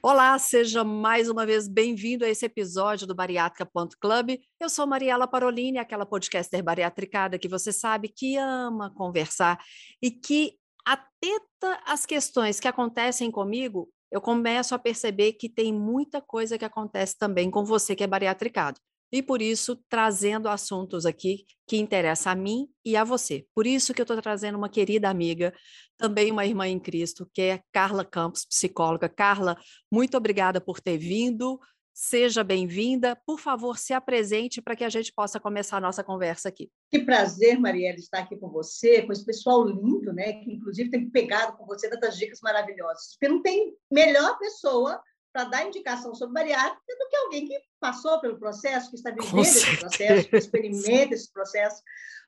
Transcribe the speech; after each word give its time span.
Olá, 0.00 0.38
seja 0.38 0.84
mais 0.84 1.28
uma 1.28 1.44
vez 1.44 1.66
bem-vindo 1.66 2.24
a 2.24 2.28
esse 2.28 2.46
episódio 2.46 3.04
do 3.04 3.16
Bariátrica.club. 3.16 4.38
Eu 4.60 4.68
sou 4.68 4.86
Mariela 4.86 5.26
Parolini, 5.26 5.76
aquela 5.76 6.06
podcaster 6.06 6.62
bariatricada 6.62 7.36
que 7.36 7.48
você 7.48 7.72
sabe 7.72 8.08
que 8.08 8.36
ama 8.36 8.94
conversar 8.94 9.58
e 10.00 10.12
que, 10.12 10.52
atenta 10.86 11.82
às 11.84 12.06
questões 12.06 12.60
que 12.60 12.68
acontecem 12.68 13.28
comigo, 13.28 13.90
eu 14.10 14.20
começo 14.20 14.72
a 14.72 14.78
perceber 14.78 15.32
que 15.32 15.48
tem 15.48 15.72
muita 15.72 16.20
coisa 16.20 16.56
que 16.56 16.64
acontece 16.64 17.18
também 17.18 17.50
com 17.50 17.64
você 17.64 17.96
que 17.96 18.04
é 18.04 18.06
bariatricado 18.06 18.80
e 19.10 19.22
por 19.22 19.40
isso 19.40 19.76
trazendo 19.88 20.48
assuntos 20.48 21.06
aqui 21.06 21.46
que 21.66 21.76
interessam 21.76 22.32
a 22.32 22.34
mim 22.34 22.68
e 22.84 22.96
a 22.96 23.04
você. 23.04 23.46
Por 23.54 23.66
isso 23.66 23.92
que 23.92 24.00
eu 24.00 24.04
estou 24.04 24.20
trazendo 24.20 24.56
uma 24.56 24.68
querida 24.68 25.08
amiga, 25.08 25.52
também 25.96 26.30
uma 26.30 26.46
irmã 26.46 26.66
em 26.66 26.78
Cristo, 26.78 27.28
que 27.32 27.42
é 27.42 27.60
Carla 27.72 28.04
Campos, 28.04 28.44
psicóloga. 28.44 29.08
Carla, 29.08 29.56
muito 29.90 30.16
obrigada 30.16 30.60
por 30.60 30.80
ter 30.80 30.98
vindo. 30.98 31.58
Seja 31.92 32.44
bem-vinda. 32.44 33.20
Por 33.26 33.40
favor, 33.40 33.76
se 33.76 33.92
apresente 33.92 34.62
para 34.62 34.76
que 34.76 34.84
a 34.84 34.88
gente 34.88 35.12
possa 35.12 35.40
começar 35.40 35.78
a 35.78 35.80
nossa 35.80 36.04
conversa 36.04 36.48
aqui. 36.48 36.70
Que 36.92 37.00
prazer, 37.00 37.58
Marielle, 37.58 37.98
estar 37.98 38.20
aqui 38.20 38.36
com 38.36 38.48
você, 38.48 39.02
com 39.02 39.12
esse 39.12 39.24
pessoal 39.24 39.66
lindo, 39.66 40.12
né? 40.12 40.34
Que 40.34 40.52
inclusive 40.52 40.90
tem 40.90 41.10
pegado 41.10 41.56
com 41.56 41.66
você 41.66 41.90
tantas 41.90 42.16
dicas 42.16 42.38
maravilhosas. 42.40 43.14
Porque 43.14 43.28
não 43.28 43.42
tem 43.42 43.74
melhor 43.90 44.38
pessoa 44.38 45.02
para 45.38 45.44
dar 45.44 45.66
indicação 45.66 46.12
sobre 46.16 46.34
bariátrica 46.34 46.96
do 46.98 47.08
que 47.08 47.16
alguém 47.16 47.46
que 47.46 47.60
passou 47.78 48.20
pelo 48.20 48.40
processo, 48.40 48.90
que 48.90 48.96
está 48.96 49.12
vivendo 49.12 49.38
esse 49.40 49.76
processo, 49.76 50.28
que 50.28 50.36
experimenta 50.36 51.14
esse 51.14 51.32
processo. 51.32 51.80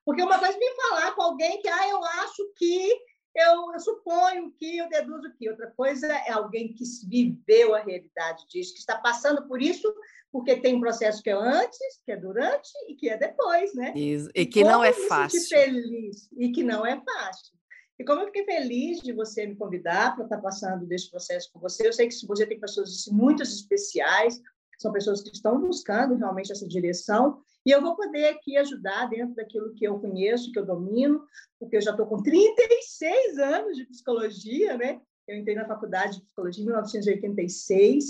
Porque 0.04 0.22
uma 0.22 0.38
coisa 0.38 0.54
é 0.54 0.58
me 0.58 0.70
falar 0.76 1.12
com 1.16 1.22
alguém 1.22 1.60
que, 1.60 1.68
ah, 1.68 1.88
eu 1.88 2.04
acho 2.04 2.52
que, 2.56 2.88
eu, 3.34 3.72
eu, 3.72 3.80
suponho 3.80 4.52
que, 4.56 4.78
eu 4.78 4.88
deduzo 4.88 5.32
que. 5.36 5.50
Outra 5.50 5.72
coisa 5.76 6.06
é 6.06 6.30
alguém 6.30 6.72
que 6.72 6.84
viveu 7.08 7.74
a 7.74 7.80
realidade 7.80 8.46
disso, 8.48 8.74
que 8.74 8.78
está 8.78 8.96
passando 8.96 9.48
por 9.48 9.60
isso, 9.60 9.92
porque 10.30 10.60
tem 10.60 10.76
um 10.76 10.80
processo 10.80 11.20
que 11.20 11.30
é 11.30 11.34
antes, 11.34 12.00
que 12.04 12.12
é 12.12 12.16
durante 12.16 12.70
e 12.88 12.94
que 12.94 13.08
é 13.08 13.16
depois, 13.16 13.74
né? 13.74 13.92
Isso. 13.96 14.30
E 14.36 14.46
que 14.46 14.62
não 14.62 14.84
é 14.84 14.92
fácil. 14.92 15.48
feliz 15.48 16.28
e 16.38 16.52
que 16.52 16.62
não 16.62 16.86
é 16.86 16.94
fácil. 16.94 17.59
E 18.00 18.04
como 18.04 18.22
eu 18.22 18.26
fiquei 18.28 18.46
feliz 18.46 19.02
de 19.02 19.12
você 19.12 19.46
me 19.46 19.54
convidar 19.54 20.14
para 20.14 20.24
estar 20.24 20.38
passando 20.38 20.86
desse 20.86 21.10
processo 21.10 21.50
com 21.52 21.60
você, 21.60 21.86
eu 21.86 21.92
sei 21.92 22.08
que 22.08 22.26
você 22.26 22.46
tem 22.46 22.58
pessoas 22.58 23.04
muito 23.12 23.42
especiais, 23.42 24.40
são 24.78 24.90
pessoas 24.90 25.20
que 25.20 25.28
estão 25.28 25.60
buscando 25.60 26.14
realmente 26.14 26.50
essa 26.50 26.66
direção, 26.66 27.42
e 27.66 27.70
eu 27.70 27.82
vou 27.82 27.94
poder 27.94 28.28
aqui 28.28 28.56
ajudar 28.56 29.10
dentro 29.10 29.34
daquilo 29.34 29.74
que 29.74 29.84
eu 29.84 30.00
conheço, 30.00 30.50
que 30.50 30.58
eu 30.58 30.64
domino, 30.64 31.22
porque 31.58 31.76
eu 31.76 31.82
já 31.82 31.90
estou 31.90 32.06
com 32.06 32.22
36 32.22 33.36
anos 33.36 33.76
de 33.76 33.84
psicologia, 33.84 34.78
né? 34.78 34.98
Eu 35.28 35.36
entrei 35.36 35.54
na 35.54 35.68
faculdade 35.68 36.16
de 36.16 36.22
psicologia 36.22 36.62
em 36.62 36.66
1986 36.68 38.04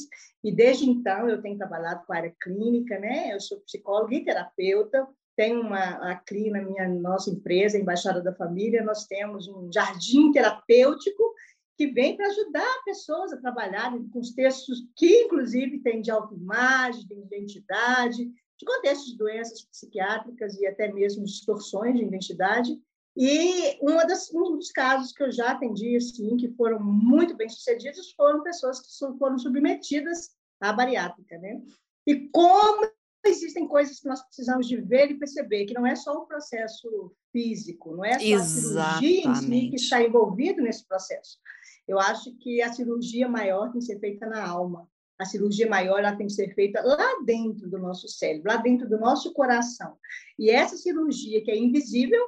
e 0.44 0.52
desde 0.54 0.88
então 0.88 1.28
eu 1.28 1.42
tenho 1.42 1.58
trabalhado 1.58 2.06
com 2.06 2.12
a 2.12 2.16
área 2.16 2.34
clínica, 2.40 2.96
né? 3.00 3.34
Eu 3.34 3.40
sou 3.40 3.58
psicóloga 3.62 4.14
e 4.14 4.24
terapeuta, 4.24 5.04
tem 5.40 5.56
uma 5.56 6.12
aqui 6.12 6.50
na 6.50 6.60
minha 6.60 6.86
nossa 6.86 7.30
empresa, 7.30 7.78
Embaixada 7.78 8.20
da 8.20 8.34
Família, 8.34 8.84
nós 8.84 9.06
temos 9.06 9.48
um 9.48 9.72
jardim 9.72 10.30
terapêutico 10.32 11.34
que 11.78 11.86
vem 11.86 12.14
para 12.14 12.26
ajudar 12.26 12.82
pessoas 12.84 13.32
a 13.32 13.38
trabalharem 13.38 14.06
com 14.10 14.18
os 14.18 14.34
textos 14.34 14.86
que, 14.94 15.22
inclusive, 15.22 15.78
têm 15.78 16.02
de 16.02 16.10
autoimagem, 16.10 17.06
de 17.06 17.14
identidade, 17.14 18.26
de 18.26 18.66
contextos 18.66 19.12
de 19.12 19.16
doenças 19.16 19.62
psiquiátricas 19.62 20.60
e 20.60 20.66
até 20.66 20.92
mesmo 20.92 21.24
distorções 21.24 21.96
de 21.96 22.04
identidade. 22.04 22.78
E 23.16 23.78
uma 23.80 24.04
das, 24.04 24.30
um 24.34 24.58
dos 24.58 24.70
casos 24.70 25.10
que 25.10 25.22
eu 25.22 25.32
já 25.32 25.52
atendi, 25.52 25.96
assim, 25.96 26.36
que 26.36 26.50
foram 26.50 26.78
muito 26.78 27.34
bem 27.34 27.48
sucedidos, 27.48 28.12
foram 28.12 28.42
pessoas 28.42 28.78
que 28.78 29.18
foram 29.18 29.38
submetidas 29.38 30.32
à 30.60 30.70
bariátrica, 30.70 31.38
né? 31.38 31.62
E 32.06 32.28
como 32.28 32.90
existem 33.24 33.66
coisas 33.68 34.00
que 34.00 34.08
nós 34.08 34.22
precisamos 34.22 34.66
de 34.66 34.76
ver 34.76 35.10
e 35.10 35.18
perceber, 35.18 35.66
que 35.66 35.74
não 35.74 35.86
é 35.86 35.94
só 35.94 36.12
o 36.12 36.26
processo 36.26 37.14
físico, 37.32 37.94
não 37.94 38.04
é 38.04 38.18
só 38.18 38.24
Exatamente. 38.24 39.26
a 39.26 39.34
cirurgia 39.34 39.58
em 39.58 39.62
si 39.62 39.70
que 39.70 39.76
está 39.76 40.02
envolvido 40.02 40.62
nesse 40.62 40.86
processo. 40.86 41.38
Eu 41.86 41.98
acho 41.98 42.34
que 42.38 42.62
a 42.62 42.72
cirurgia 42.72 43.28
maior 43.28 43.70
tem 43.70 43.80
que 43.80 43.86
ser 43.86 43.98
feita 43.98 44.26
na 44.26 44.46
alma. 44.46 44.88
A 45.18 45.24
cirurgia 45.24 45.68
maior 45.68 45.98
ela 45.98 46.16
tem 46.16 46.26
que 46.26 46.32
ser 46.32 46.54
feita 46.54 46.80
lá 46.82 47.20
dentro 47.24 47.68
do 47.68 47.78
nosso 47.78 48.08
cérebro, 48.08 48.50
lá 48.50 48.56
dentro 48.56 48.88
do 48.88 48.98
nosso 48.98 49.32
coração. 49.34 49.96
E 50.38 50.48
essa 50.48 50.76
cirurgia 50.76 51.42
que 51.44 51.50
é 51.50 51.56
invisível, 51.56 52.24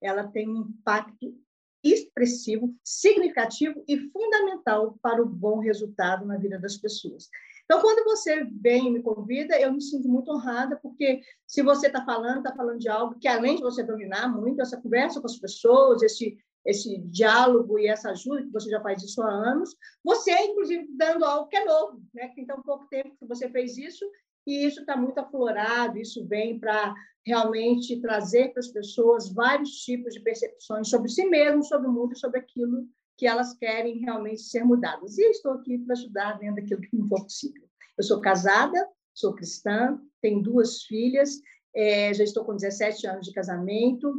ela 0.00 0.26
tem 0.28 0.48
um 0.48 0.62
impacto 0.62 1.36
expressivo, 1.84 2.74
significativo 2.82 3.84
e 3.88 3.98
fundamental 4.10 4.98
para 5.02 5.22
o 5.22 5.26
bom 5.26 5.58
resultado 5.58 6.24
na 6.24 6.38
vida 6.38 6.58
das 6.58 6.76
pessoas. 6.76 7.28
Então, 7.72 7.80
quando 7.80 8.04
você 8.04 8.44
vem 8.60 8.88
e 8.88 8.90
me 8.90 9.00
convida, 9.02 9.58
eu 9.58 9.72
me 9.72 9.80
sinto 9.80 10.06
muito 10.06 10.30
honrada, 10.30 10.76
porque 10.76 11.22
se 11.46 11.62
você 11.62 11.86
está 11.86 12.04
falando, 12.04 12.36
está 12.40 12.54
falando 12.54 12.78
de 12.78 12.86
algo 12.86 13.18
que, 13.18 13.26
além 13.26 13.56
de 13.56 13.62
você 13.62 13.82
dominar 13.82 14.28
muito 14.28 14.60
essa 14.60 14.78
conversa 14.78 15.22
com 15.22 15.26
as 15.26 15.38
pessoas, 15.38 16.02
esse, 16.02 16.36
esse 16.66 16.98
diálogo 16.98 17.78
e 17.78 17.86
essa 17.86 18.10
ajuda, 18.10 18.42
que 18.42 18.52
você 18.52 18.68
já 18.68 18.78
faz 18.82 19.02
isso 19.02 19.22
há 19.22 19.30
anos, 19.30 19.74
você, 20.04 20.32
inclusive, 20.32 20.86
dando 20.90 21.24
algo 21.24 21.48
que 21.48 21.56
é 21.56 21.64
novo, 21.64 22.02
né? 22.12 22.28
que 22.28 22.34
tem 22.34 22.44
tão 22.44 22.60
pouco 22.60 22.86
tempo 22.90 23.16
que 23.18 23.26
você 23.26 23.48
fez 23.48 23.78
isso, 23.78 24.04
e 24.46 24.66
isso 24.66 24.80
está 24.80 24.94
muito 24.94 25.18
aflorado, 25.18 25.96
isso 25.96 26.28
vem 26.28 26.58
para 26.58 26.94
realmente 27.24 28.02
trazer 28.02 28.50
para 28.50 28.60
as 28.60 28.68
pessoas 28.68 29.32
vários 29.32 29.70
tipos 29.82 30.12
de 30.12 30.20
percepções 30.20 30.90
sobre 30.90 31.08
si 31.08 31.24
mesmo, 31.24 31.64
sobre 31.64 31.88
o 31.88 31.92
mundo 31.92 32.18
sobre 32.18 32.38
aquilo 32.38 32.86
que 33.22 33.26
elas 33.28 33.54
querem 33.54 34.00
realmente 34.00 34.42
ser 34.42 34.64
mudadas. 34.64 35.16
E 35.16 35.30
estou 35.30 35.52
aqui 35.52 35.78
para 35.78 35.92
ajudar 35.92 36.40
dentro 36.40 36.56
daquilo 36.56 36.80
que 36.80 36.96
me 36.96 37.08
for 37.08 37.22
possível. 37.22 37.62
Eu 37.96 38.02
sou 38.02 38.20
casada, 38.20 38.88
sou 39.14 39.32
cristã, 39.32 39.96
tenho 40.20 40.42
duas 40.42 40.82
filhas, 40.82 41.40
é, 41.72 42.12
já 42.12 42.24
estou 42.24 42.44
com 42.44 42.56
17 42.56 43.06
anos 43.06 43.26
de 43.26 43.32
casamento, 43.32 44.12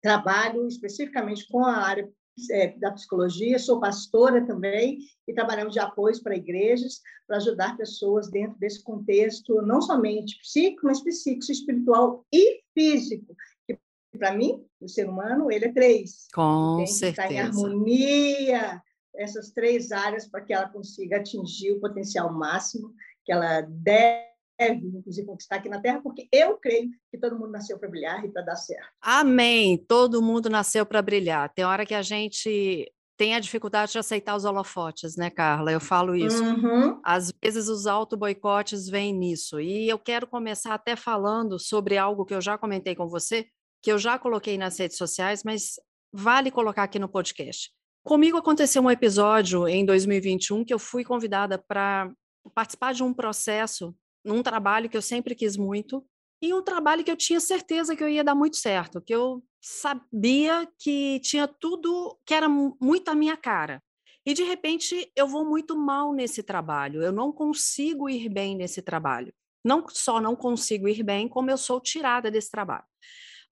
trabalho 0.00 0.66
especificamente 0.66 1.46
com 1.48 1.66
a 1.66 1.76
área 1.76 2.10
é, 2.50 2.68
da 2.78 2.92
psicologia, 2.92 3.58
sou 3.58 3.78
pastora 3.78 4.42
também 4.46 5.00
e 5.28 5.34
trabalhamos 5.34 5.74
de 5.74 5.80
apoio 5.80 6.18
para 6.22 6.34
igrejas, 6.34 7.02
para 7.26 7.36
ajudar 7.36 7.76
pessoas 7.76 8.30
dentro 8.30 8.58
desse 8.58 8.82
contexto, 8.82 9.60
não 9.60 9.82
somente 9.82 10.38
psíquico, 10.38 10.86
mas 10.86 11.02
psíquico, 11.02 11.52
espiritual 11.52 12.24
e 12.32 12.62
físico, 12.72 13.36
para 14.16 14.34
mim, 14.34 14.64
o 14.80 14.88
ser 14.88 15.08
humano, 15.08 15.50
ele 15.50 15.66
é 15.66 15.72
três. 15.72 16.26
Com 16.34 16.76
tem 16.78 16.86
certeza. 16.86 17.28
Estar 17.28 17.32
em 17.32 17.40
harmonia 17.40 18.82
essas 19.14 19.50
três 19.50 19.92
áreas 19.92 20.28
para 20.28 20.42
que 20.42 20.52
ela 20.52 20.68
consiga 20.68 21.16
atingir 21.16 21.72
o 21.72 21.80
potencial 21.80 22.32
máximo 22.32 22.92
que 23.24 23.32
ela 23.32 23.62
deve 23.62 24.26
inclusive 24.58 25.26
conquistar 25.26 25.56
aqui 25.56 25.68
na 25.68 25.80
Terra, 25.80 26.00
porque 26.00 26.28
eu 26.32 26.56
creio 26.56 26.88
que 27.10 27.18
todo 27.18 27.38
mundo 27.38 27.50
nasceu 27.50 27.78
para 27.78 27.90
brilhar 27.90 28.24
e 28.24 28.32
para 28.32 28.42
dar 28.42 28.56
certo. 28.56 28.88
Amém. 29.02 29.76
Todo 29.76 30.22
mundo 30.22 30.48
nasceu 30.48 30.86
para 30.86 31.02
brilhar. 31.02 31.52
Tem 31.52 31.64
hora 31.64 31.84
que 31.84 31.94
a 31.94 32.00
gente 32.00 32.90
tem 33.18 33.34
a 33.34 33.40
dificuldade 33.40 33.92
de 33.92 33.98
aceitar 33.98 34.36
os 34.36 34.44
holofotes, 34.44 35.16
né, 35.16 35.30
Carla? 35.30 35.72
Eu 35.72 35.80
falo 35.80 36.14
isso. 36.14 36.42
Uhum. 36.42 37.00
Às 37.04 37.32
vezes 37.42 37.68
os 37.68 37.86
auto-boicotes 37.86 38.88
vêm 38.88 39.12
nisso. 39.12 39.58
E 39.60 39.88
eu 39.88 39.98
quero 39.98 40.26
começar 40.26 40.74
até 40.74 40.94
falando 40.96 41.58
sobre 41.58 41.96
algo 41.96 42.24
que 42.24 42.34
eu 42.34 42.40
já 42.40 42.58
comentei 42.58 42.94
com 42.94 43.08
você, 43.08 43.46
que 43.86 43.92
eu 43.92 43.98
já 43.98 44.18
coloquei 44.18 44.58
nas 44.58 44.76
redes 44.76 44.96
sociais, 44.96 45.44
mas 45.44 45.78
vale 46.12 46.50
colocar 46.50 46.82
aqui 46.82 46.98
no 46.98 47.08
podcast. 47.08 47.70
Comigo 48.04 48.36
aconteceu 48.36 48.82
um 48.82 48.90
episódio 48.90 49.68
em 49.68 49.86
2021 49.86 50.64
que 50.64 50.74
eu 50.74 50.78
fui 50.80 51.04
convidada 51.04 51.56
para 51.56 52.12
participar 52.52 52.94
de 52.94 53.04
um 53.04 53.14
processo, 53.14 53.94
num 54.24 54.42
trabalho 54.42 54.90
que 54.90 54.96
eu 54.96 55.02
sempre 55.02 55.36
quis 55.36 55.56
muito, 55.56 56.04
e 56.42 56.52
um 56.52 56.64
trabalho 56.64 57.04
que 57.04 57.12
eu 57.12 57.16
tinha 57.16 57.38
certeza 57.38 57.94
que 57.94 58.02
eu 58.02 58.08
ia 58.08 58.24
dar 58.24 58.34
muito 58.34 58.56
certo, 58.56 59.00
que 59.00 59.14
eu 59.14 59.40
sabia 59.60 60.68
que 60.80 61.20
tinha 61.20 61.46
tudo 61.46 62.18
que 62.26 62.34
era 62.34 62.48
muito 62.48 63.08
a 63.08 63.14
minha 63.14 63.36
cara. 63.36 63.80
E 64.26 64.34
de 64.34 64.42
repente 64.42 65.12
eu 65.14 65.28
vou 65.28 65.48
muito 65.48 65.78
mal 65.78 66.12
nesse 66.12 66.42
trabalho, 66.42 67.04
eu 67.04 67.12
não 67.12 67.30
consigo 67.30 68.10
ir 68.10 68.28
bem 68.28 68.56
nesse 68.56 68.82
trabalho. 68.82 69.32
Não 69.66 69.84
só 69.88 70.20
não 70.20 70.36
consigo 70.36 70.88
ir 70.88 71.02
bem, 71.02 71.28
como 71.28 71.50
eu 71.50 71.58
sou 71.58 71.80
tirada 71.80 72.30
desse 72.30 72.50
trabalho. 72.50 72.84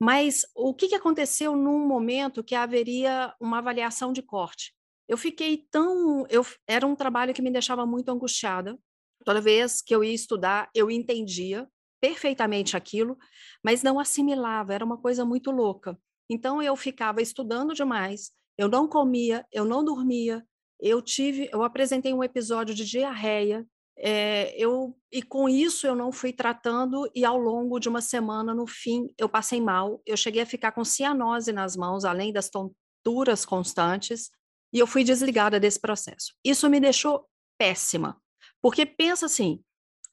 Mas 0.01 0.47
o 0.55 0.75
que, 0.75 0.89
que 0.89 0.95
aconteceu 0.95 1.57
num 1.57 1.87
momento 1.87 2.45
que 2.45 2.55
haveria 2.55 3.35
uma 3.41 3.59
avaliação 3.59 4.13
de 4.13 4.23
corte? 4.23 4.75
Eu 5.09 5.19
fiquei 5.19 5.67
tão. 5.71 6.27
Eu, 6.29 6.45
era 6.67 6.87
um 6.87 6.97
trabalho 6.97 7.35
que 7.35 7.43
me 7.43 7.51
deixava 7.51 7.85
muito 7.85 8.11
angustiada, 8.11 8.79
Toda 9.25 9.41
vez 9.41 9.81
que 9.81 9.95
eu 9.95 10.05
ia 10.05 10.13
estudar, 10.13 10.71
eu 10.75 10.91
entendia 10.91 11.67
perfeitamente 12.01 12.77
aquilo, 12.77 13.17
mas 13.65 13.83
não 13.83 13.99
assimilava, 13.99 14.75
era 14.75 14.85
uma 14.85 14.99
coisa 14.99 15.25
muito 15.25 15.51
louca. 15.51 15.99
Então 16.29 16.63
eu 16.63 16.77
ficava 16.77 17.23
estudando 17.23 17.73
demais, 17.73 18.31
eu 18.59 18.69
não 18.69 18.87
comia, 18.87 19.47
eu 19.51 19.65
não 19.65 19.83
dormia, 19.83 20.47
eu 20.79 21.01
tive, 21.01 21.49
eu 21.51 21.63
apresentei 21.63 22.13
um 22.13 22.23
episódio 22.23 22.75
de 22.75 22.85
diarreia, 22.85 23.67
é, 23.97 24.55
eu 24.57 24.97
e 25.13 25.23
com 25.23 25.49
isso 25.49 25.87
eu 25.87 25.95
não 25.95 26.11
fui 26.11 26.33
tratando 26.33 27.09
e 27.15 27.25
ao 27.25 27.39
longo 27.39 27.79
de 27.79 27.89
uma 27.89 28.01
semana 28.01 28.53
no 28.53 28.67
fim 28.67 29.09
eu 29.17 29.29
passei 29.29 29.61
mal, 29.61 30.03
eu 30.05 30.17
cheguei 30.17 30.43
a 30.43 30.47
ficar 30.47 30.73
com 30.73 30.85
cianose 30.85 31.53
nas 31.53 31.77
mãos, 31.77 32.05
além 32.05 32.33
das 32.33 32.51
tonturas 32.51 33.45
constantes, 33.45 34.31
e 34.73 34.79
eu 34.79 34.87
fui 34.87 35.05
desligada 35.05 35.61
desse 35.61 35.81
processo. 35.81 36.35
Isso 36.45 36.69
me 36.69 36.81
deixou 36.81 37.29
péssima, 37.57 38.21
porque 38.61 38.85
pensa 38.85 39.27
assim, 39.27 39.63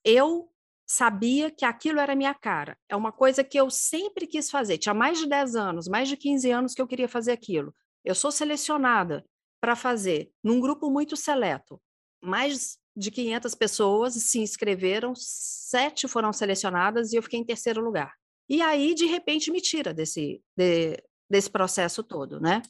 eu 0.06 0.52
sabia 0.92 1.50
que 1.50 1.64
aquilo 1.64 2.00
era 2.00 2.16
minha 2.16 2.34
cara. 2.34 2.78
É 2.90 2.96
uma 2.96 3.14
coisa 3.14 3.44
que 3.44 3.58
eu 3.58 3.70
sempre 3.70 4.28
quis 4.28 4.52
fazer. 4.52 4.78
Tinha 4.78 4.94
mais 4.94 5.20
de 5.20 5.26
10 5.26 5.56
anos, 5.56 5.88
mais 5.88 6.10
de 6.10 6.18
15 6.18 6.52
anos 6.52 6.74
que 6.74 6.82
eu 6.82 6.88
queria 6.88 7.08
fazer 7.08 7.32
aquilo. 7.32 7.74
Eu 8.04 8.14
sou 8.14 8.30
selecionada 8.30 9.26
para 9.62 9.76
fazer 9.76 10.32
num 10.44 10.60
grupo 10.60 10.90
muito 10.90 11.16
seleto. 11.16 11.82
Mais 12.22 12.78
de 12.96 13.12
500 13.12 13.56
pessoas 13.56 14.14
se 14.14 14.40
inscreveram, 14.40 15.14
sete 15.16 16.08
foram 16.08 16.34
selecionadas 16.34 17.14
e 17.14 17.16
eu 17.16 17.24
fiquei 17.24 17.40
em 17.40 17.46
terceiro 17.46 17.82
lugar. 17.82 18.14
E 18.50 18.62
aí, 18.62 18.94
de 18.94 19.06
repente, 19.06 19.52
me 19.52 19.62
tira 19.62 19.94
desse, 19.94 20.42
de, 20.58 21.02
desse 21.30 21.50
processo 21.50 22.04
todo, 22.04 22.40
né? 22.40 22.62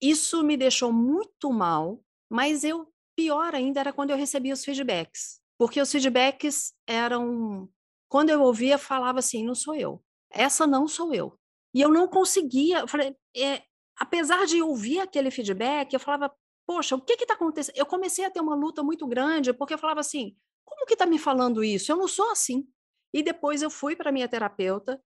Isso 0.00 0.42
me 0.42 0.56
deixou 0.56 0.92
muito 0.92 1.52
mal, 1.52 2.02
mas 2.28 2.64
eu 2.64 2.92
pior 3.14 3.54
ainda 3.54 3.80
era 3.80 3.92
quando 3.92 4.10
eu 4.10 4.16
recebia 4.16 4.54
os 4.54 4.64
feedbacks 4.64 5.40
porque 5.60 5.78
os 5.78 5.92
feedbacks 5.92 6.72
eram. 6.86 7.68
Quando 8.08 8.30
eu 8.30 8.40
ouvia, 8.40 8.78
falava 8.78 9.18
assim: 9.18 9.44
não 9.44 9.54
sou 9.54 9.74
eu, 9.74 10.02
essa 10.30 10.66
não 10.66 10.88
sou 10.88 11.12
eu. 11.12 11.38
E 11.74 11.82
eu 11.82 11.90
não 11.90 12.08
conseguia, 12.08 12.78
eu 12.78 12.88
falei, 12.88 13.14
é, 13.36 13.62
apesar 13.94 14.46
de 14.46 14.62
ouvir 14.62 15.00
aquele 15.00 15.30
feedback, 15.30 15.92
eu 15.92 16.00
falava, 16.00 16.32
poxa, 16.70 16.94
o 16.94 17.00
que 17.00 17.14
está 17.14 17.34
acontecendo? 17.34 17.74
Eu 17.76 17.84
comecei 17.84 18.24
a 18.24 18.30
ter 18.30 18.38
uma 18.38 18.54
luta 18.54 18.80
muito 18.80 19.04
grande, 19.04 19.52
porque 19.52 19.74
eu 19.74 19.78
falava 19.78 19.98
assim: 19.98 20.36
como 20.64 20.86
que 20.86 20.92
está 20.92 21.04
me 21.04 21.18
falando 21.18 21.64
isso? 21.64 21.90
Eu 21.90 21.96
não 21.96 22.06
sou 22.06 22.30
assim. 22.30 22.64
E 23.12 23.24
depois 23.24 23.60
eu 23.60 23.68
fui 23.68 23.96
para 23.96 24.12
minha 24.12 24.28
terapeuta. 24.28 25.02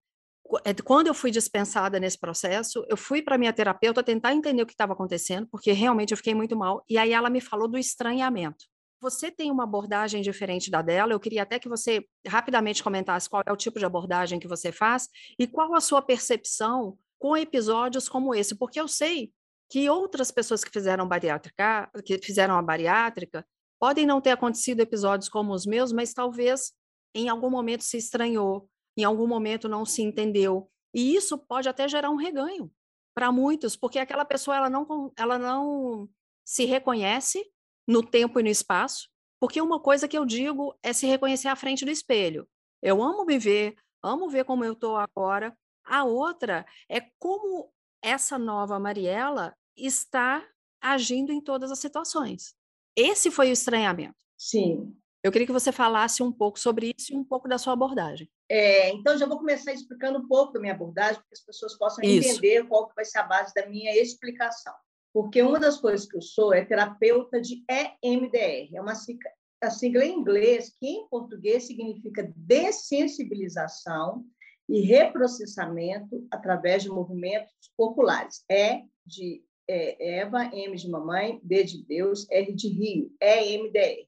É, 0.63 0.75
quando 0.75 1.07
eu 1.07 1.15
fui 1.15 1.31
dispensada 1.31 1.99
nesse 1.99 2.19
processo, 2.19 2.85
eu 2.87 2.99
fui 2.99 3.23
para 3.23 3.39
minha 3.39 3.51
terapeuta 3.51 4.03
tentar 4.03 4.35
entender 4.35 4.61
o 4.61 4.67
que 4.67 4.75
estava 4.75 4.93
acontecendo, 4.93 5.49
porque 5.51 5.73
realmente 5.73 6.11
eu 6.11 6.19
fiquei 6.19 6.35
muito 6.35 6.55
mal. 6.55 6.85
E 6.87 6.99
aí 6.99 7.15
ela 7.15 7.31
me 7.31 7.41
falou 7.41 7.67
do 7.67 7.79
estranhamento 7.79 8.67
você 9.01 9.31
tem 9.31 9.51
uma 9.51 9.65
abordagem 9.65 10.23
diferente 10.23 10.71
da 10.71 10.81
dela. 10.81 11.13
Eu 11.13 11.21
queria 11.21 11.43
até 11.43 11.59
que 11.59 11.69
você 11.69 12.07
rapidamente 12.27 12.83
comentasse 12.83 13.29
qual 13.29 13.43
é 13.45 13.53
o 13.53 13.57
tipo 13.57 13.79
de 13.79 13.85
abordagem 13.85 14.41
que 14.41 14.49
você 14.49 14.73
faz 14.73 15.11
e 15.39 15.47
qual 15.47 15.75
a 15.75 15.81
sua 15.83 16.01
percepção 16.01 16.97
com 17.19 17.37
episódios 17.37 18.09
como 18.09 18.35
esse, 18.35 18.55
porque 18.55 18.81
eu 18.81 18.89
sei 18.89 19.31
que 19.71 19.89
outras 19.89 20.31
pessoas 20.31 20.63
que 20.63 20.71
fizeram 20.71 21.09
bariátrica, 21.09 21.91
que 22.05 22.19
fizeram 22.19 22.57
a 22.57 22.63
bariátrica, 22.63 23.47
podem 23.81 24.07
não 24.07 24.21
ter 24.21 24.31
acontecido 24.31 24.81
episódios 24.81 25.29
como 25.29 25.53
os 25.53 25.67
meus, 25.67 25.93
mas 25.93 26.15
talvez 26.15 26.73
em 27.15 27.29
algum 27.29 27.51
momento 27.51 27.83
se 27.83 27.97
estranhou, 27.97 28.69
em 28.97 29.05
algum 29.05 29.27
momento 29.27 29.69
não 29.69 29.85
se 29.85 30.03
entendeu. 30.03 30.71
E 30.95 31.15
isso 31.15 31.39
pode 31.39 31.69
até 31.69 31.89
gerar 31.89 32.11
um 32.11 32.17
reganho 32.17 32.71
para 33.15 33.31
muitos, 33.31 33.77
porque 33.77 33.99
aquela 33.99 34.25
pessoa 34.25 34.57
ela 34.57 34.71
não, 34.71 35.13
ela 35.17 35.39
não 35.39 36.09
se 36.45 36.65
reconhece 36.65 37.45
no 37.87 38.03
tempo 38.03 38.41
e 38.41 38.43
no 38.43 38.49
espaço, 38.49 39.09
porque 39.41 39.61
uma 39.61 39.81
coisa 39.81 40.09
que 40.09 40.17
eu 40.17 40.25
digo 40.25 40.77
é 40.83 40.93
se 40.93 41.07
reconhecer 41.07 41.49
à 41.49 41.57
frente 41.57 41.85
do 41.85 41.91
espelho. 41.91 42.49
Eu 42.83 43.03
amo 43.03 43.25
me 43.25 43.39
ver, 43.39 43.77
amo 44.03 44.29
ver 44.29 44.45
como 44.45 44.65
eu 44.65 44.73
estou 44.73 44.97
agora. 44.97 45.57
A 45.85 46.05
outra 46.05 46.65
é 46.89 47.03
como 47.19 47.73
essa 48.05 48.39
nova 48.39 48.79
Mariela 48.79 49.56
está 49.77 50.47
agindo 50.81 51.33
em 51.33 51.41
todas 51.41 51.71
as 51.71 51.79
situações. 51.79 52.55
Esse 52.97 53.31
foi 53.31 53.49
o 53.49 53.53
estranhamento. 53.53 54.17
Sim. 54.37 54.95
Eu 55.23 55.33
queria 55.33 55.47
que 55.47 55.53
você 55.53 55.73
falasse 55.73 56.23
um 56.23 56.31
pouco 56.31 56.61
sobre 56.61 56.95
isso 56.97 57.12
e 57.12 57.17
um 57.17 57.25
pouco 57.25 57.49
da 57.49 57.56
sua 57.56 57.73
abordagem. 57.73 58.31
É, 58.49 58.91
então, 58.91 59.17
já 59.17 59.27
vou 59.27 59.39
começar 59.39 59.73
explicando 59.73 60.19
um 60.19 60.29
pouco 60.29 60.53
da 60.53 60.61
minha 60.61 60.75
abordagem, 60.75 61.15
para 61.15 61.29
que 61.29 61.35
as 61.35 61.45
pessoas 61.45 61.79
possam 61.79 62.05
isso. 62.05 62.29
entender 62.29 62.69
qual 62.69 62.89
que 62.89 62.95
vai 62.95 63.05
ser 63.05 63.19
a 63.19 63.23
base 63.23 63.55
da 63.55 63.67
minha 63.67 63.97
explicação 63.97 64.75
porque 65.15 65.41
uma 65.41 65.61
das 65.61 65.79
coisas 65.81 66.06
que 66.09 66.17
eu 66.17 66.21
sou 66.21 66.53
é 66.53 66.65
terapeuta 66.65 67.41
de 67.41 67.65
EMDR, 68.03 68.75
é 68.75 68.81
uma 68.81 68.97
sigla, 68.97 69.31
a 69.62 69.71
sigla 69.71 70.05
em 70.05 70.19
inglês, 70.19 70.75
que 70.77 70.89
em 70.89 71.09
português 71.09 71.69
significa 71.69 72.33
dessensibilização 72.37 74.27
e 74.69 74.81
reprocessamento 74.81 76.27
através 76.31 76.83
de 76.83 76.89
movimentos 76.89 77.71
populares. 77.77 78.45
E 78.51 78.85
de 79.07 79.45
é, 79.69 80.19
Eva, 80.21 80.45
M 80.55 80.77
de 80.77 80.89
mamãe, 80.89 81.41
D 81.43 81.65
de 81.65 81.85
Deus, 81.85 82.27
R 82.31 82.53
de 82.53 82.69
Rio, 82.69 83.13
EMDR. 83.21 84.07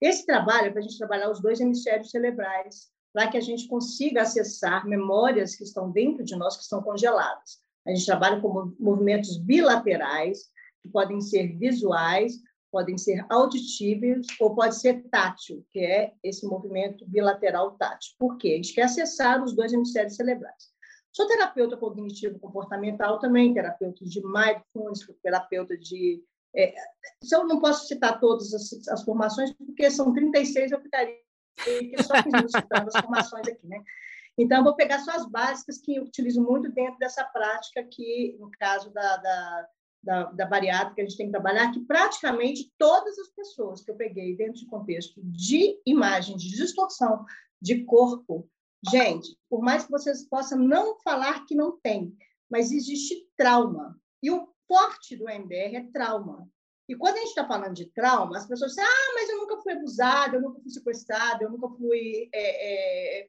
Esse 0.00 0.26
trabalho 0.26 0.66
é 0.66 0.70
para 0.70 0.80
a 0.80 0.82
gente 0.82 0.98
trabalhar 0.98 1.30
os 1.30 1.40
dois 1.40 1.60
hemisférios 1.60 2.10
cerebrais, 2.10 2.90
para 3.12 3.28
que 3.28 3.36
a 3.36 3.40
gente 3.40 3.68
consiga 3.68 4.22
acessar 4.22 4.86
memórias 4.86 5.54
que 5.54 5.64
estão 5.64 5.90
dentro 5.90 6.24
de 6.24 6.34
nós, 6.34 6.56
que 6.56 6.62
estão 6.62 6.82
congeladas. 6.82 7.60
A 7.86 7.90
gente 7.90 8.06
trabalha 8.06 8.40
com 8.40 8.74
movimentos 8.78 9.36
bilaterais, 9.36 10.50
que 10.82 10.88
podem 10.88 11.20
ser 11.20 11.56
visuais, 11.58 12.34
podem 12.72 12.96
ser 12.96 13.24
auditivos 13.28 14.26
ou 14.40 14.54
pode 14.54 14.80
ser 14.80 15.02
tátil, 15.10 15.64
que 15.70 15.78
é 15.78 16.14
esse 16.24 16.46
movimento 16.46 17.06
bilateral 17.06 17.72
tátil. 17.72 18.14
Por 18.18 18.38
quê? 18.38 18.48
A 18.48 18.56
gente 18.56 18.74
quer 18.74 18.84
acessar 18.84 19.44
os 19.44 19.54
dois 19.54 19.72
hemisférios 19.72 20.16
cerebrais. 20.16 20.72
Sou 21.12 21.28
terapeuta 21.28 21.76
cognitivo 21.76 22.38
comportamental 22.38 23.18
também, 23.18 23.52
terapeuta 23.52 24.02
de 24.02 24.22
mindfulness, 24.24 25.06
terapeuta 25.22 25.76
de. 25.76 26.24
É, 26.56 26.74
se 27.22 27.36
eu 27.36 27.46
não 27.46 27.60
posso 27.60 27.86
citar 27.86 28.18
todas 28.18 28.52
as, 28.54 28.88
as, 28.88 29.04
formações, 29.04 29.52
porque 29.52 29.90
são 29.90 30.12
36, 30.12 30.72
eu 30.72 30.80
ficaria 30.80 31.18
só 32.02 32.14
citando 32.48 32.88
as 32.88 33.00
formações 33.00 33.46
aqui, 33.46 33.66
né? 33.66 33.82
Então, 34.38 34.64
vou 34.64 34.74
pegar 34.74 34.98
só 35.00 35.12
as 35.12 35.30
básicas 35.30 35.78
que 35.78 35.96
eu 35.96 36.04
utilizo 36.04 36.42
muito 36.42 36.70
dentro 36.72 36.98
dessa 36.98 37.24
prática 37.24 37.84
que, 37.84 38.36
no 38.40 38.50
caso 38.58 38.90
da, 38.90 39.16
da, 39.18 39.68
da, 40.02 40.24
da 40.32 40.46
bariátrica, 40.46 41.00
a 41.00 41.04
gente 41.04 41.16
tem 41.16 41.26
que 41.26 41.32
trabalhar, 41.32 41.70
que 41.72 41.80
praticamente 41.80 42.72
todas 42.76 43.18
as 43.18 43.28
pessoas 43.28 43.82
que 43.82 43.90
eu 43.90 43.96
peguei 43.96 44.36
dentro 44.36 44.54
de 44.54 44.66
contexto 44.66 45.20
de 45.22 45.80
imagem, 45.86 46.36
de 46.36 46.50
distorção 46.50 47.24
de 47.60 47.84
corpo, 47.84 48.48
gente, 48.90 49.36
por 49.48 49.62
mais 49.62 49.84
que 49.84 49.90
vocês 49.90 50.28
possam 50.28 50.58
não 50.58 50.98
falar 51.00 51.46
que 51.46 51.54
não 51.54 51.78
tem, 51.80 52.14
mas 52.50 52.72
existe 52.72 53.26
trauma. 53.36 53.96
E 54.22 54.30
o 54.30 54.48
forte 54.66 55.16
do 55.16 55.24
MDR 55.24 55.76
é 55.76 55.88
trauma. 55.92 56.48
E 56.88 56.96
quando 56.96 57.16
a 57.16 57.20
gente 57.20 57.28
está 57.28 57.46
falando 57.46 57.74
de 57.74 57.86
trauma, 57.86 58.36
as 58.36 58.46
pessoas 58.46 58.72
dizem, 58.72 58.84
ah, 58.84 59.12
mas 59.14 59.30
eu 59.30 59.38
nunca 59.38 59.56
fui 59.62 59.72
abusada, 59.72 60.36
eu 60.36 60.42
nunca 60.42 60.60
fui 60.60 60.70
sequestrada, 60.70 61.44
eu 61.44 61.50
nunca 61.50 61.68
fui 61.68 62.28
é, 62.34 63.22
é, 63.22 63.28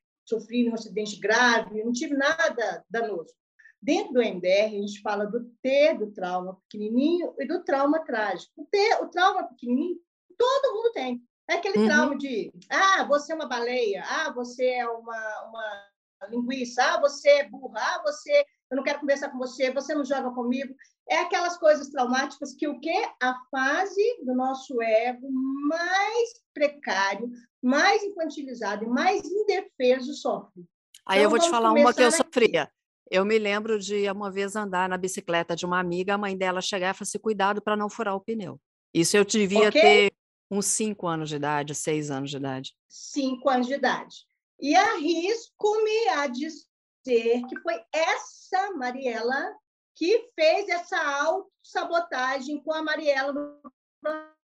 um 0.70 0.74
acidente 0.74 1.20
grave, 1.20 1.84
não 1.84 1.92
tive 1.92 2.15
nada 2.15 2.84
danoso. 2.89 3.34
Dentro 3.84 4.13
do 4.13 4.22
MDR, 4.22 4.68
a 4.68 4.70
gente 4.70 5.02
fala 5.02 5.25
do 5.25 5.44
T, 5.62 5.96
do 5.96 6.10
trauma 6.13 6.58
pequenininho, 6.62 7.34
e 7.38 7.46
do 7.46 7.66
trauma 7.66 8.00
trágico. 8.06 8.54
O 8.56 8.66
T, 8.66 8.78
o 9.02 9.10
trauma 9.10 9.44
pequenininho, 9.44 9.98
todo 10.38 10.74
mundo 10.74 10.94
tem. 10.94 11.22
É 11.50 11.56
aquele 11.56 11.80
uhum. 11.80 11.88
trauma 11.88 12.18
de, 12.18 12.50
ah, 12.70 13.04
você 13.04 13.34
é 13.34 13.36
uma 13.36 13.46
baleia, 13.46 14.02
ah, 14.08 14.32
você 14.32 14.66
é 14.66 14.88
uma, 14.88 15.50
uma 15.50 16.28
linguiça, 16.30 16.82
ah, 16.82 17.02
você 17.02 17.30
é 17.30 17.50
burra, 17.50 17.82
ah, 17.82 18.02
você, 18.06 18.46
eu 18.72 18.78
não 18.78 18.84
quero 18.84 19.02
conversar 19.02 19.30
com 19.30 19.38
você, 19.38 19.70
você 19.74 19.94
não 19.94 20.06
joga 20.06 20.32
comigo. 20.32 20.74
É 21.10 21.18
aquelas 21.18 21.58
coisas 21.58 21.90
traumáticas 21.90 22.54
que 22.54 22.66
o 22.66 22.80
quê? 22.80 23.06
A 23.22 23.36
fase 23.52 24.24
do 24.24 24.34
nosso 24.34 24.82
ego 24.82 25.30
mais 25.30 26.42
precário, 26.54 27.30
mais 27.62 28.02
infantilizado 28.02 28.86
e 28.86 28.88
mais 28.88 29.22
indefeso 29.25 30.13
sofre. 30.13 30.63
Aí 31.06 31.20
então, 31.20 31.24
eu 31.24 31.30
vou 31.30 31.40
te 31.40 31.50
falar 31.50 31.74
uma 31.74 31.94
que 31.94 32.02
eu 32.02 32.12
sofria. 32.13 32.72
Eu 33.13 33.24
me 33.24 33.38
lembro 33.38 33.77
de 33.77 34.10
uma 34.10 34.32
vez 34.32 34.55
andar 34.55 34.89
na 34.89 34.98
bicicleta 34.98 35.55
de 35.55 35.67
uma 35.67 35.79
amiga, 35.79 36.15
a 36.15 36.17
mãe 36.17 36.36
dela 36.36 36.62
chegar 36.62 36.89
e 36.89 36.98
falar 36.98 37.03
assim, 37.03 37.20
cuidado 37.20 37.62
para 37.62 37.77
não 37.77 37.88
furar 37.88 38.15
o 38.15 38.20
pneu. 38.20 38.60
Isso 38.91 39.15
eu 39.15 39.24
devia 39.24 39.70
okay? 39.70 39.82
ter 40.10 40.13
uns 40.50 40.65
cinco 40.65 41.05
anos 41.05 41.29
de 41.29 41.36
idade, 41.36 41.75
seis 41.75 42.10
anos 42.10 42.32
de 42.32 42.38
idade. 42.38 42.74
Cinco 42.89 43.51
anos 43.51 43.67
de 43.67 43.75
idade. 43.75 44.15
E 44.60 44.75
arrisco-me 44.75 46.08
a 46.10 46.25
dizer 46.25 47.46
que 47.48 47.60
foi 47.62 47.79
essa 47.93 48.72
Mariela 48.72 49.55
que 49.96 50.32
fez 50.34 50.67
essa 50.70 50.98
autossabotagem 50.98 52.63
com 52.63 52.74
a 52.74 52.82
Mariela 52.82 53.32
no 53.32 53.62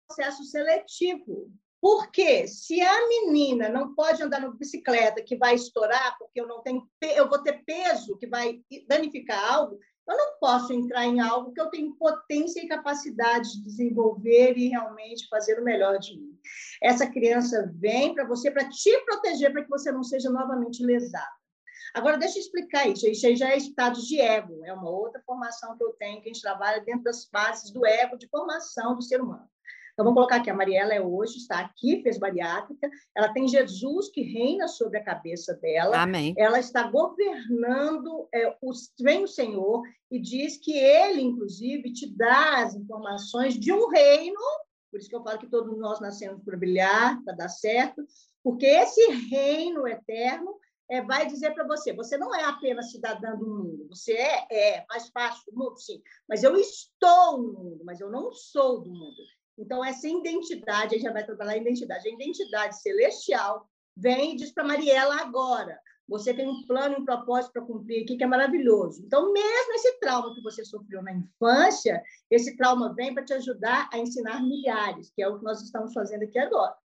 processo 0.08 0.42
seletivo. 0.44 1.52
Porque 1.86 2.48
se 2.48 2.80
a 2.80 3.06
menina 3.06 3.68
não 3.68 3.94
pode 3.94 4.20
andar 4.20 4.40
na 4.40 4.50
bicicleta 4.50 5.22
que 5.22 5.36
vai 5.36 5.54
estourar, 5.54 6.18
porque 6.18 6.40
eu 6.40 6.48
não 6.48 6.60
tenho, 6.60 6.84
eu 7.00 7.28
vou 7.28 7.40
ter 7.40 7.64
peso 7.64 8.18
que 8.18 8.26
vai 8.26 8.60
danificar 8.88 9.54
algo, 9.54 9.78
eu 10.08 10.16
não 10.16 10.36
posso 10.40 10.72
entrar 10.72 11.06
em 11.06 11.20
algo 11.20 11.52
que 11.52 11.60
eu 11.60 11.70
tenho 11.70 11.94
potência 11.94 12.60
e 12.60 12.66
capacidade 12.66 13.52
de 13.52 13.62
desenvolver 13.62 14.58
e 14.58 14.66
realmente 14.66 15.28
fazer 15.28 15.60
o 15.60 15.62
melhor 15.62 16.00
de 16.00 16.18
mim. 16.18 16.36
Essa 16.82 17.06
criança 17.06 17.72
vem 17.76 18.12
para 18.12 18.26
você 18.26 18.50
para 18.50 18.68
te 18.68 18.90
proteger, 19.04 19.52
para 19.52 19.62
que 19.62 19.70
você 19.70 19.92
não 19.92 20.02
seja 20.02 20.28
novamente 20.28 20.84
lesado. 20.84 21.36
Agora, 21.94 22.18
deixa 22.18 22.38
eu 22.38 22.42
explicar 22.42 22.88
isso. 22.88 23.06
Isso 23.06 23.28
aí 23.28 23.36
já 23.36 23.50
é 23.50 23.56
estado 23.56 24.02
de 24.02 24.20
ego, 24.20 24.64
é 24.64 24.72
uma 24.72 24.90
outra 24.90 25.22
formação 25.24 25.78
que 25.78 25.84
eu 25.84 25.92
tenho, 25.92 26.20
que 26.20 26.30
a 26.30 26.32
gente 26.32 26.42
trabalha 26.42 26.82
dentro 26.82 27.04
das 27.04 27.28
bases 27.30 27.70
do 27.70 27.86
ego, 27.86 28.18
de 28.18 28.26
formação 28.26 28.96
do 28.96 29.02
ser 29.02 29.20
humano. 29.20 29.48
Então, 29.96 30.04
vamos 30.04 30.18
colocar 30.18 30.36
aqui, 30.36 30.50
a 30.50 30.54
Mariela 30.54 30.92
é 30.92 31.00
hoje, 31.00 31.38
está 31.38 31.58
aqui, 31.58 32.02
fez 32.02 32.18
bariátrica, 32.18 32.86
ela 33.14 33.32
tem 33.32 33.48
Jesus 33.48 34.10
que 34.10 34.20
reina 34.20 34.68
sobre 34.68 34.98
a 34.98 35.02
cabeça 35.02 35.54
dela. 35.54 36.02
Amém. 36.02 36.34
Ela 36.36 36.60
está 36.60 36.82
governando, 36.82 38.28
é, 38.30 38.54
o, 38.60 38.72
vem 39.00 39.24
o 39.24 39.26
Senhor 39.26 39.82
e 40.10 40.20
diz 40.20 40.58
que 40.58 40.76
ele, 40.76 41.22
inclusive, 41.22 41.94
te 41.94 42.14
dá 42.14 42.62
as 42.62 42.74
informações 42.74 43.58
de 43.58 43.72
um 43.72 43.88
reino, 43.88 44.38
por 44.90 45.00
isso 45.00 45.08
que 45.08 45.16
eu 45.16 45.22
falo 45.22 45.38
que 45.38 45.48
todos 45.48 45.78
nós 45.78 45.98
nascemos 45.98 46.42
para 46.44 46.58
brilhar, 46.58 47.24
para 47.24 47.34
dar 47.34 47.48
certo, 47.48 48.04
porque 48.44 48.66
esse 48.66 49.00
reino 49.30 49.88
eterno 49.88 50.58
é, 50.90 51.00
vai 51.00 51.26
dizer 51.26 51.54
para 51.54 51.66
você: 51.66 51.94
você 51.94 52.18
não 52.18 52.34
é 52.34 52.44
apenas 52.44 52.90
cidadã 52.90 53.34
do 53.34 53.46
mundo, 53.46 53.88
você 53.88 54.12
é, 54.12 54.46
é, 54.50 54.84
faz 54.86 55.08
parte 55.08 55.40
do 55.50 55.56
mundo, 55.56 55.78
sim, 55.78 56.02
mas 56.28 56.42
eu 56.42 56.54
estou 56.54 57.40
no 57.40 57.52
mundo, 57.54 57.82
mas 57.82 57.98
eu 57.98 58.10
não 58.10 58.30
sou 58.30 58.82
do 58.82 58.90
mundo. 58.90 59.22
Então, 59.58 59.84
essa 59.84 60.06
identidade, 60.06 60.94
a 60.94 60.98
gente 60.98 61.02
já 61.02 61.12
vai 61.12 61.24
trabalhar 61.24 61.52
a 61.52 61.56
identidade, 61.56 62.08
a 62.08 62.12
identidade 62.12 62.80
celestial 62.80 63.68
vem 63.96 64.34
e 64.34 64.36
diz 64.36 64.52
para 64.52 64.64
Mariela 64.64 65.16
agora: 65.16 65.80
você 66.08 66.32
tem 66.32 66.48
um 66.48 66.66
plano, 66.66 66.98
um 66.98 67.04
propósito 67.04 67.52
para 67.52 67.62
cumprir 67.62 68.04
aqui 68.04 68.16
que 68.16 68.24
é 68.24 68.26
maravilhoso. 68.26 69.02
Então, 69.04 69.32
mesmo 69.32 69.74
esse 69.74 69.98
trauma 69.98 70.34
que 70.34 70.42
você 70.42 70.64
sofreu 70.64 71.02
na 71.02 71.12
infância, 71.12 72.02
esse 72.30 72.56
trauma 72.56 72.94
vem 72.94 73.12
para 73.12 73.24
te 73.24 73.32
ajudar 73.32 73.88
a 73.92 73.98
ensinar 73.98 74.42
milhares, 74.42 75.10
que 75.14 75.22
é 75.22 75.28
o 75.28 75.38
que 75.38 75.44
nós 75.44 75.62
estamos 75.62 75.92
fazendo 75.92 76.22
aqui 76.22 76.38
agora. 76.38 76.76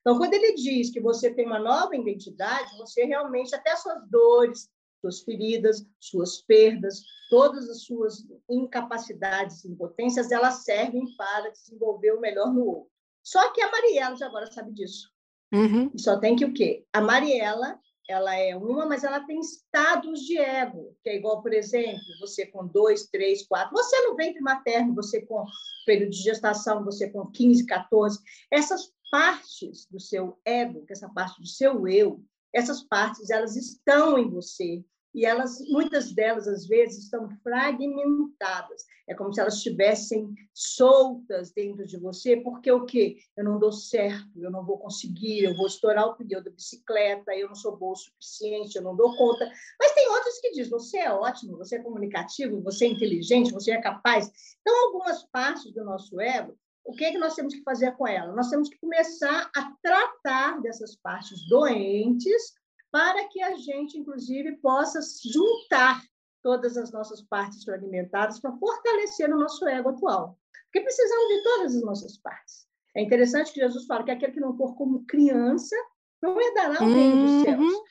Então, 0.00 0.18
quando 0.18 0.34
ele 0.34 0.54
diz 0.54 0.90
que 0.90 1.00
você 1.00 1.32
tem 1.32 1.46
uma 1.46 1.58
nova 1.58 1.96
identidade, 1.96 2.76
você 2.76 3.04
realmente, 3.04 3.54
até 3.54 3.74
suas 3.76 4.06
dores, 4.08 4.68
suas 5.06 5.20
feridas, 5.20 5.86
suas 6.00 6.40
perdas, 6.42 7.02
todas 7.30 7.68
as 7.70 7.84
suas 7.84 8.26
incapacidades 8.50 9.64
e 9.64 9.68
impotências, 9.68 10.30
elas 10.32 10.64
servem 10.64 11.04
para 11.16 11.50
desenvolver 11.50 12.12
o 12.12 12.20
melhor 12.20 12.52
no 12.52 12.64
outro. 12.66 12.90
Só 13.22 13.52
que 13.52 13.60
a 13.60 13.70
Mariela 13.70 14.16
já 14.16 14.26
agora 14.26 14.46
sabe 14.46 14.72
disso. 14.72 15.10
Uhum. 15.52 15.90
Só 15.96 16.18
tem 16.18 16.36
que 16.36 16.44
o 16.44 16.52
quê? 16.52 16.84
A 16.92 17.00
Mariela, 17.00 17.78
ela 18.08 18.36
é 18.36 18.56
uma, 18.56 18.86
mas 18.86 19.04
ela 19.04 19.20
tem 19.20 19.40
estados 19.40 20.20
de 20.20 20.38
ego, 20.38 20.96
que 21.02 21.10
é 21.10 21.16
igual, 21.16 21.42
por 21.42 21.52
exemplo, 21.52 22.02
você 22.20 22.46
com 22.46 22.66
dois, 22.66 23.06
três, 23.06 23.46
quatro, 23.46 23.72
você 23.72 24.00
no 24.08 24.16
ventre 24.16 24.40
materno, 24.40 24.94
você 24.94 25.22
com 25.22 25.44
período 25.84 26.10
de 26.10 26.22
gestação, 26.22 26.84
você 26.84 27.08
com 27.10 27.26
15, 27.26 27.66
14, 27.66 28.18
essas 28.50 28.92
partes 29.10 29.86
do 29.90 30.00
seu 30.00 30.38
ego, 30.44 30.84
que 30.84 30.92
essa 30.92 31.08
parte 31.08 31.40
do 31.40 31.46
seu 31.46 31.86
eu, 31.88 32.22
essas 32.52 32.82
partes 32.82 33.30
elas 33.30 33.54
estão 33.54 34.18
em 34.18 34.30
você 34.30 34.84
e 35.16 35.24
elas 35.24 35.58
muitas 35.70 36.12
delas 36.12 36.46
às 36.46 36.66
vezes 36.66 37.04
estão 37.04 37.26
fragmentadas. 37.42 38.84
É 39.08 39.14
como 39.14 39.32
se 39.32 39.40
elas 39.40 39.54
estivessem 39.54 40.34
soltas 40.52 41.52
dentro 41.52 41.86
de 41.86 41.96
você 41.96 42.36
porque 42.36 42.70
o 42.70 42.84
que 42.84 43.16
eu 43.34 43.42
não 43.42 43.58
dou 43.58 43.72
certo 43.72 44.30
eu 44.36 44.50
não 44.50 44.62
vou 44.62 44.78
conseguir 44.78 45.44
eu 45.44 45.56
vou 45.56 45.66
estourar 45.66 46.06
o 46.06 46.16
pneu 46.16 46.44
da 46.44 46.50
bicicleta 46.50 47.34
eu 47.34 47.48
não 47.48 47.54
sou 47.54 47.74
boa 47.78 47.92
o 47.92 47.96
suficiente 47.96 48.76
eu 48.76 48.82
não 48.82 48.94
dou 48.94 49.16
conta. 49.16 49.50
Mas 49.80 49.94
tem 49.94 50.06
outras 50.10 50.38
que 50.38 50.52
diz 50.52 50.68
você 50.68 50.98
é 50.98 51.10
ótimo 51.10 51.56
você 51.56 51.76
é 51.76 51.82
comunicativo 51.82 52.60
você 52.60 52.84
é 52.84 52.88
inteligente 52.88 53.52
você 53.52 53.70
é 53.70 53.80
capaz. 53.80 54.30
Então 54.60 54.86
algumas 54.86 55.24
partes 55.24 55.72
do 55.72 55.82
nosso 55.82 56.20
ego 56.20 56.54
o 56.84 56.92
que, 56.92 57.04
é 57.04 57.10
que 57.10 57.18
nós 57.18 57.34
temos 57.34 57.52
que 57.52 57.64
fazer 57.64 57.96
com 57.96 58.06
ela? 58.06 58.32
Nós 58.32 58.48
temos 58.48 58.68
que 58.68 58.78
começar 58.78 59.50
a 59.56 59.72
tratar 59.82 60.60
dessas 60.62 60.94
partes 60.94 61.36
doentes 61.48 62.54
para 62.96 63.28
que 63.28 63.42
a 63.42 63.54
gente, 63.56 63.98
inclusive, 63.98 64.56
possa 64.56 65.00
juntar 65.30 66.00
todas 66.42 66.78
as 66.78 66.90
nossas 66.90 67.20
partes 67.20 67.62
fragmentadas 67.62 68.40
para 68.40 68.56
fortalecer 68.56 69.28
o 69.28 69.38
nosso 69.38 69.68
ego 69.68 69.90
atual. 69.90 70.38
Porque 70.64 70.80
precisamos 70.80 71.28
de 71.28 71.42
todas 71.42 71.76
as 71.76 71.82
nossas 71.82 72.16
partes. 72.16 72.66
É 72.96 73.02
interessante 73.02 73.52
que 73.52 73.60
Jesus 73.60 73.84
fala 73.84 74.02
que 74.02 74.12
aquele 74.12 74.32
que 74.32 74.40
não 74.40 74.56
for 74.56 74.74
como 74.76 75.04
criança 75.04 75.76
não 76.22 76.40
herdará 76.40 76.82
o 76.82 76.90
reino 76.90 77.26
dos 77.26 77.42
céus. 77.42 77.60
Uhum. 77.60 77.84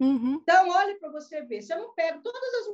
Uhum. 0.00 0.40
Então, 0.42 0.68
olhe 0.70 0.96
para 0.96 1.12
você 1.12 1.40
ver. 1.42 1.62
Se 1.62 1.72
eu 1.72 1.78
não 1.78 1.94
pego 1.94 2.20
todas 2.20 2.54
as 2.54 2.66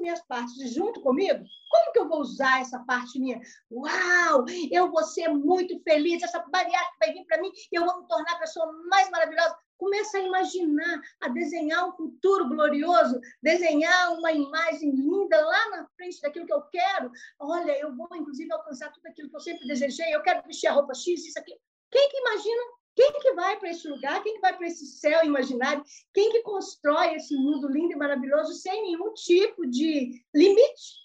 minhas 0.00 0.20
partes 0.26 0.72
junto 0.72 1.00
comigo, 1.00 1.44
como 1.70 1.92
que 1.92 1.98
eu 1.98 2.08
vou 2.08 2.20
usar 2.20 2.60
essa 2.60 2.80
parte 2.80 3.18
minha? 3.18 3.40
Uau, 3.70 4.44
eu 4.70 4.90
vou 4.90 5.04
ser 5.04 5.28
muito 5.28 5.80
feliz, 5.82 6.22
essa 6.22 6.40
bariátrica 6.40 6.96
vai 6.98 7.12
vir 7.12 7.24
para 7.24 7.40
mim 7.40 7.50
e 7.70 7.76
eu 7.76 7.84
vou 7.84 8.00
me 8.00 8.08
tornar 8.08 8.32
a 8.32 8.38
pessoa 8.38 8.72
mais 8.88 9.08
maravilhosa. 9.10 9.56
Começa 9.78 10.18
a 10.18 10.20
imaginar, 10.20 11.00
a 11.22 11.28
desenhar 11.28 11.88
um 11.88 11.92
futuro 11.92 12.48
glorioso, 12.48 13.18
desenhar 13.42 14.12
uma 14.12 14.30
imagem 14.30 14.90
linda 14.90 15.40
lá 15.40 15.70
na 15.70 15.88
frente 15.96 16.20
daquilo 16.20 16.44
que 16.44 16.52
eu 16.52 16.62
quero. 16.62 17.10
Olha, 17.38 17.78
eu 17.78 17.96
vou, 17.96 18.08
inclusive, 18.14 18.52
alcançar 18.52 18.92
tudo 18.92 19.06
aquilo 19.06 19.30
que 19.30 19.36
eu 19.36 19.40
sempre 19.40 19.66
desejei. 19.66 20.14
Eu 20.14 20.22
quero 20.22 20.46
vestir 20.46 20.66
a 20.66 20.72
roupa 20.72 20.92
X, 20.92 21.24
isso 21.24 21.38
aqui. 21.38 21.56
Quem 21.90 22.10
que 22.10 22.18
imagina? 22.18 22.79
Quem 23.00 23.12
que 23.18 23.32
vai 23.32 23.58
para 23.58 23.70
esse 23.70 23.88
lugar? 23.88 24.22
Quem 24.22 24.34
que 24.34 24.40
vai 24.42 24.54
para 24.54 24.66
esse 24.66 24.84
céu 24.84 25.24
imaginário? 25.24 25.82
Quem 26.12 26.30
que 26.32 26.42
constrói 26.42 27.14
esse 27.14 27.34
mundo 27.34 27.66
lindo 27.66 27.94
e 27.94 27.96
maravilhoso 27.96 28.52
sem 28.52 28.82
nenhum 28.82 29.14
tipo 29.14 29.66
de 29.66 30.22
limite? 30.34 31.00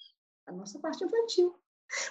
A 0.46 0.52
nossa 0.52 0.78
parte 0.78 1.06
infantil. 1.06 1.56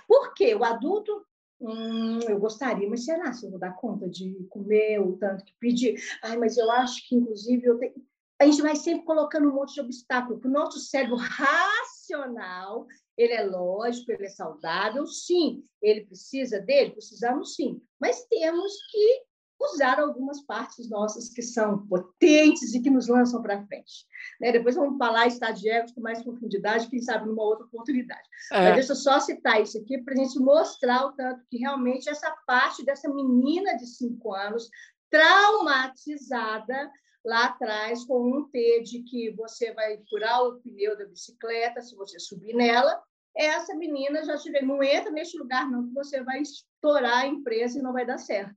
Por 0.09 0.33
quê? 0.33 0.55
O 0.55 0.65
adulto 0.65 1.27
Hum, 1.61 2.19
eu 2.29 2.39
gostaria, 2.39 2.89
mas 2.89 3.05
será 3.05 3.33
se 3.33 3.47
eu 3.47 3.51
vou 3.51 3.59
dar 3.59 3.75
conta 3.77 4.09
de 4.09 4.45
comer 4.51 5.01
o 5.01 5.17
tanto 5.17 5.45
que 5.45 5.55
pedir? 5.59 6.03
Ai, 6.23 6.37
mas 6.37 6.59
eu 6.59 6.71
acho 6.71 7.09
que, 7.09 7.15
inclusive, 7.15 7.65
eu 7.65 7.79
tenho... 7.79 7.95
a 8.41 8.45
gente 8.45 8.61
vai 8.61 8.77
sempre 8.77 9.07
colocando 9.07 9.49
um 9.49 9.55
monte 9.55 9.75
de 9.75 9.81
obstáculo, 9.81 10.41
o 10.45 10.49
nosso 10.49 10.81
cérebro 10.81 11.17
racional, 11.17 12.87
ele 13.17 13.33
é 13.33 13.45
lógico, 13.45 14.11
ele 14.13 14.27
é 14.27 14.31
saudável, 14.31 15.07
sim. 15.07 15.65
Ele 15.81 16.05
precisa 16.05 16.61
dele? 16.61 16.91
Precisamos 16.91 17.55
sim. 17.55 17.81
Mas 18.01 18.27
temos 18.27 18.73
que 18.91 19.23
usar 19.61 19.99
algumas 19.99 20.41
partes 20.43 20.89
nossas 20.91 21.29
que 21.29 21.43
são 21.43 21.87
potentes 21.87 22.75
e 22.75 22.81
que 22.81 22.91
nos 22.91 23.09
lançam 23.09 23.41
para 23.41 23.65
frente. 23.67 24.07
Né? 24.41 24.53
Depois 24.53 24.75
vamos 24.75 24.99
falar 24.99 25.27
ego 25.27 25.95
com 25.95 26.01
mais 26.01 26.23
profundidade, 26.23 26.89
quem 26.89 27.01
sabe 27.01 27.27
numa 27.27 27.43
outra 27.43 27.65
oportunidade. 27.65 28.29
É. 28.53 28.65
Mas 28.65 28.75
deixa 28.75 28.93
eu 28.93 28.97
só 28.97 29.21
citar 29.21 29.63
isso 29.63 29.79
aqui 29.79 29.99
para 29.99 30.15
a 30.15 30.17
gente 30.17 30.39
mostrar 30.39 31.07
o 31.07 31.13
tanto 31.13 31.45
que 31.51 31.59
realmente 31.59 32.09
essa 32.09 32.31
parte 32.47 32.85
dessa 32.85 33.09
menina 33.09 33.77
de 33.77 33.87
cinco 33.87 34.35
anos 34.35 34.69
traumatizada 35.11 36.91
lá 37.25 37.47
atrás 37.47 38.05
com 38.05 38.21
um 38.21 38.49
T 38.51 38.83
de 38.83 39.03
que 39.03 39.31
você 39.33 39.73
vai 39.73 39.99
furar 40.11 40.43
o 40.43 40.61
pneu 40.61 40.97
da 40.99 41.07
bicicleta 41.07 41.81
se 41.81 41.97
você 41.97 42.19
subir 42.19 42.55
nela, 42.55 43.01
essa 43.37 43.75
menina 43.75 44.25
já 44.25 44.37
tiver, 44.37 44.63
não 44.63 44.83
entra 44.83 45.11
neste 45.11 45.37
lugar 45.39 45.69
não 45.69 45.89
que 45.89 45.95
você 45.95 46.23
vai 46.23 46.41
estourar 46.41 47.21
a 47.21 47.27
empresa 47.27 47.79
e 47.79 47.83
não 47.83 47.93
vai 47.93 48.07
dar 48.07 48.19
certo. 48.19 48.55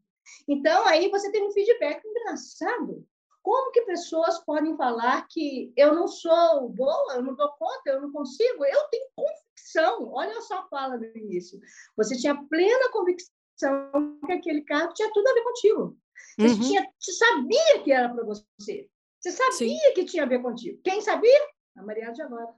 Então, 0.48 0.86
aí 0.88 1.10
você 1.10 1.31
tem 1.31 1.46
um 1.46 1.51
feedback 1.51 2.03
engraçado. 2.05 3.05
Como 3.41 3.72
que 3.72 3.84
pessoas 3.84 4.43
podem 4.43 4.75
falar 4.75 5.25
que 5.29 5.72
eu 5.77 5.96
não 5.96 6.07
sou 6.07 6.69
boa, 6.69 7.15
eu 7.15 7.24
não 7.24 7.34
dou 7.34 7.50
conta, 7.53 7.91
eu 7.91 8.01
não 8.01 8.12
consigo? 8.12 8.65
Eu 8.65 8.84
tenho 8.89 9.07
convicção. 9.15 10.12
Olha 10.12 10.41
só 10.41 10.60
a 10.60 10.67
fala 10.67 10.98
do 10.98 11.05
início. 11.17 11.60
Você 11.96 12.17
tinha 12.17 12.36
plena 12.36 12.91
convicção 12.91 14.19
que 14.25 14.34
aquele 14.34 14.63
carro 14.63 14.93
tinha 14.93 15.12
tudo 15.13 15.27
a 15.29 15.34
ver 15.34 15.43
contigo. 15.43 15.98
Você, 16.38 16.53
uhum. 16.53 16.60
tinha, 16.60 16.91
você 17.00 17.12
sabia 17.13 17.84
que 17.84 17.91
era 17.91 18.10
para 18.10 18.25
você. 18.25 18.89
Você 19.19 19.31
sabia 19.31 19.53
Sim. 19.53 19.93
que 19.96 20.05
tinha 20.05 20.24
a 20.24 20.27
ver 20.27 20.41
contigo. 20.41 20.79
Quem 20.84 21.01
sabia? 21.01 21.48
A 21.77 21.84
Mariela 21.84 22.13
de 22.13 22.22
agora. 22.22 22.53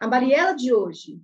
A 0.00 0.08
Mariela 0.08 0.54
de 0.54 0.72
hoje 0.72 1.20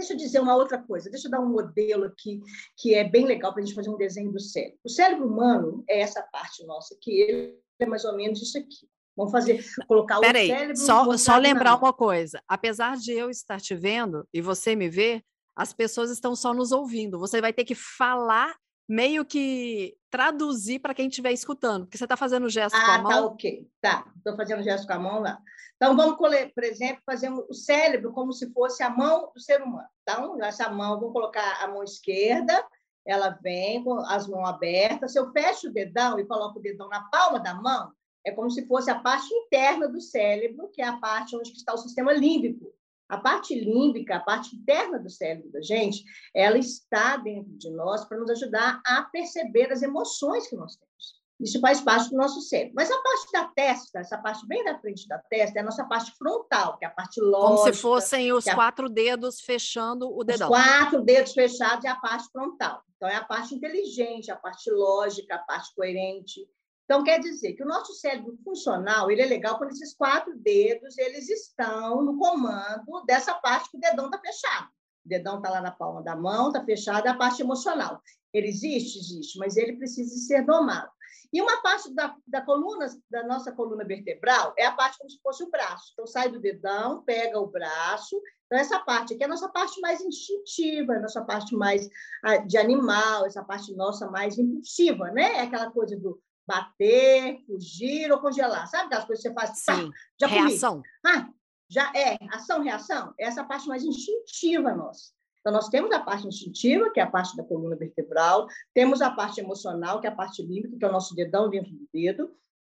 Deixa 0.00 0.14
eu 0.14 0.16
dizer 0.16 0.40
uma 0.40 0.56
outra 0.56 0.78
coisa, 0.78 1.10
deixa 1.10 1.28
eu 1.28 1.30
dar 1.30 1.40
um 1.40 1.50
modelo 1.50 2.04
aqui 2.04 2.40
que 2.74 2.94
é 2.94 3.04
bem 3.04 3.26
legal 3.26 3.52
para 3.52 3.62
a 3.62 3.66
gente 3.66 3.74
fazer 3.74 3.90
um 3.90 3.98
desenho 3.98 4.32
do 4.32 4.40
cérebro. 4.40 4.78
O 4.82 4.88
cérebro 4.88 5.26
humano 5.26 5.84
é 5.86 6.00
essa 6.00 6.22
parte 6.22 6.64
nossa, 6.64 6.96
que 6.98 7.10
ele 7.20 7.58
é 7.78 7.84
mais 7.84 8.02
ou 8.06 8.16
menos 8.16 8.40
isso 8.40 8.56
aqui. 8.56 8.88
Vamos 9.14 9.30
fazer, 9.30 9.62
colocar 9.86 10.16
o 10.16 10.22
Peraí, 10.22 10.46
cérebro... 10.46 10.76
Só, 10.78 11.16
só 11.18 11.36
lembrar 11.36 11.76
uma 11.76 11.92
coisa, 11.92 12.42
apesar 12.48 12.96
de 12.96 13.12
eu 13.12 13.28
estar 13.28 13.60
te 13.60 13.74
vendo 13.74 14.26
e 14.32 14.40
você 14.40 14.74
me 14.74 14.88
ver, 14.88 15.22
as 15.54 15.74
pessoas 15.74 16.10
estão 16.10 16.34
só 16.34 16.54
nos 16.54 16.72
ouvindo. 16.72 17.18
Você 17.18 17.38
vai 17.38 17.52
ter 17.52 17.64
que 17.64 17.74
falar 17.74 18.56
meio 18.90 19.24
que 19.24 19.96
traduzir 20.10 20.80
para 20.80 20.94
quem 20.94 21.08
estiver 21.08 21.32
escutando, 21.32 21.84
porque 21.84 21.96
você 21.96 22.04
está 22.04 22.16
fazendo 22.16 22.48
gesto 22.48 22.74
ah, 22.74 22.84
com 22.84 22.90
a 22.90 22.98
mão. 22.98 23.10
Ah, 23.10 23.14
tá, 23.14 23.26
ok. 23.26 23.70
Tá, 23.80 24.12
estou 24.16 24.36
fazendo 24.36 24.62
gesto 24.62 24.86
com 24.86 24.92
a 24.92 24.98
mão 24.98 25.20
lá. 25.20 25.40
Então, 25.76 25.96
vamos, 25.96 26.16
por 26.16 26.64
exemplo, 26.64 27.00
fazer 27.06 27.30
o 27.30 27.54
cérebro 27.54 28.12
como 28.12 28.32
se 28.32 28.52
fosse 28.52 28.82
a 28.82 28.90
mão 28.90 29.30
do 29.34 29.40
ser 29.40 29.62
humano. 29.62 29.88
Então, 30.02 30.42
essa 30.42 30.68
mão, 30.68 30.98
vamos 30.98 31.12
colocar 31.12 31.62
a 31.62 31.68
mão 31.68 31.82
esquerda 31.82 32.62
ela 33.06 33.30
vem 33.42 33.82
com 33.82 33.98
as 34.00 34.26
mãos 34.26 34.48
abertas. 34.48 35.12
Se 35.12 35.18
eu 35.18 35.32
fecho 35.32 35.68
o 35.68 35.72
dedão 35.72 36.18
e 36.18 36.26
coloco 36.26 36.58
o 36.58 36.62
dedão 36.62 36.88
na 36.88 37.02
palma 37.04 37.40
da 37.40 37.54
mão, 37.54 37.92
é 38.24 38.30
como 38.30 38.50
se 38.50 38.66
fosse 38.66 38.90
a 38.90 38.98
parte 38.98 39.32
interna 39.32 39.88
do 39.88 40.00
cérebro, 40.00 40.68
que 40.72 40.82
é 40.82 40.86
a 40.86 40.98
parte 40.98 41.34
onde 41.34 41.50
está 41.50 41.74
o 41.74 41.78
sistema 41.78 42.12
límbico. 42.12 42.72
A 43.10 43.18
parte 43.18 43.58
límbica, 43.58 44.16
a 44.16 44.20
parte 44.20 44.54
interna 44.54 44.98
do 44.98 45.10
cérebro 45.10 45.50
da 45.50 45.60
gente, 45.60 46.04
ela 46.34 46.56
está 46.56 47.16
dentro 47.16 47.50
de 47.58 47.70
nós 47.70 48.04
para 48.04 48.18
nos 48.18 48.30
ajudar 48.30 48.80
a 48.86 49.02
perceber 49.02 49.72
as 49.72 49.82
emoções 49.82 50.46
que 50.48 50.56
nós 50.56 50.76
temos. 50.76 51.20
Isso 51.40 51.58
faz 51.58 51.80
parte 51.80 52.10
do 52.10 52.16
nosso 52.16 52.40
cérebro. 52.42 52.74
Mas 52.76 52.90
a 52.90 52.98
parte 53.02 53.32
da 53.32 53.44
testa, 53.46 53.98
essa 53.98 54.18
parte 54.18 54.46
bem 54.46 54.62
da 54.62 54.78
frente 54.78 55.08
da 55.08 55.18
testa, 55.18 55.58
é 55.58 55.62
a 55.62 55.64
nossa 55.64 55.84
parte 55.84 56.12
frontal, 56.16 56.76
que 56.78 56.84
é 56.84 56.88
a 56.88 56.90
parte 56.90 57.20
lógica. 57.20 57.62
Como 57.62 57.74
se 57.74 57.80
fossem 57.80 58.32
os 58.32 58.44
quatro 58.44 58.88
dedos 58.88 59.40
fechando 59.40 60.14
o 60.14 60.22
dedão. 60.22 60.50
Os 60.50 60.56
quatro 60.56 61.02
dedos 61.02 61.32
fechados 61.32 61.84
é 61.84 61.88
a 61.88 61.96
parte 61.96 62.28
frontal. 62.30 62.82
Então, 62.96 63.08
é 63.08 63.16
a 63.16 63.24
parte 63.24 63.54
inteligente, 63.54 64.30
a 64.30 64.36
parte 64.36 64.70
lógica, 64.70 65.34
a 65.34 65.38
parte 65.38 65.74
coerente. 65.74 66.46
Então, 66.90 67.04
quer 67.04 67.20
dizer 67.20 67.52
que 67.52 67.62
o 67.62 67.68
nosso 67.68 67.94
cérebro 67.94 68.36
funcional 68.42 69.08
ele 69.12 69.22
é 69.22 69.24
legal 69.24 69.56
quando 69.56 69.70
esses 69.70 69.94
quatro 69.94 70.36
dedos 70.36 70.98
eles 70.98 71.28
estão 71.28 72.02
no 72.02 72.18
comando 72.18 73.04
dessa 73.06 73.32
parte 73.34 73.70
que 73.70 73.76
o 73.76 73.80
dedão 73.80 74.06
está 74.06 74.18
fechado. 74.18 74.66
O 75.06 75.08
dedão 75.08 75.36
está 75.36 75.50
lá 75.50 75.60
na 75.60 75.70
palma 75.70 76.02
da 76.02 76.16
mão, 76.16 76.48
está 76.48 76.64
fechado, 76.64 77.06
é 77.06 77.10
a 77.10 77.16
parte 77.16 77.42
emocional. 77.42 78.02
Ele 78.34 78.48
existe? 78.48 78.98
Existe, 78.98 79.38
mas 79.38 79.56
ele 79.56 79.76
precisa 79.76 80.16
ser 80.16 80.44
domado. 80.44 80.90
E 81.32 81.40
uma 81.40 81.62
parte 81.62 81.94
da, 81.94 82.12
da 82.26 82.40
coluna, 82.40 82.88
da 83.08 83.22
nossa 83.22 83.52
coluna 83.52 83.84
vertebral, 83.84 84.52
é 84.58 84.66
a 84.66 84.72
parte 84.72 84.98
como 84.98 85.08
se 85.08 85.20
fosse 85.22 85.44
o 85.44 85.50
braço. 85.50 85.92
Então, 85.92 86.08
sai 86.08 86.28
do 86.28 86.40
dedão, 86.40 87.04
pega 87.04 87.38
o 87.38 87.46
braço. 87.46 88.20
Então, 88.46 88.58
essa 88.58 88.80
parte 88.80 89.14
aqui 89.14 89.22
é 89.22 89.26
a 89.26 89.30
nossa 89.30 89.48
parte 89.48 89.80
mais 89.80 90.00
instintiva, 90.00 90.94
a 90.94 91.00
nossa 91.00 91.24
parte 91.24 91.54
mais 91.54 91.88
ah, 92.24 92.38
de 92.38 92.58
animal, 92.58 93.26
essa 93.26 93.44
parte 93.44 93.72
nossa 93.76 94.10
mais 94.10 94.36
impulsiva, 94.38 95.12
né? 95.12 95.36
É 95.36 95.40
aquela 95.42 95.70
coisa 95.70 95.96
do 95.96 96.20
bater, 96.50 97.38
fugir 97.46 98.10
ou 98.10 98.20
congelar. 98.20 98.66
Sabe 98.66 98.86
aquelas 98.86 99.04
coisas 99.04 99.22
que 99.22 99.28
você 99.28 99.34
faz? 99.34 99.58
Sim, 99.58 99.90
pá, 99.90 99.96
já 100.20 100.26
reação. 100.26 100.82
Ah, 101.06 101.28
já 101.68 101.92
é 101.94 102.18
ação, 102.32 102.62
reação? 102.62 103.14
É 103.18 103.26
essa 103.26 103.44
parte 103.44 103.68
mais 103.68 103.84
instintiva 103.84 104.74
nossa. 104.74 105.12
Então, 105.40 105.52
nós 105.52 105.68
temos 105.68 105.90
a 105.92 106.00
parte 106.00 106.26
instintiva, 106.26 106.90
que 106.90 107.00
é 107.00 107.02
a 107.02 107.10
parte 107.10 107.34
da 107.36 107.44
coluna 107.44 107.76
vertebral, 107.76 108.46
temos 108.74 109.00
a 109.00 109.10
parte 109.10 109.40
emocional, 109.40 110.00
que 110.00 110.06
é 110.06 110.10
a 110.10 110.14
parte 110.14 110.42
límbica, 110.42 110.76
que 110.76 110.84
é 110.84 110.88
o 110.88 110.92
nosso 110.92 111.14
dedão 111.14 111.48
dentro 111.48 111.70
do 111.70 111.88
dedo, 111.92 112.30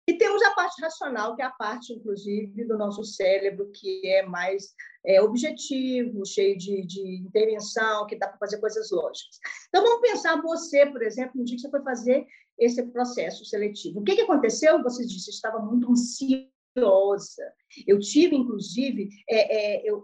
e 0.07 0.15
temos 0.15 0.43
a 0.43 0.51
parte 0.51 0.81
racional, 0.83 1.37
que 1.37 1.43
é 1.43 1.45
a 1.45 1.51
parte, 1.51 1.93
inclusive, 1.93 2.65
do 2.65 2.77
nosso 2.77 3.05
cérebro, 3.05 3.71
que 3.71 4.01
é 4.05 4.23
mais 4.23 4.75
é, 5.07 5.23
objetivo, 5.23 6.27
cheio 6.27 6.59
de, 6.59 6.85
de 6.85 7.17
intervenção, 7.19 8.07
que 8.07 8.17
dá 8.17 8.27
para 8.27 8.39
fazer 8.39 8.59
coisas 8.59 8.91
lógicas. 8.91 9.39
Então, 9.69 9.83
vamos 9.83 10.01
pensar 10.01 10.41
você, 10.43 10.87
por 10.87 11.03
exemplo, 11.03 11.33
no 11.37 11.45
dia 11.45 11.57
que 11.57 11.63
você 11.63 11.71
foi 11.71 11.83
fazer 11.83 12.27
esse 12.59 12.83
processo 12.89 13.45
seletivo. 13.45 14.01
O 14.01 14.05
que, 14.05 14.15
que 14.15 14.23
aconteceu? 14.23 14.83
Você 14.83 15.05
disse, 15.05 15.31
estava 15.31 15.59
muito 15.59 15.91
ansiosa. 15.91 17.53
Eu 17.87 17.99
tive, 17.99 18.37
inclusive, 18.37 19.09
é, 19.29 19.81
é, 19.81 19.91
eu 19.91 20.03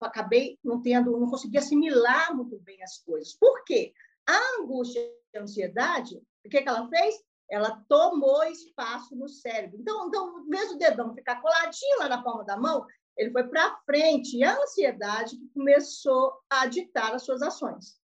acabei 0.00 0.58
não 0.64 0.80
tendo, 0.80 1.18
não 1.18 1.28
consegui 1.28 1.58
assimilar 1.58 2.34
muito 2.34 2.58
bem 2.60 2.82
as 2.82 2.98
coisas. 2.98 3.34
Por 3.34 3.64
quê? 3.64 3.92
A 4.26 4.60
angústia 4.60 5.00
e 5.34 5.38
a 5.38 5.42
ansiedade, 5.42 6.16
o 6.44 6.48
que, 6.48 6.62
que 6.62 6.68
ela 6.68 6.88
fez? 6.88 7.14
Ela 7.50 7.84
tomou 7.88 8.44
espaço 8.44 9.14
no 9.16 9.28
cérebro. 9.28 9.78
Então, 9.80 10.06
então, 10.06 10.44
mesmo 10.46 10.76
o 10.76 10.78
dedão 10.78 11.14
ficar 11.14 11.40
coladinho 11.42 11.98
lá 11.98 12.08
na 12.08 12.22
palma 12.22 12.44
da 12.44 12.56
mão, 12.56 12.86
ele 13.16 13.32
foi 13.32 13.44
para 13.48 13.76
frente. 13.84 14.36
E 14.36 14.44
a 14.44 14.56
ansiedade 14.56 15.36
começou 15.52 16.32
a 16.48 16.66
ditar 16.66 17.12
as 17.14 17.24
suas 17.24 17.42
ações. 17.42 17.99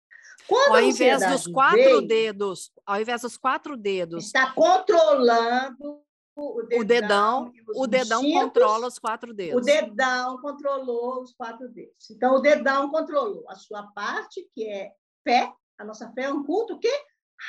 Quando 0.47 0.77
ao 0.77 0.83
invés 0.83 1.27
dos 1.31 1.47
quatro 1.47 2.03
dedos, 2.03 2.73
ao 2.85 3.01
invés 3.01 3.23
dos 3.23 3.37
quatro 3.37 3.77
dedos. 3.77 4.25
Está 4.25 4.53
controlando 4.53 6.03
o 6.35 6.85
dedão, 6.85 7.53
o 7.77 7.87
dedão, 7.87 8.21
o 8.23 8.23
dedão 8.23 8.33
controla 8.33 8.87
os 8.87 8.99
quatro 8.99 9.35
dedos. 9.35 9.61
O 9.61 9.65
dedão 9.65 10.41
controlou 10.41 11.23
os 11.23 11.35
quatro 11.35 11.69
dedos. 11.69 12.11
Então, 12.11 12.37
o 12.37 12.41
dedão 12.41 12.91
controlou 12.91 13.45
a 13.49 13.55
sua 13.55 13.83
parte, 13.89 14.49
que 14.55 14.67
é 14.67 14.93
fé. 15.23 15.53
A 15.79 15.85
nossa 15.85 16.11
fé 16.13 16.25
é 16.25 16.33
um 16.33 16.43
culto 16.43 16.79
que 16.79 16.91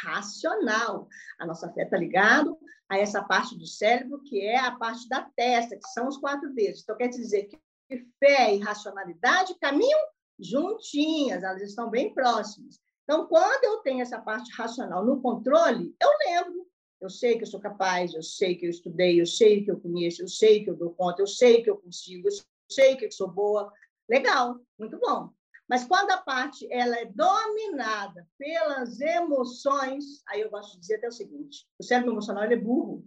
racional. 0.03 1.07
A 1.39 1.45
nossa 1.45 1.71
fé 1.71 1.83
está 1.83 1.97
ligado 1.97 2.57
a 2.89 2.97
essa 2.97 3.23
parte 3.23 3.57
do 3.57 3.65
cérebro, 3.65 4.21
que 4.23 4.41
é 4.41 4.59
a 4.59 4.71
parte 4.71 5.07
da 5.07 5.21
testa, 5.35 5.77
que 5.77 5.87
são 5.89 6.07
os 6.07 6.17
quatro 6.17 6.53
dedos. 6.53 6.81
Então, 6.81 6.97
quer 6.97 7.07
dizer 7.07 7.47
que 7.47 7.59
fé 8.19 8.53
e 8.53 8.59
racionalidade 8.59 9.55
caminham 9.61 9.99
juntinhas, 10.39 11.43
elas 11.43 11.61
estão 11.61 11.89
bem 11.89 12.13
próximas. 12.13 12.79
Então, 13.03 13.27
quando 13.27 13.63
eu 13.65 13.77
tenho 13.79 14.01
essa 14.01 14.19
parte 14.19 14.51
racional 14.55 15.05
no 15.05 15.21
controle, 15.21 15.95
eu 16.01 16.09
lembro. 16.27 16.67
Eu 17.01 17.09
sei 17.09 17.35
que 17.35 17.43
eu 17.43 17.47
sou 17.47 17.59
capaz, 17.59 18.13
eu 18.13 18.23
sei 18.23 18.55
que 18.55 18.65
eu 18.65 18.69
estudei, 18.69 19.19
eu 19.19 19.25
sei 19.25 19.61
que 19.61 19.69
eu 19.69 19.79
conheço, 19.79 20.21
eu 20.21 20.27
sei 20.27 20.63
que 20.63 20.69
eu 20.69 20.75
dou 20.75 20.91
conta, 20.91 21.21
eu 21.21 21.27
sei 21.27 21.61
que 21.61 21.69
eu 21.69 21.75
consigo, 21.75 22.29
eu 22.29 22.31
sei 22.71 22.95
que 22.95 23.05
eu 23.05 23.11
sou 23.11 23.27
boa. 23.27 23.71
Legal, 24.09 24.57
muito 24.79 24.97
bom. 24.99 25.29
Mas 25.67 25.85
quando 25.85 26.11
a 26.11 26.17
parte 26.17 26.67
ela 26.71 26.95
é 26.97 27.05
dominada 27.05 28.27
pelas 28.37 29.01
emoções, 29.01 30.21
aí 30.29 30.41
eu 30.41 30.49
gosto 30.49 30.73
de 30.73 30.79
dizer 30.79 30.95
até 30.95 31.07
o 31.07 31.11
seguinte: 31.11 31.67
o 31.77 31.83
cérebro 31.83 32.13
emocional 32.13 32.43
é 32.43 32.55
burro. 32.55 33.05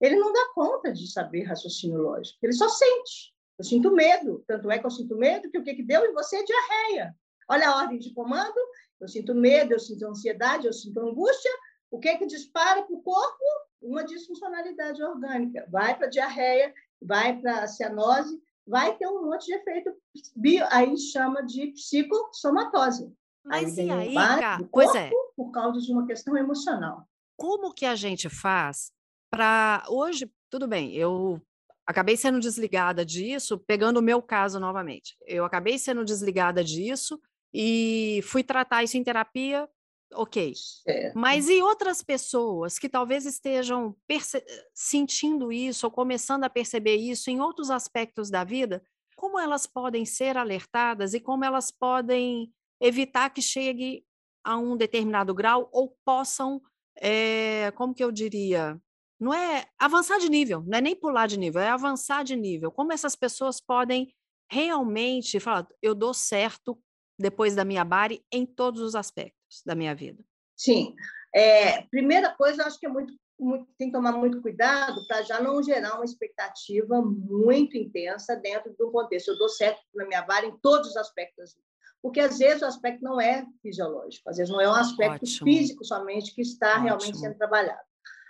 Ele 0.00 0.16
não 0.16 0.32
dá 0.32 0.52
conta 0.54 0.92
de 0.92 1.10
saber 1.10 1.44
raciocínio 1.44 2.02
lógico, 2.02 2.38
ele 2.42 2.52
só 2.52 2.68
sente. 2.68 3.34
Eu 3.58 3.64
sinto 3.64 3.90
medo, 3.90 4.44
tanto 4.46 4.70
é 4.70 4.78
que 4.78 4.86
eu 4.86 4.90
sinto 4.90 5.16
medo 5.16 5.50
que 5.50 5.58
o 5.58 5.64
que, 5.64 5.74
que 5.74 5.82
deu 5.82 6.04
em 6.04 6.12
você 6.12 6.36
é 6.36 6.44
diarreia. 6.44 7.16
Olha 7.48 7.70
a 7.70 7.76
ordem 7.76 7.98
de 7.98 8.14
comando, 8.14 8.54
eu 9.00 9.08
sinto 9.08 9.34
medo, 9.34 9.72
eu 9.72 9.80
sinto 9.80 10.06
ansiedade, 10.06 10.66
eu 10.66 10.72
sinto 10.72 11.00
angústia. 11.00 11.50
O 11.90 11.98
que, 11.98 12.16
que 12.18 12.26
dispara 12.26 12.82
para 12.82 12.94
o 12.94 13.02
corpo? 13.02 13.44
Uma 13.80 14.04
disfuncionalidade 14.04 15.02
orgânica. 15.02 15.66
Vai 15.70 15.96
para 15.96 16.08
diarreia, 16.08 16.72
vai 17.00 17.40
para 17.40 17.66
cianose, 17.66 18.40
vai 18.66 18.96
ter 18.96 19.08
um 19.08 19.24
monte 19.24 19.46
de 19.46 19.54
efeito 19.54 19.90
bio, 20.36 20.64
aí 20.70 20.96
chama 20.96 21.42
de 21.42 21.68
psicossomatose. 21.68 23.12
Mas 23.44 23.78
aí 23.78 23.86
e 23.86 23.90
aí, 23.90 24.14
cara? 24.14 24.68
Pois 24.70 24.94
é. 24.94 25.10
Por 25.34 25.50
causa 25.50 25.80
de 25.80 25.90
uma 25.90 26.06
questão 26.06 26.36
emocional. 26.36 27.08
Como 27.36 27.72
que 27.72 27.86
a 27.86 27.94
gente 27.94 28.28
faz 28.28 28.92
para 29.30 29.84
hoje? 29.88 30.30
Tudo 30.50 30.66
bem, 30.66 30.92
eu 30.94 31.40
acabei 31.88 32.18
sendo 32.18 32.38
desligada 32.38 33.02
disso, 33.02 33.58
pegando 33.58 33.96
o 33.96 34.02
meu 34.02 34.20
caso 34.20 34.60
novamente. 34.60 35.16
Eu 35.26 35.42
acabei 35.46 35.78
sendo 35.78 36.04
desligada 36.04 36.62
disso 36.62 37.18
e 37.52 38.20
fui 38.24 38.44
tratar 38.44 38.84
isso 38.84 38.98
em 38.98 39.02
terapia, 39.02 39.66
ok. 40.12 40.52
Mas 41.14 41.48
e 41.48 41.62
outras 41.62 42.02
pessoas 42.02 42.78
que 42.78 42.90
talvez 42.90 43.24
estejam 43.24 43.96
sentindo 44.74 45.50
isso 45.50 45.86
ou 45.86 45.90
começando 45.90 46.44
a 46.44 46.50
perceber 46.50 46.96
isso 46.96 47.30
em 47.30 47.40
outros 47.40 47.70
aspectos 47.70 48.28
da 48.28 48.44
vida, 48.44 48.82
como 49.16 49.40
elas 49.40 49.66
podem 49.66 50.04
ser 50.04 50.36
alertadas 50.36 51.14
e 51.14 51.20
como 51.20 51.42
elas 51.42 51.70
podem 51.70 52.52
evitar 52.78 53.30
que 53.30 53.40
chegue 53.40 54.04
a 54.44 54.58
um 54.58 54.76
determinado 54.76 55.34
grau 55.34 55.70
ou 55.72 55.96
possam, 56.04 56.60
é, 57.00 57.70
como 57.70 57.94
que 57.94 58.04
eu 58.04 58.12
diria, 58.12 58.78
não 59.20 59.34
é 59.34 59.66
avançar 59.78 60.18
de 60.18 60.28
nível, 60.28 60.62
não 60.66 60.78
é 60.78 60.80
nem 60.80 60.94
pular 60.94 61.26
de 61.26 61.38
nível, 61.38 61.60
é 61.60 61.68
avançar 61.68 62.22
de 62.22 62.36
nível. 62.36 62.70
Como 62.70 62.92
essas 62.92 63.16
pessoas 63.16 63.60
podem 63.60 64.14
realmente 64.50 65.38
falar, 65.40 65.66
eu 65.82 65.94
dou 65.94 66.14
certo 66.14 66.78
depois 67.18 67.54
da 67.54 67.64
minha 67.64 67.84
bari 67.84 68.24
em 68.32 68.46
todos 68.46 68.80
os 68.80 68.94
aspectos 68.94 69.62
da 69.66 69.74
minha 69.74 69.94
vida? 69.94 70.24
Sim. 70.56 70.94
É, 71.34 71.82
primeira 71.90 72.34
coisa, 72.34 72.62
eu 72.62 72.66
acho 72.66 72.78
que 72.78 72.86
é 72.86 72.88
muito, 72.88 73.12
muito 73.38 73.66
tem 73.76 73.88
que 73.88 73.92
tomar 73.92 74.12
muito 74.12 74.40
cuidado 74.40 75.06
para 75.06 75.22
já 75.22 75.40
não 75.40 75.62
gerar 75.62 75.96
uma 75.96 76.04
expectativa 76.04 77.02
muito 77.02 77.76
intensa 77.76 78.36
dentro 78.36 78.74
do 78.78 78.90
contexto. 78.90 79.32
Eu 79.32 79.38
dou 79.38 79.48
certo 79.48 79.80
na 79.94 80.06
minha 80.06 80.24
vara 80.24 80.46
em 80.46 80.56
todos 80.58 80.90
os 80.90 80.96
aspectos 80.96 81.56
porque 82.02 82.20
às 82.20 82.38
vezes 82.38 82.62
o 82.62 82.66
aspecto 82.66 83.02
não 83.02 83.20
é 83.20 83.44
fisiológico, 83.60 84.30
às 84.30 84.36
vezes 84.36 84.52
não 84.52 84.60
é 84.60 84.68
um 84.68 84.74
aspecto 84.74 85.24
Ótimo. 85.24 85.44
físico 85.44 85.84
somente 85.84 86.34
que 86.34 86.42
está 86.42 86.70
Ótimo. 86.70 86.84
realmente 86.84 87.18
sendo 87.18 87.36
trabalhado. 87.36 87.80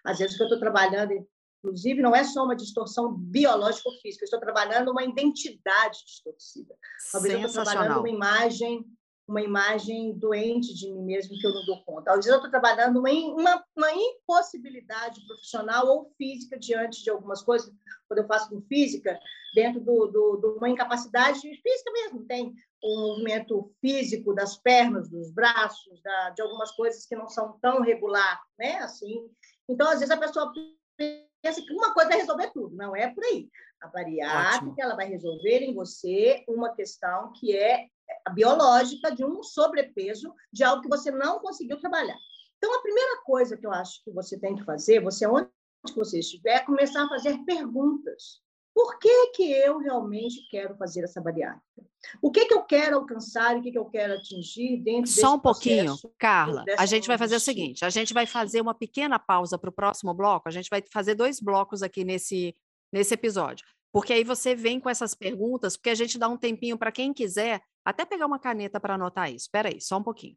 Às 0.05 0.19
vezes 0.19 0.35
o 0.35 0.37
que 0.37 0.43
eu 0.43 0.47
estou 0.47 0.61
trabalhando 0.61 1.13
Inclusive, 1.59 2.01
não 2.01 2.15
é 2.15 2.23
só 2.23 2.45
uma 2.45 2.55
distorção 2.55 3.13
biológica 3.13 3.89
ou 3.89 3.97
física, 3.97 4.23
eu 4.23 4.27
estou 4.27 4.41
trabalhando 4.41 4.91
uma 4.91 5.03
identidade 5.03 6.05
distorcida. 6.07 6.75
Talvez 7.11 7.35
eu 7.35 7.47
estou 7.47 7.65
trabalhando 7.65 7.99
uma 7.99 8.09
imagem, 8.09 8.85
uma 9.27 9.43
imagem 9.43 10.17
doente 10.17 10.73
de 10.73 10.89
mim 10.89 11.03
mesmo 11.03 11.37
que 11.37 11.45
eu 11.45 11.53
não 11.53 11.67
dou 11.67 11.85
conta. 11.85 12.05
Talvez 12.05 12.27
eu 12.27 12.37
estou 12.37 12.51
trabalhando 12.51 13.01
uma, 13.01 13.11
uma, 13.11 13.65
uma, 13.77 13.93
impossibilidade 13.93 15.21
profissional 15.27 15.89
ou 15.89 16.13
física 16.17 16.57
diante 16.57 17.03
de 17.03 17.11
algumas 17.11 17.43
coisas. 17.43 17.75
Quando 18.07 18.21
eu 18.21 18.27
faço 18.29 18.51
com 18.51 18.63
física, 18.63 19.19
dentro 19.53 19.81
de 19.81 20.47
uma 20.59 20.69
incapacidade 20.69 21.41
física 21.41 21.93
mesmo, 21.93 22.25
tem 22.25 22.55
um 22.85 23.01
movimento 23.01 23.75
físico 23.81 24.33
das 24.33 24.57
pernas, 24.57 25.11
dos 25.11 25.33
braços, 25.33 26.01
da, 26.03 26.31
de 26.31 26.41
algumas 26.41 26.71
coisas 26.71 27.05
que 27.05 27.17
não 27.17 27.29
são 27.29 27.59
tão 27.61 27.83
regular, 27.83 28.41
né? 28.57 28.77
Assim, 28.77 29.29
então 29.69 29.89
às 29.89 30.01
vezes 30.01 30.11
a 30.11 30.17
pessoa 30.17 30.53
pensa 30.97 31.63
que 31.63 31.73
uma 31.73 31.93
coisa 31.95 32.11
vai 32.11 32.19
resolver 32.19 32.51
tudo. 32.53 32.75
Não 32.75 32.97
é 32.97 33.13
por 33.13 33.25
aí. 33.25 33.49
A 33.81 33.87
bariátrica 33.87 34.83
ela 34.83 34.97
vai 34.97 35.09
resolver 35.09 35.61
em 35.61 35.75
você 35.75 36.45
uma 36.49 36.75
questão 36.75 37.33
que 37.33 37.57
é 37.57 37.87
biológica 38.33 39.15
de 39.15 39.25
um 39.25 39.43
sobrepeso, 39.43 40.35
de 40.53 40.65
algo 40.65 40.83
que 40.83 40.89
você 40.89 41.11
não 41.11 41.39
conseguiu 41.39 41.79
trabalhar. 41.79 42.19
Então, 42.57 42.75
a 42.75 42.83
primeira 42.83 43.23
coisa 43.23 43.57
que 43.57 43.67
eu 43.67 43.73
acho 43.73 44.03
que 44.03 44.11
você 44.11 44.39
tem 44.39 44.57
que 44.57 44.65
fazer, 44.65 45.01
você 45.01 45.27
onde 45.27 45.49
você 45.95 46.19
estiver, 46.19 46.57
é 46.57 46.65
começar 46.65 47.05
a 47.05 47.09
fazer 47.09 47.39
perguntas. 47.45 48.41
Por 48.79 48.97
que, 49.01 49.33
que 49.33 49.51
eu 49.51 49.79
realmente 49.79 50.47
quero 50.49 50.77
fazer 50.77 51.03
essa 51.03 51.21
bariátrica? 51.21 51.83
O 52.23 52.31
que, 52.31 52.47
que 52.47 52.55
eu 52.55 52.63
quero 52.63 52.99
alcançar 52.99 53.57
e 53.57 53.59
o 53.59 53.63
que, 53.63 53.73
que 53.73 53.79
eu 53.79 53.87
quero 53.87 54.15
atingir 54.15 54.77
dentro 54.77 55.11
Só 55.11 55.35
um 55.35 55.39
pouquinho, 55.41 55.97
Carla. 56.17 56.65
A 56.79 56.87
gente 56.87 57.09
vai 57.09 57.19
fazer 57.19 57.35
o 57.35 57.41
seguinte: 57.41 57.85
a 57.85 57.91
gente 57.91 58.15
vai 58.15 58.25
fazer 58.25 58.61
uma 58.61 58.73
pequena 58.73 59.19
pausa 59.19 59.59
para 59.59 59.69
o 59.69 59.73
próximo 59.73 60.15
bloco. 60.15 60.49
A 60.49 60.53
gente 60.53 60.71
vai 60.71 60.81
fazer 60.93 61.17
dois 61.17 61.41
blocos 61.41 61.83
aqui 61.83 62.05
nesse, 62.05 62.55
nesse 62.93 63.15
episódio. 63.15 63.67
Porque 63.91 64.13
aí 64.13 64.23
você 64.23 64.55
vem 64.55 64.79
com 64.79 64.89
essas 64.89 65.13
perguntas, 65.13 65.77
porque 65.77 65.91
a 65.91 65.97
gente 65.97 66.17
dá 66.17 66.29
um 66.29 66.37
tempinho 66.37 66.79
para 66.79 66.93
quem 66.93 67.13
quiser 67.13 67.61
até 67.85 68.05
pegar 68.05 68.27
uma 68.27 68.39
caneta 68.39 68.79
para 68.79 68.95
anotar 68.95 69.29
isso. 69.29 69.47
Espera 69.47 69.71
aí, 69.71 69.81
só 69.81 69.99
um 69.99 70.05
pouquinho. 70.05 70.37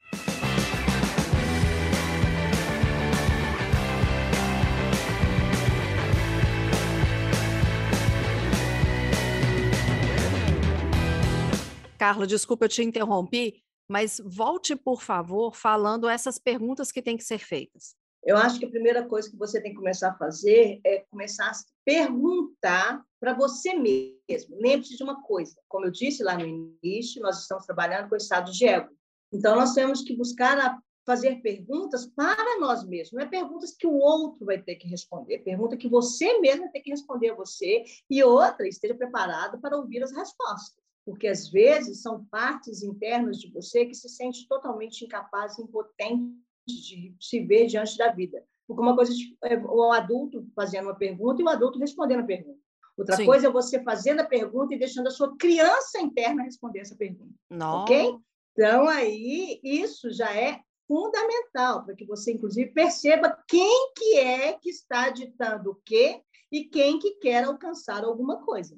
Carla, 12.01 12.25
desculpa, 12.25 12.65
eu 12.65 12.69
te 12.69 12.81
interrompi, 12.81 13.63
mas 13.87 14.19
volte, 14.25 14.75
por 14.75 15.03
favor, 15.03 15.55
falando 15.55 16.09
essas 16.09 16.39
perguntas 16.39 16.91
que 16.91 16.99
têm 16.99 17.15
que 17.15 17.23
ser 17.23 17.37
feitas. 17.37 17.95
Eu 18.23 18.37
acho 18.37 18.57
que 18.57 18.65
a 18.65 18.69
primeira 18.71 19.07
coisa 19.07 19.29
que 19.29 19.37
você 19.37 19.61
tem 19.61 19.69
que 19.69 19.77
começar 19.77 20.09
a 20.09 20.17
fazer 20.17 20.81
é 20.83 21.05
começar 21.11 21.51
a 21.51 21.53
perguntar 21.85 23.03
para 23.19 23.35
você 23.35 23.75
mesmo. 23.75 24.57
Lembre-se 24.59 24.97
de 24.97 25.03
uma 25.03 25.21
coisa, 25.21 25.55
como 25.67 25.85
eu 25.85 25.91
disse 25.91 26.23
lá 26.23 26.35
no 26.35 26.47
início, 26.83 27.21
nós 27.21 27.39
estamos 27.39 27.67
trabalhando 27.67 28.09
com 28.09 28.15
o 28.15 28.17
estado 28.17 28.51
de 28.51 28.65
ego. 28.65 28.89
Então, 29.31 29.55
nós 29.55 29.75
temos 29.75 30.01
que 30.01 30.17
buscar 30.17 30.81
fazer 31.05 31.35
perguntas 31.43 32.07
para 32.07 32.59
nós 32.59 32.83
mesmos, 32.83 33.13
não 33.13 33.21
é 33.21 33.27
perguntas 33.27 33.75
que 33.77 33.85
o 33.85 33.93
outro 33.93 34.43
vai 34.43 34.59
ter 34.59 34.75
que 34.75 34.87
responder, 34.87 35.35
é 35.35 35.39
pergunta 35.39 35.77
que 35.77 35.87
você 35.87 36.39
mesmo 36.39 36.63
vai 36.63 36.71
ter 36.71 36.79
que 36.79 36.89
responder 36.89 37.29
a 37.29 37.35
você 37.35 37.83
e 38.09 38.23
outra 38.23 38.67
esteja 38.67 38.95
preparado 38.95 39.61
para 39.61 39.77
ouvir 39.77 40.01
as 40.01 40.11
respostas 40.11 40.80
porque 41.05 41.27
às 41.27 41.49
vezes 41.49 42.01
são 42.01 42.25
partes 42.25 42.83
internas 42.83 43.39
de 43.39 43.51
você 43.51 43.85
que 43.85 43.95
se 43.95 44.07
sente 44.09 44.47
totalmente 44.47 45.03
incapaz, 45.03 45.57
impotente 45.57 46.33
de 46.67 47.15
se 47.19 47.43
ver 47.45 47.67
diante 47.67 47.97
da 47.97 48.11
vida. 48.11 48.43
Porque 48.67 48.81
uma 48.81 48.95
coisa 48.95 49.11
é 49.43 49.57
o 49.57 49.91
adulto 49.91 50.47
fazendo 50.55 50.85
uma 50.85 50.95
pergunta 50.95 51.41
e 51.41 51.45
o 51.45 51.49
adulto 51.49 51.79
respondendo 51.79 52.21
a 52.21 52.25
pergunta. 52.25 52.59
Outra 52.97 53.15
Sim. 53.15 53.25
coisa 53.25 53.47
é 53.47 53.51
você 53.51 53.81
fazendo 53.83 54.19
a 54.19 54.25
pergunta 54.25 54.73
e 54.73 54.79
deixando 54.79 55.07
a 55.07 55.11
sua 55.11 55.35
criança 55.37 55.99
interna 55.99 56.43
responder 56.43 56.79
essa 56.79 56.95
pergunta. 56.95 57.33
Não. 57.49 57.81
Ok? 57.81 58.15
Então, 58.51 58.87
aí, 58.87 59.59
isso 59.63 60.11
já 60.11 60.35
é 60.35 60.59
fundamental 60.87 61.83
para 61.83 61.95
que 61.95 62.05
você, 62.05 62.33
inclusive, 62.33 62.71
perceba 62.71 63.37
quem 63.47 63.93
que 63.95 64.17
é 64.17 64.53
que 64.53 64.69
está 64.69 65.09
ditando 65.09 65.71
o 65.71 65.81
quê 65.85 66.21
e 66.51 66.65
quem 66.65 66.99
que 66.99 67.11
quer 67.15 67.45
alcançar 67.45 68.03
alguma 68.03 68.43
coisa 68.43 68.77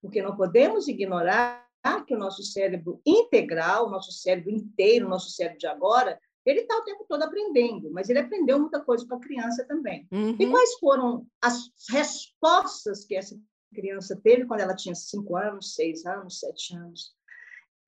porque 0.00 0.22
não 0.22 0.36
podemos 0.36 0.88
ignorar 0.88 1.66
que 2.06 2.14
o 2.14 2.18
nosso 2.18 2.42
cérebro 2.42 3.00
integral, 3.06 3.86
o 3.86 3.90
nosso 3.90 4.12
cérebro 4.12 4.50
inteiro, 4.50 5.06
o 5.06 5.08
nosso 5.08 5.30
cérebro 5.30 5.58
de 5.58 5.66
agora, 5.66 6.20
ele 6.44 6.60
está 6.60 6.76
o 6.76 6.84
tempo 6.84 7.04
todo 7.08 7.22
aprendendo, 7.22 7.90
mas 7.90 8.08
ele 8.08 8.18
aprendeu 8.18 8.58
muita 8.58 8.80
coisa 8.80 9.06
com 9.06 9.14
a 9.14 9.20
criança 9.20 9.64
também. 9.66 10.06
Uhum. 10.10 10.36
E 10.38 10.50
quais 10.50 10.74
foram 10.78 11.26
as 11.40 11.70
respostas 11.90 13.04
que 13.04 13.14
essa 13.14 13.38
criança 13.74 14.18
teve 14.22 14.46
quando 14.46 14.60
ela 14.60 14.74
tinha 14.74 14.94
cinco 14.94 15.36
anos, 15.36 15.74
seis 15.74 16.04
anos, 16.06 16.40
sete 16.40 16.74
anos? 16.74 17.14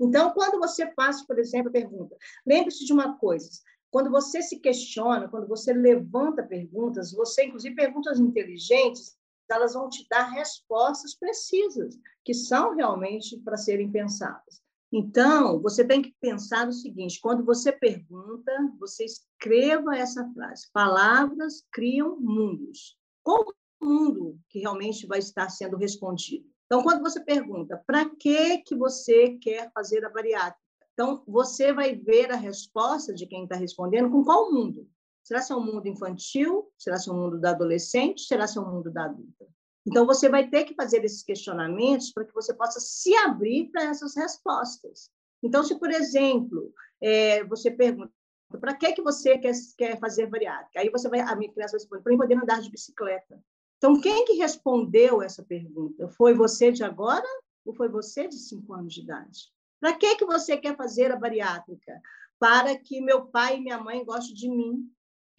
Então, 0.01 0.31
quando 0.33 0.59
você 0.59 0.91
faz, 0.95 1.25
por 1.27 1.39
exemplo, 1.39 1.69
a 1.69 1.73
pergunta, 1.73 2.17
lembre-se 2.47 2.85
de 2.85 2.93
uma 2.93 3.17
coisa: 3.19 3.49
quando 3.91 4.11
você 4.11 4.43
se 4.43 4.59
questiona, 4.59 5.29
quando 5.29 5.47
você 5.47 5.73
levanta 5.73 6.43
perguntas, 6.43 7.13
você, 7.13 7.45
inclusive, 7.45 7.75
perguntas 7.75 8.19
inteligentes, 8.19 9.17
elas 9.53 9.75
vão 9.75 9.89
te 9.89 10.07
dar 10.09 10.31
respostas 10.31 11.15
precisas, 11.15 11.99
que 12.25 12.35
são 12.35 12.75
realmente 12.75 13.39
para 13.39 13.57
serem 13.57 13.91
pensadas. 13.91 14.63
Então, 14.93 15.61
você 15.63 15.85
tem 15.85 16.03
que 16.03 16.15
pensar 16.21 16.69
o 16.69 16.73
seguinte: 16.73 17.21
quando 17.21 17.45
você 17.45 17.73
pergunta, 17.73 18.53
você 18.79 19.05
escreva 19.05 19.97
essa 19.97 20.31
frase: 20.35 20.69
palavras 20.73 21.65
criam 21.73 22.21
mundos. 22.21 22.99
Qual 23.23 23.43
o 23.81 23.85
mundo 23.85 24.39
que 24.51 24.59
realmente 24.59 25.07
vai 25.07 25.19
estar 25.19 25.49
sendo 25.49 25.77
respondido? 25.77 26.47
Então, 26.67 26.83
quando 26.83 27.01
você 27.01 27.21
pergunta, 27.21 27.83
para 27.87 28.09
que, 28.09 28.59
que 28.59 28.75
você 28.75 29.31
quer 29.39 29.71
fazer 29.73 30.05
a 30.05 30.11
bariátrica? 30.11 30.61
Então, 30.93 31.23
você 31.27 31.73
vai 31.73 31.95
ver 31.95 32.31
a 32.31 32.37
resposta 32.37 33.15
de 33.15 33.27
quem 33.27 33.45
está 33.45 33.57
respondendo 33.57 34.11
com 34.11 34.23
qual 34.23 34.53
mundo? 34.53 34.87
Será 35.23 35.41
se 35.41 35.55
um 35.55 35.65
mundo 35.65 35.87
infantil? 35.87 36.71
Será 36.77 36.99
se 36.99 37.11
um 37.11 37.15
mundo 37.15 37.41
da 37.41 37.51
adolescente? 37.51 38.23
Será 38.23 38.47
se 38.47 38.59
um 38.59 38.69
mundo 38.69 38.91
da 38.91 39.05
adulta? 39.05 39.47
Então, 39.87 40.07
você 40.07 40.29
vai 40.29 40.49
ter 40.49 40.65
que 40.65 40.75
fazer 40.75 41.05
esses 41.05 41.23
questionamentos 41.23 42.13
para 42.13 42.25
que 42.25 42.35
você 42.35 42.55
possa 42.55 42.79
se 42.81 43.15
abrir 43.17 43.71
para 43.71 43.85
essas 43.85 44.15
respostas. 44.17 45.11
Então, 45.43 45.65
se, 45.65 45.79
por 45.79 45.91
exemplo, 45.91 46.73
é, 47.01 47.43
você 47.45 47.71
pergunta, 47.71 48.13
para 48.61 48.75
que, 48.75 48.93
que 48.93 49.03
você 49.03 49.39
quer, 49.39 49.53
quer 49.77 49.99
fazer 49.99 50.27
bariátrica? 50.27 50.81
Aí 50.81 50.91
você 50.91 51.09
vai, 51.09 51.21
a 51.21 51.35
minha 51.35 51.53
criança 51.53 51.73
vai 51.73 51.81
responder, 51.81 52.03
para 52.03 52.17
poder 52.17 52.37
andar 52.37 52.61
de 52.61 52.71
bicicleta. 52.71 53.43
Então, 53.79 54.01
quem 54.01 54.25
que 54.25 54.35
respondeu 54.35 55.21
essa 55.21 55.43
pergunta? 55.43 56.09
Foi 56.11 56.35
você 56.35 56.71
de 56.71 56.85
agora 56.85 57.27
ou 57.65 57.75
foi 57.75 57.89
você 57.89 58.29
de 58.29 58.37
cinco 58.37 58.75
anos 58.75 58.95
de 58.95 59.01
idade? 59.01 59.51
Para 59.81 59.95
que, 59.95 60.15
que 60.15 60.25
você 60.25 60.57
quer 60.57 60.77
fazer 60.77 61.11
a 61.11 61.17
bariátrica? 61.17 62.01
Para 62.39 62.79
que 62.79 63.01
meu 63.01 63.27
pai 63.27 63.57
e 63.57 63.61
minha 63.61 63.79
mãe 63.79 64.05
gostem 64.05 64.35
de 64.35 64.49
mim, 64.49 64.89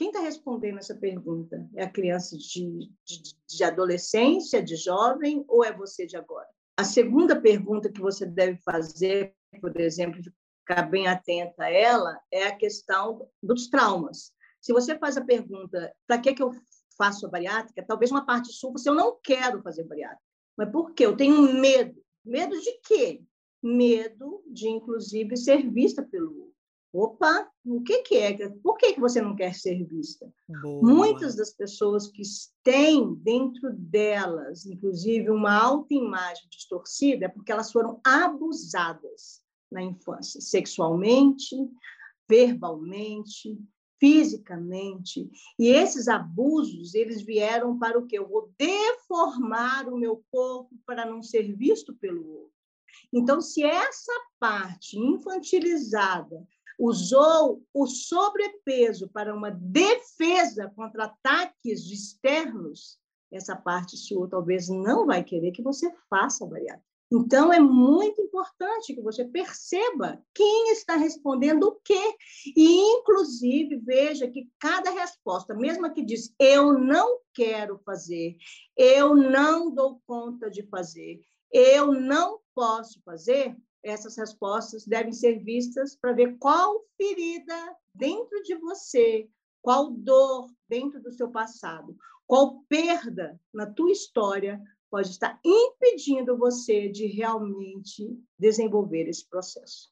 quem 0.03 0.09
está 0.09 0.19
respondendo 0.19 0.79
essa 0.79 0.93
pergunta? 0.93 1.65
É 1.75 1.85
a 1.85 1.89
criança 1.89 2.37
de, 2.37 2.91
de, 3.05 3.21
de, 3.47 3.63
adolescência, 3.63 4.61
de 4.61 4.75
jovem, 4.75 5.45
ou 5.47 5.63
é 5.63 5.71
você 5.71 6.05
de 6.05 6.17
agora? 6.17 6.45
A 6.75 6.83
segunda 6.83 7.39
pergunta 7.39 7.89
que 7.89 8.01
você 8.01 8.25
deve 8.25 8.59
fazer, 8.65 9.33
por 9.61 9.79
exemplo, 9.79 10.21
ficar 10.59 10.81
bem 10.89 11.07
atenta 11.07 11.63
a 11.63 11.71
ela, 11.71 12.19
é 12.29 12.47
a 12.47 12.55
questão 12.55 13.29
dos 13.41 13.69
traumas. 13.69 14.33
Se 14.59 14.73
você 14.73 14.97
faz 14.97 15.15
a 15.15 15.23
pergunta, 15.23 15.95
para 16.05 16.19
que, 16.19 16.33
que 16.33 16.43
eu 16.43 16.51
faço 16.97 17.25
a 17.25 17.29
bariátrica? 17.29 17.85
Talvez 17.87 18.11
uma 18.11 18.25
parte 18.25 18.51
sua, 18.51 18.73
você 18.73 18.89
eu 18.89 18.95
não 18.95 19.17
quero 19.23 19.61
fazer 19.61 19.85
bariátrica. 19.85 20.21
Mas 20.57 20.69
por 20.69 20.91
quê? 20.91 21.05
Eu 21.05 21.15
tenho 21.15 21.41
medo. 21.53 21.95
Medo 22.25 22.59
de 22.59 22.77
quê? 22.85 23.23
Medo 23.61 24.43
de, 24.47 24.67
inclusive, 24.67 25.37
ser 25.37 25.65
vista 25.69 26.03
pelo 26.03 26.52
Opa, 26.93 27.49
o 27.65 27.81
que, 27.81 28.03
que 28.03 28.17
é? 28.17 28.49
Por 28.61 28.77
que, 28.77 28.93
que 28.93 28.99
você 28.99 29.19
não 29.19 29.35
quer 29.35 29.55
ser 29.55 29.83
vista? 29.83 30.31
Boa. 30.61 30.83
Muitas 30.83 31.35
das 31.35 31.51
pessoas 31.51 32.07
que 32.07 32.21
têm 32.63 33.15
dentro 33.15 33.73
delas, 33.73 34.67
inclusive, 34.67 35.31
uma 35.31 35.57
autoimagem 35.57 36.47
distorcida, 36.51 37.25
é 37.25 37.29
porque 37.29 37.51
elas 37.51 37.71
foram 37.71 37.99
abusadas 38.05 39.41
na 39.71 39.81
infância, 39.81 40.39
sexualmente, 40.39 41.55
verbalmente, 42.29 43.57
fisicamente. 43.99 45.27
E 45.57 45.69
esses 45.69 46.07
abusos, 46.07 46.93
eles 46.93 47.23
vieram 47.23 47.79
para 47.79 47.97
o 47.97 48.05
quê? 48.05 48.19
Eu 48.19 48.29
vou 48.29 48.53
deformar 48.55 49.89
o 49.89 49.97
meu 49.97 50.23
corpo 50.29 50.75
para 50.85 51.07
não 51.07 51.23
ser 51.23 51.55
visto 51.55 51.95
pelo 51.95 52.23
outro. 52.27 52.53
Então, 53.11 53.41
se 53.41 53.63
essa 53.63 54.13
parte 54.39 54.99
infantilizada 54.99 56.47
usou 56.85 57.63
o 57.73 57.87
sobrepeso 57.87 59.07
para 59.07 59.33
uma 59.33 59.49
defesa 59.49 60.69
contra 60.75 61.05
ataques 61.05 61.89
externos, 61.89 62.99
essa 63.31 63.55
parte 63.55 63.95
sua 63.95 64.29
talvez 64.29 64.67
não 64.67 65.05
vai 65.05 65.23
querer 65.23 65.51
que 65.51 65.61
você 65.61 65.89
faça 66.09 66.43
a 66.43 66.47
bariátrica. 66.47 66.83
Então, 67.09 67.53
é 67.53 67.59
muito 67.59 68.19
importante 68.21 68.93
que 68.93 69.01
você 69.01 69.23
perceba 69.23 70.21
quem 70.33 70.71
está 70.71 70.95
respondendo 70.95 71.63
o 71.63 71.79
quê. 71.83 72.15
E, 72.55 72.97
inclusive, 72.97 73.77
veja 73.77 74.27
que 74.27 74.49
cada 74.59 74.89
resposta, 74.89 75.53
mesmo 75.53 75.93
que 75.93 76.03
diz 76.03 76.33
eu 76.39 76.73
não 76.73 77.19
quero 77.33 77.79
fazer, 77.85 78.35
eu 78.75 79.15
não 79.15 79.73
dou 79.73 80.01
conta 80.05 80.49
de 80.49 80.63
fazer, 80.63 81.21
eu 81.51 81.93
não 81.93 82.39
posso 82.53 82.99
fazer, 83.05 83.55
essas 83.83 84.15
respostas 84.15 84.85
devem 84.85 85.11
ser 85.11 85.43
vistas 85.43 85.95
para 85.95 86.13
ver 86.13 86.37
qual 86.37 86.83
ferida 86.97 87.75
dentro 87.93 88.41
de 88.43 88.55
você, 88.55 89.29
qual 89.61 89.91
dor 89.91 90.49
dentro 90.67 91.01
do 91.01 91.11
seu 91.11 91.29
passado, 91.29 91.95
qual 92.25 92.63
perda 92.69 93.39
na 93.53 93.65
tua 93.65 93.91
história 93.91 94.61
pode 94.89 95.09
estar 95.09 95.39
impedindo 95.43 96.37
você 96.37 96.87
de 96.87 97.07
realmente 97.07 98.17
desenvolver 98.39 99.09
esse 99.09 99.27
processo. 99.27 99.91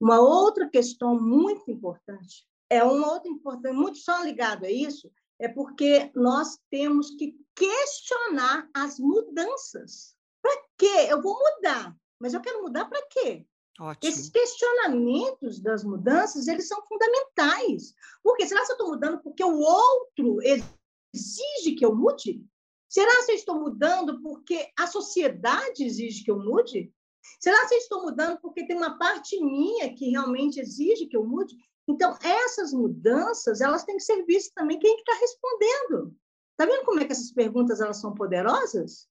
Uma 0.00 0.20
outra 0.20 0.68
questão 0.68 1.18
muito 1.20 1.70
importante, 1.70 2.46
é 2.68 2.84
uma 2.84 3.12
outra 3.12 3.30
importante, 3.30 3.74
muito 3.74 3.98
só 3.98 4.22
ligado 4.22 4.64
a 4.64 4.70
isso, 4.70 5.10
é 5.38 5.48
porque 5.48 6.10
nós 6.14 6.58
temos 6.70 7.10
que 7.12 7.34
questionar 7.54 8.68
as 8.74 8.98
mudanças. 8.98 10.14
Para 10.42 10.62
quê? 10.76 11.06
Eu 11.08 11.20
vou 11.22 11.34
mudar. 11.34 11.96
Mas 12.20 12.34
eu 12.34 12.40
quero 12.40 12.62
mudar 12.62 12.84
para 12.84 13.04
quê? 13.08 13.46
Ótimo. 13.80 14.12
Esses 14.12 14.28
questionamentos 14.28 15.60
das 15.60 15.82
mudanças, 15.82 16.46
eles 16.46 16.68
são 16.68 16.84
fundamentais. 16.86 17.94
Porque 18.22 18.46
será 18.46 18.64
que 18.64 18.72
eu 18.72 18.74
estou 18.74 18.88
mudando 18.90 19.22
porque 19.22 19.42
o 19.42 19.58
outro 19.58 20.38
exige 20.42 21.74
que 21.76 21.84
eu 21.84 21.94
mude? 21.94 22.44
Será 22.88 23.24
que 23.24 23.32
eu 23.32 23.36
estou 23.36 23.58
mudando 23.58 24.20
porque 24.20 24.68
a 24.78 24.86
sociedade 24.86 25.84
exige 25.84 26.24
que 26.24 26.30
eu 26.30 26.38
mude? 26.38 26.92
Será 27.38 27.66
que 27.68 27.74
eu 27.74 27.78
estou 27.78 28.02
mudando 28.02 28.38
porque 28.40 28.66
tem 28.66 28.76
uma 28.76 28.98
parte 28.98 29.42
minha 29.42 29.94
que 29.94 30.10
realmente 30.10 30.60
exige 30.60 31.06
que 31.06 31.16
eu 31.16 31.24
mude? 31.24 31.56
Então, 31.88 32.16
essas 32.22 32.72
mudanças, 32.72 33.60
elas 33.60 33.84
têm 33.84 33.96
que 33.96 34.02
ser 34.02 34.24
vistas 34.24 34.52
também 34.54 34.78
quem 34.78 34.94
está 34.96 35.14
respondendo. 35.14 36.14
Está 36.52 36.66
vendo 36.66 36.84
como 36.84 37.00
é 37.00 37.04
que 37.04 37.12
essas 37.12 37.32
perguntas 37.32 37.80
elas 37.80 37.98
são 37.98 38.14
poderosas? 38.14 39.08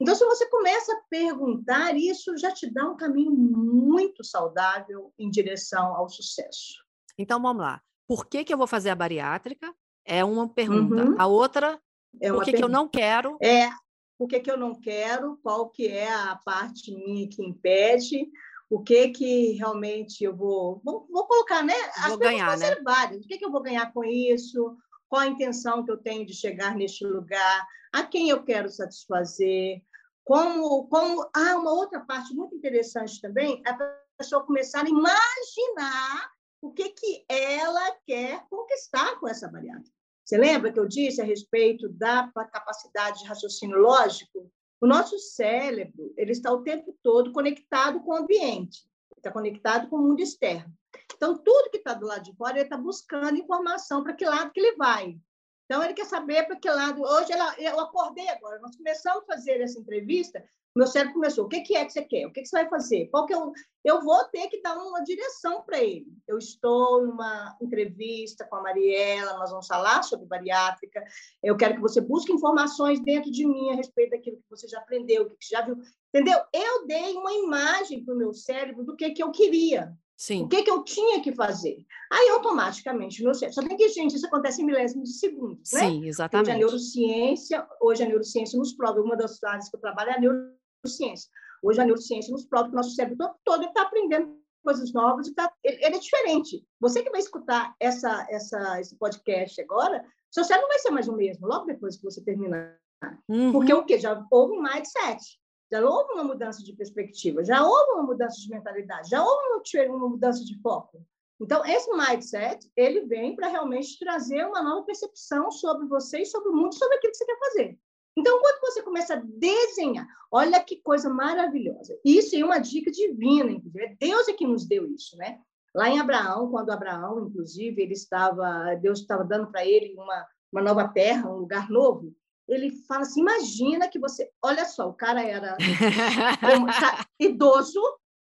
Então, 0.00 0.14
se 0.14 0.24
você 0.24 0.48
começa 0.48 0.92
a 0.92 1.00
perguntar, 1.10 1.96
isso 1.96 2.36
já 2.36 2.50
te 2.50 2.70
dá 2.72 2.88
um 2.88 2.96
caminho 2.96 3.32
muito 3.32 4.24
saudável 4.24 5.12
em 5.18 5.30
direção 5.30 5.94
ao 5.94 6.08
sucesso. 6.08 6.82
Então, 7.18 7.40
vamos 7.40 7.62
lá. 7.62 7.82
Por 8.06 8.26
que, 8.26 8.44
que 8.44 8.52
eu 8.52 8.58
vou 8.58 8.66
fazer 8.66 8.90
a 8.90 8.94
bariátrica? 8.94 9.72
É 10.04 10.24
uma 10.24 10.48
pergunta. 10.48 11.10
Uhum. 11.10 11.20
A 11.20 11.26
outra, 11.26 11.80
é 12.20 12.32
por 12.32 12.44
que, 12.44 12.54
que 12.54 12.64
eu 12.64 12.68
não 12.68 12.88
quero? 12.88 13.36
É, 13.42 13.70
por 14.18 14.26
que, 14.26 14.40
que 14.40 14.50
eu 14.50 14.56
não 14.56 14.74
quero? 14.74 15.38
Qual 15.42 15.68
que 15.68 15.86
é 15.86 16.10
a 16.12 16.36
parte 16.44 16.92
minha 16.94 17.28
que 17.28 17.44
impede? 17.44 18.28
O 18.70 18.82
que 18.82 19.08
que 19.08 19.52
realmente 19.52 20.24
eu 20.24 20.34
vou... 20.34 20.80
Vou, 20.84 21.06
vou 21.10 21.26
colocar, 21.26 21.62
né? 21.62 21.74
As 21.96 22.08
vou 22.08 22.18
ganhar, 22.18 22.56
né? 22.56 22.76
várias. 22.82 23.24
O 23.24 23.28
que, 23.28 23.36
que 23.36 23.44
eu 23.44 23.50
vou 23.50 23.62
ganhar 23.62 23.92
com 23.92 24.02
isso? 24.04 24.76
Qual 25.10 25.20
a 25.20 25.26
intenção 25.26 25.84
que 25.84 25.90
eu 25.90 25.98
tenho 25.98 26.24
de 26.24 26.32
chegar 26.32 26.74
neste 26.74 27.04
lugar? 27.04 27.66
a 27.92 28.04
quem 28.04 28.28
eu 28.28 28.42
quero 28.42 28.68
satisfazer, 28.68 29.82
como, 30.24 30.86
como 30.88 31.28
ah, 31.34 31.56
uma 31.56 31.72
outra 31.72 32.00
parte 32.00 32.34
muito 32.34 32.54
interessante 32.54 33.20
também 33.20 33.62
é 33.66 33.70
a 33.70 33.96
pessoa 34.16 34.44
começar 34.44 34.84
a 34.84 34.88
imaginar 34.88 36.30
o 36.62 36.72
que, 36.72 36.90
que 36.90 37.24
ela 37.28 37.96
quer 38.06 38.44
conquistar 38.48 39.18
com 39.18 39.28
essa 39.28 39.50
variável. 39.50 39.90
Você 40.24 40.36
lembra 40.36 40.72
que 40.72 40.78
eu 40.78 40.86
disse 40.86 41.20
a 41.20 41.24
respeito 41.24 41.88
da 41.88 42.30
capacidade 42.52 43.20
de 43.20 43.26
raciocínio 43.26 43.78
lógico? 43.78 44.50
O 44.80 44.86
nosso 44.86 45.18
cérebro 45.18 46.14
ele 46.16 46.32
está 46.32 46.52
o 46.52 46.62
tempo 46.62 46.96
todo 47.02 47.32
conectado 47.32 48.00
com 48.00 48.12
o 48.12 48.16
ambiente, 48.16 48.86
está 49.16 49.32
conectado 49.32 49.88
com 49.88 49.96
o 49.96 50.02
mundo 50.02 50.20
externo. 50.20 50.72
Então, 51.14 51.36
tudo 51.36 51.70
que 51.70 51.78
está 51.78 51.94
do 51.94 52.06
lado 52.06 52.24
de 52.24 52.34
fora, 52.34 52.54
ele 52.54 52.62
está 52.62 52.76
buscando 52.76 53.38
informação 53.38 54.02
para 54.02 54.14
que 54.14 54.24
lado 54.24 54.50
que 54.52 54.60
ele 54.60 54.76
vai. 54.76 55.18
Então, 55.64 55.84
ele 55.84 55.94
quer 55.94 56.06
saber 56.06 56.46
para 56.46 56.56
que 56.56 56.68
lado. 56.68 57.02
Hoje, 57.02 57.32
ela, 57.32 57.54
eu 57.58 57.78
acordei 57.78 58.28
agora, 58.28 58.58
nós 58.58 58.76
começamos 58.76 59.22
a 59.22 59.26
fazer 59.26 59.60
essa 59.60 59.78
entrevista. 59.78 60.44
Meu 60.74 60.86
cérebro 60.86 61.14
começou: 61.14 61.44
o 61.44 61.48
que, 61.48 61.60
que 61.60 61.76
é 61.76 61.84
que 61.84 61.92
você 61.92 62.02
quer? 62.02 62.26
O 62.26 62.32
que, 62.32 62.42
que 62.42 62.48
você 62.48 62.56
vai 62.56 62.68
fazer? 62.68 63.06
Qual 63.08 63.26
que 63.26 63.34
eu, 63.34 63.52
eu 63.84 64.02
vou 64.02 64.24
ter 64.24 64.48
que 64.48 64.60
dar 64.60 64.76
uma 64.76 65.00
direção 65.02 65.62
para 65.62 65.82
ele. 65.82 66.06
Eu 66.28 66.38
estou 66.38 67.04
numa 67.04 67.56
entrevista 67.60 68.44
com 68.44 68.56
a 68.56 68.62
Mariela, 68.62 69.38
nós 69.38 69.50
vamos 69.50 69.66
falar 69.66 70.02
sobre 70.02 70.26
bariátrica. 70.26 71.02
Eu 71.42 71.56
quero 71.56 71.74
que 71.74 71.80
você 71.80 72.00
busque 72.00 72.32
informações 72.32 73.00
dentro 73.00 73.30
de 73.30 73.46
mim 73.46 73.70
a 73.70 73.74
respeito 73.74 74.10
daquilo 74.10 74.36
que 74.36 74.50
você 74.50 74.68
já 74.68 74.78
aprendeu, 74.78 75.28
que 75.30 75.44
você 75.44 75.54
já 75.54 75.62
viu. 75.62 75.76
Entendeu? 76.14 76.38
Eu 76.52 76.86
dei 76.86 77.14
uma 77.14 77.32
imagem 77.32 78.04
para 78.04 78.14
o 78.14 78.18
meu 78.18 78.32
cérebro 78.32 78.84
do 78.84 78.94
que, 78.94 79.10
que 79.10 79.22
eu 79.22 79.30
queria. 79.30 79.92
Sim. 80.20 80.42
O 80.42 80.48
que, 80.48 80.62
que 80.62 80.70
eu 80.70 80.84
tinha 80.84 81.22
que 81.22 81.34
fazer? 81.34 81.82
Aí, 82.12 82.28
automaticamente, 82.28 83.24
meu 83.24 83.32
cérebro. 83.32 83.54
Só 83.54 83.66
tem 83.66 83.74
que, 83.74 83.88
gente, 83.88 84.16
isso 84.16 84.26
acontece 84.26 84.60
em 84.60 84.66
milésimos 84.66 85.08
de 85.08 85.18
segundos, 85.18 85.72
né? 85.72 85.80
Sim, 85.80 86.04
exatamente. 86.04 86.50
Hoje 86.50 86.52
a 86.52 86.58
neurociência, 86.58 87.68
hoje 87.80 88.02
a 88.02 88.06
neurociência 88.06 88.58
nos 88.58 88.74
prova, 88.74 89.00
uma 89.00 89.16
das 89.16 89.42
áreas 89.42 89.70
que 89.70 89.76
eu 89.76 89.80
trabalho 89.80 90.10
é 90.10 90.16
a 90.16 90.20
neurociência. 90.20 91.30
Hoje 91.62 91.80
a 91.80 91.86
neurociência 91.86 92.30
nos 92.30 92.44
prova 92.44 92.68
que 92.68 92.74
o 92.74 92.76
nosso 92.76 92.94
cérebro 92.94 93.30
todo, 93.42 93.64
está 93.64 93.80
aprendendo 93.80 94.38
coisas 94.62 94.92
novas 94.92 95.26
e 95.26 95.34
tá, 95.34 95.50
ele, 95.64 95.82
ele, 95.82 95.96
é 95.96 95.98
diferente. 95.98 96.66
Você 96.78 97.02
que 97.02 97.08
vai 97.08 97.20
escutar 97.20 97.74
essa, 97.80 98.26
essa, 98.28 98.78
esse 98.78 98.98
podcast 98.98 99.58
agora, 99.62 100.04
seu 100.30 100.44
cérebro 100.44 100.68
não 100.68 100.74
vai 100.74 100.80
ser 100.80 100.90
mais 100.90 101.08
o 101.08 101.16
mesmo, 101.16 101.46
logo 101.46 101.64
depois 101.64 101.96
que 101.96 102.04
você 102.04 102.22
terminar. 102.22 102.78
Uhum. 103.26 103.52
Porque 103.52 103.72
o 103.72 103.86
quê? 103.86 103.98
Já 103.98 104.22
houve 104.30 104.58
um 104.58 104.62
mindset 104.62 105.39
já 105.70 105.80
houve 105.88 106.12
uma 106.12 106.24
mudança 106.24 106.62
de 106.62 106.72
perspectiva, 106.72 107.44
já 107.44 107.64
houve 107.64 107.92
uma 107.92 108.02
mudança 108.02 108.40
de 108.40 108.50
mentalidade, 108.50 109.08
já 109.08 109.24
houve 109.24 109.62
uma 109.88 110.08
mudança 110.08 110.44
de 110.44 110.60
foco. 110.60 111.04
Então, 111.40 111.64
esse 111.64 111.90
mindset, 111.90 112.70
ele 112.76 113.06
vem 113.06 113.34
para 113.34 113.48
realmente 113.48 113.98
trazer 113.98 114.44
uma 114.46 114.62
nova 114.62 114.84
percepção 114.84 115.50
sobre 115.50 115.86
você 115.86 116.20
e 116.20 116.26
sobre 116.26 116.50
o 116.50 116.52
mundo, 116.52 116.74
sobre 116.74 116.96
aquilo 116.96 117.12
que 117.12 117.16
você 117.16 117.24
quer 117.24 117.38
fazer. 117.38 117.78
Então, 118.16 118.40
quando 118.40 118.60
você 118.60 118.82
começa 118.82 119.14
a 119.14 119.22
desenhar, 119.24 120.06
olha 120.30 120.62
que 120.62 120.82
coisa 120.82 121.08
maravilhosa. 121.08 121.98
Isso 122.04 122.36
é 122.36 122.44
uma 122.44 122.58
dica 122.58 122.90
divina, 122.90 123.50
inclusive. 123.50 123.84
É 123.84 123.96
Deus 123.98 124.28
é 124.28 124.32
que 124.32 124.46
nos 124.46 124.66
deu 124.66 124.86
isso, 124.92 125.16
né? 125.16 125.40
Lá 125.74 125.88
em 125.88 126.00
Abraão, 126.00 126.50
quando 126.50 126.70
Abraão, 126.70 127.26
inclusive, 127.26 127.80
ele 127.80 127.94
estava, 127.94 128.74
Deus 128.74 129.00
estava 129.00 129.24
dando 129.24 129.50
para 129.50 129.64
ele 129.64 129.94
uma, 129.94 130.26
uma 130.52 130.60
nova 130.60 130.88
terra, 130.88 131.30
um 131.30 131.38
lugar 131.38 131.70
novo, 131.70 132.12
ele 132.50 132.70
fala 132.86 133.02
assim: 133.02 133.20
imagina 133.20 133.88
que 133.88 133.98
você. 133.98 134.30
Olha 134.42 134.64
só, 134.64 134.88
o 134.88 134.94
cara 134.94 135.22
era 135.22 135.56
idoso, 137.18 137.80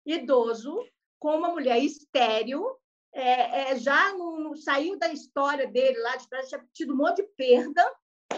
idoso, 0.04 0.78
com 1.18 1.37
uma 1.37 1.48
mulher 1.48 1.83
estéreo, 1.83 2.64
é, 3.12 3.72
é, 3.72 3.78
já 3.78 4.12
no, 4.12 4.54
saiu 4.56 4.98
da 4.98 5.12
história 5.12 5.66
dele 5.66 5.98
lá 5.98 6.16
de 6.16 6.28
trás, 6.28 6.48
tinha 6.48 6.64
tido 6.72 6.92
um 6.92 6.96
monte 6.96 7.22
de 7.22 7.28
perda. 7.37 7.92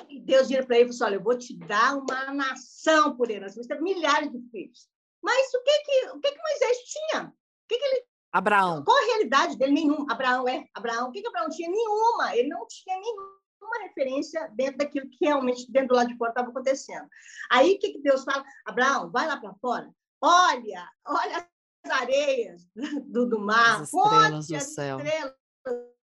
E 0.08 0.20
Deus 0.20 0.48
vira 0.48 0.64
para 0.64 0.78
ele 0.78 0.90
e 0.90 0.92
falou 0.92 0.94
assim: 0.94 1.04
Olha, 1.04 1.20
eu 1.20 1.24
vou 1.24 1.36
te 1.36 1.58
dar 1.58 1.96
uma 1.96 2.32
nação 2.32 3.16
por 3.16 3.30
herança, 3.30 3.62
você 3.62 3.68
tem 3.68 3.82
milhares 3.82 4.30
de 4.30 4.40
filhos. 4.50 4.88
Mas 5.22 5.52
o 5.54 5.62
que 5.62 5.78
que, 5.78 6.06
o 6.10 6.20
que, 6.20 6.32
que 6.32 6.42
Moisés 6.42 6.78
tinha? 6.78 7.24
O 7.26 7.68
que, 7.68 7.78
que 7.78 7.84
ele 7.84 8.04
Abraão. 8.32 8.82
Qual 8.82 8.96
a 8.96 9.06
realidade 9.06 9.58
dele? 9.58 9.72
Nenhum. 9.72 10.10
Abraão 10.10 10.48
é. 10.48 10.64
Abraão. 10.74 11.08
O 11.10 11.12
que, 11.12 11.20
que 11.20 11.28
Abraão 11.28 11.50
tinha? 11.50 11.68
Nenhuma. 11.68 12.34
Ele 12.34 12.48
não 12.48 12.66
tinha 12.66 12.98
nenhuma 12.98 13.41
uma 13.66 13.82
referência 13.82 14.50
dentro 14.54 14.78
daquilo 14.78 15.08
que 15.08 15.24
realmente 15.24 15.70
dentro 15.70 15.88
do 15.88 15.94
lado 15.94 16.08
de 16.08 16.16
fora 16.16 16.30
estava 16.30 16.50
acontecendo. 16.50 17.06
Aí 17.50 17.74
o 17.74 17.78
que, 17.78 17.92
que 17.92 18.02
Deus 18.02 18.24
fala? 18.24 18.44
Abraão, 18.66 19.10
vai 19.10 19.26
lá 19.26 19.36
para 19.36 19.54
fora, 19.54 19.90
olha, 20.20 20.88
olha 21.06 21.48
as 21.84 21.90
areias 21.90 22.68
do, 23.06 23.28
do 23.28 23.38
mar, 23.40 23.82
as 23.82 23.92
estrelas 23.92 24.46
do 24.46 24.56
as 24.56 24.74
céu. 24.74 24.98
estrelas 24.98 25.34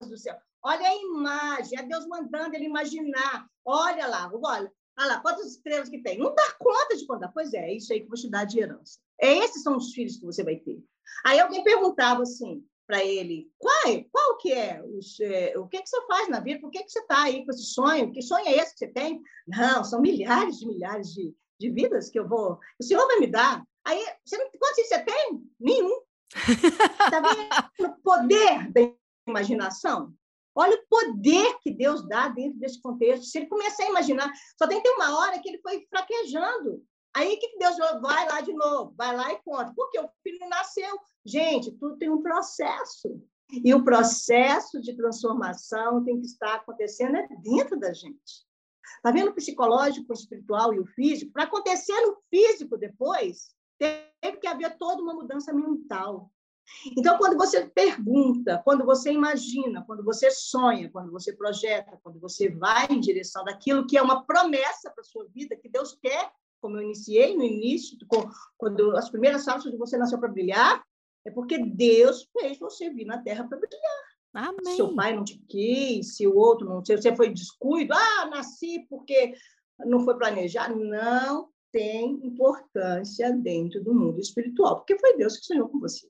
do 0.02 0.18
céu. 0.18 0.38
Olha 0.64 0.88
a 0.88 0.96
imagem, 0.96 1.78
é 1.78 1.84
Deus 1.84 2.08
mandando 2.08 2.56
ele 2.56 2.66
imaginar. 2.66 3.48
Olha 3.64 4.08
lá, 4.08 4.32
olha, 4.34 4.72
olha 4.98 5.08
lá, 5.08 5.20
quantas 5.20 5.46
estrelas 5.46 5.90
que 5.90 6.02
tem. 6.02 6.18
Não 6.18 6.34
dá 6.34 6.52
conta 6.60 6.96
de 6.96 7.06
contar. 7.06 7.28
Pois 7.30 7.54
é, 7.54 7.70
é 7.70 7.76
isso 7.76 7.94
aí 7.94 8.00
que 8.00 8.06
eu 8.06 8.10
vou 8.10 8.18
te 8.18 8.30
dar 8.30 8.46
de 8.46 8.60
herança. 8.60 9.00
É, 9.22 9.38
esses 9.38 9.62
são 9.62 9.78
os 9.78 9.94
filhos 9.94 10.18
que 10.18 10.26
você 10.26 10.44
vai 10.44 10.56
ter. 10.56 10.84
Aí 11.24 11.40
alguém 11.40 11.64
perguntava 11.64 12.24
assim, 12.24 12.66
para 12.88 13.04
ele, 13.04 13.52
qual, 13.58 14.04
qual 14.12 14.38
que 14.38 14.52
é, 14.52 14.82
os, 14.84 15.20
é, 15.20 15.58
o 15.58 15.68
que, 15.68 15.82
que 15.82 15.90
você 15.90 16.06
faz 16.06 16.30
na 16.30 16.40
vida, 16.40 16.60
por 16.60 16.70
que, 16.70 16.84
que 16.84 16.90
você 16.90 17.00
está 17.00 17.24
aí 17.24 17.44
com 17.44 17.52
esse 17.52 17.66
sonho, 17.66 18.12
que 18.12 18.22
sonho 18.22 18.48
é 18.48 18.58
esse 18.58 18.74
que 18.74 18.80
você 18.80 18.88
tem? 18.88 19.22
Não, 19.48 19.84
são 19.84 20.02
milhares 20.02 20.60
de 20.60 20.68
milhares 20.68 21.08
de, 21.14 21.34
de 21.60 21.70
vidas 21.72 22.10
que 22.10 22.20
eu 22.20 22.28
vou, 22.28 22.60
o 22.80 22.84
Senhor 22.84 23.06
vai 23.08 23.20
me 23.20 23.28
dar. 23.28 23.64
Aí, 23.84 24.04
você 24.26 24.38
não, 24.38 24.50
quantos 24.60 24.88
você 24.88 25.00
tem? 25.00 25.44
Nenhum. 25.60 26.02
Está 26.36 27.22
vendo 27.80 27.92
o 27.92 28.02
poder 28.02 28.72
da 28.72 28.82
imaginação? 29.28 30.14
Olha 30.56 30.76
o 30.76 30.88
poder 30.88 31.58
que 31.62 31.70
Deus 31.70 32.08
dá 32.08 32.30
dentro 32.30 32.58
desse 32.60 32.82
contexto. 32.82 33.26
Se 33.26 33.40
ele 33.40 33.48
começar 33.48 33.84
a 33.84 33.90
imaginar, 33.90 34.32
só 34.58 34.68
tem 34.68 34.82
que 34.82 34.88
ter 34.88 34.96
uma 34.96 35.20
hora 35.20 35.40
que 35.40 35.50
ele 35.50 35.60
foi 35.62 35.86
fraquejando. 35.90 36.82
Aí 37.16 37.38
que 37.38 37.58
Deus 37.58 37.78
vai 38.02 38.28
lá 38.28 38.42
de 38.42 38.54
novo, 38.54 38.94
vai 38.98 39.16
lá 39.16 39.32
e 39.32 39.42
conta. 39.42 39.72
Porque 39.74 39.98
o 39.98 40.10
filho 40.22 40.50
nasceu. 40.50 41.00
Gente, 41.26 41.72
tudo 41.72 41.98
tem 41.98 42.10
um 42.10 42.22
processo. 42.22 43.22
E 43.64 43.74
o 43.74 43.84
processo 43.84 44.82
de 44.82 44.96
transformação 44.98 46.04
tem 46.04 46.20
que 46.20 46.26
estar 46.26 46.56
acontecendo 46.56 47.16
é 47.16 47.28
dentro 47.42 47.80
da 47.80 47.94
gente. 47.94 48.46
Está 48.98 49.12
vendo 49.12 49.30
o 49.30 49.34
psicológico, 49.34 50.12
o 50.12 50.14
espiritual 50.14 50.74
e 50.74 50.80
o 50.80 50.86
físico? 50.86 51.32
Para 51.32 51.44
acontecer 51.44 52.00
no 52.02 52.18
físico 52.30 52.78
depois, 52.78 53.56
teve 53.78 54.38
que 54.42 54.48
haver 54.48 54.78
toda 54.78 55.02
uma 55.02 55.14
mudança 55.14 55.54
mental. 55.54 56.30
Então, 56.98 57.18
quando 57.18 57.38
você 57.38 57.66
pergunta, 57.68 58.62
quando 58.66 58.84
você 58.84 59.12
imagina, 59.12 59.84
quando 59.86 60.04
você 60.04 60.32
sonha, 60.32 60.90
quando 60.90 61.12
você 61.12 61.32
projeta, 61.32 62.00
quando 62.04 62.20
você 62.20 62.50
vai 62.50 62.88
em 62.90 63.00
direção 63.00 63.44
daquilo 63.44 63.86
que 63.86 63.98
é 63.98 64.02
uma 64.02 64.26
promessa 64.26 64.90
para 64.90 65.04
sua 65.04 65.26
vida, 65.28 65.56
que 65.56 65.70
Deus 65.70 65.96
quer 66.02 66.32
como 66.66 66.78
eu 66.78 66.82
iniciei 66.82 67.38
no 67.38 67.44
início, 67.44 67.96
quando 68.58 68.98
as 68.98 69.08
primeiras 69.08 69.46
falas 69.46 69.64
de 69.66 69.78
você 69.78 69.98
nasceu 69.98 70.18
para 70.18 70.32
brilhar, 70.32 70.84
é 71.24 71.30
porque 71.30 71.60
Deus 71.60 72.28
fez 72.34 72.58
você 72.58 72.90
vir 72.90 73.06
na 73.06 73.22
Terra 73.22 73.44
para 73.48 73.60
brilhar. 73.60 74.04
Amém. 74.34 74.76
Seu 74.76 74.96
pai 74.96 75.16
não 75.16 75.24
te 75.24 75.38
quis, 75.48 76.16
se 76.16 76.26
o 76.26 76.36
outro 76.36 76.68
não, 76.68 76.84
se 76.84 76.98
você 76.98 77.16
foi 77.16 77.30
descuido, 77.30 77.94
ah, 77.94 78.26
nasci 78.32 78.84
porque 78.90 79.36
não 79.86 80.00
foi 80.00 80.18
planejado, 80.18 80.76
não 80.76 81.50
tem 81.72 82.20
importância 82.26 83.32
dentro 83.32 83.84
do 83.84 83.94
mundo 83.94 84.20
espiritual, 84.20 84.78
porque 84.78 84.98
foi 84.98 85.16
Deus 85.18 85.38
que 85.38 85.46
sonhou 85.46 85.70
com 85.70 85.80
você. 85.80 86.08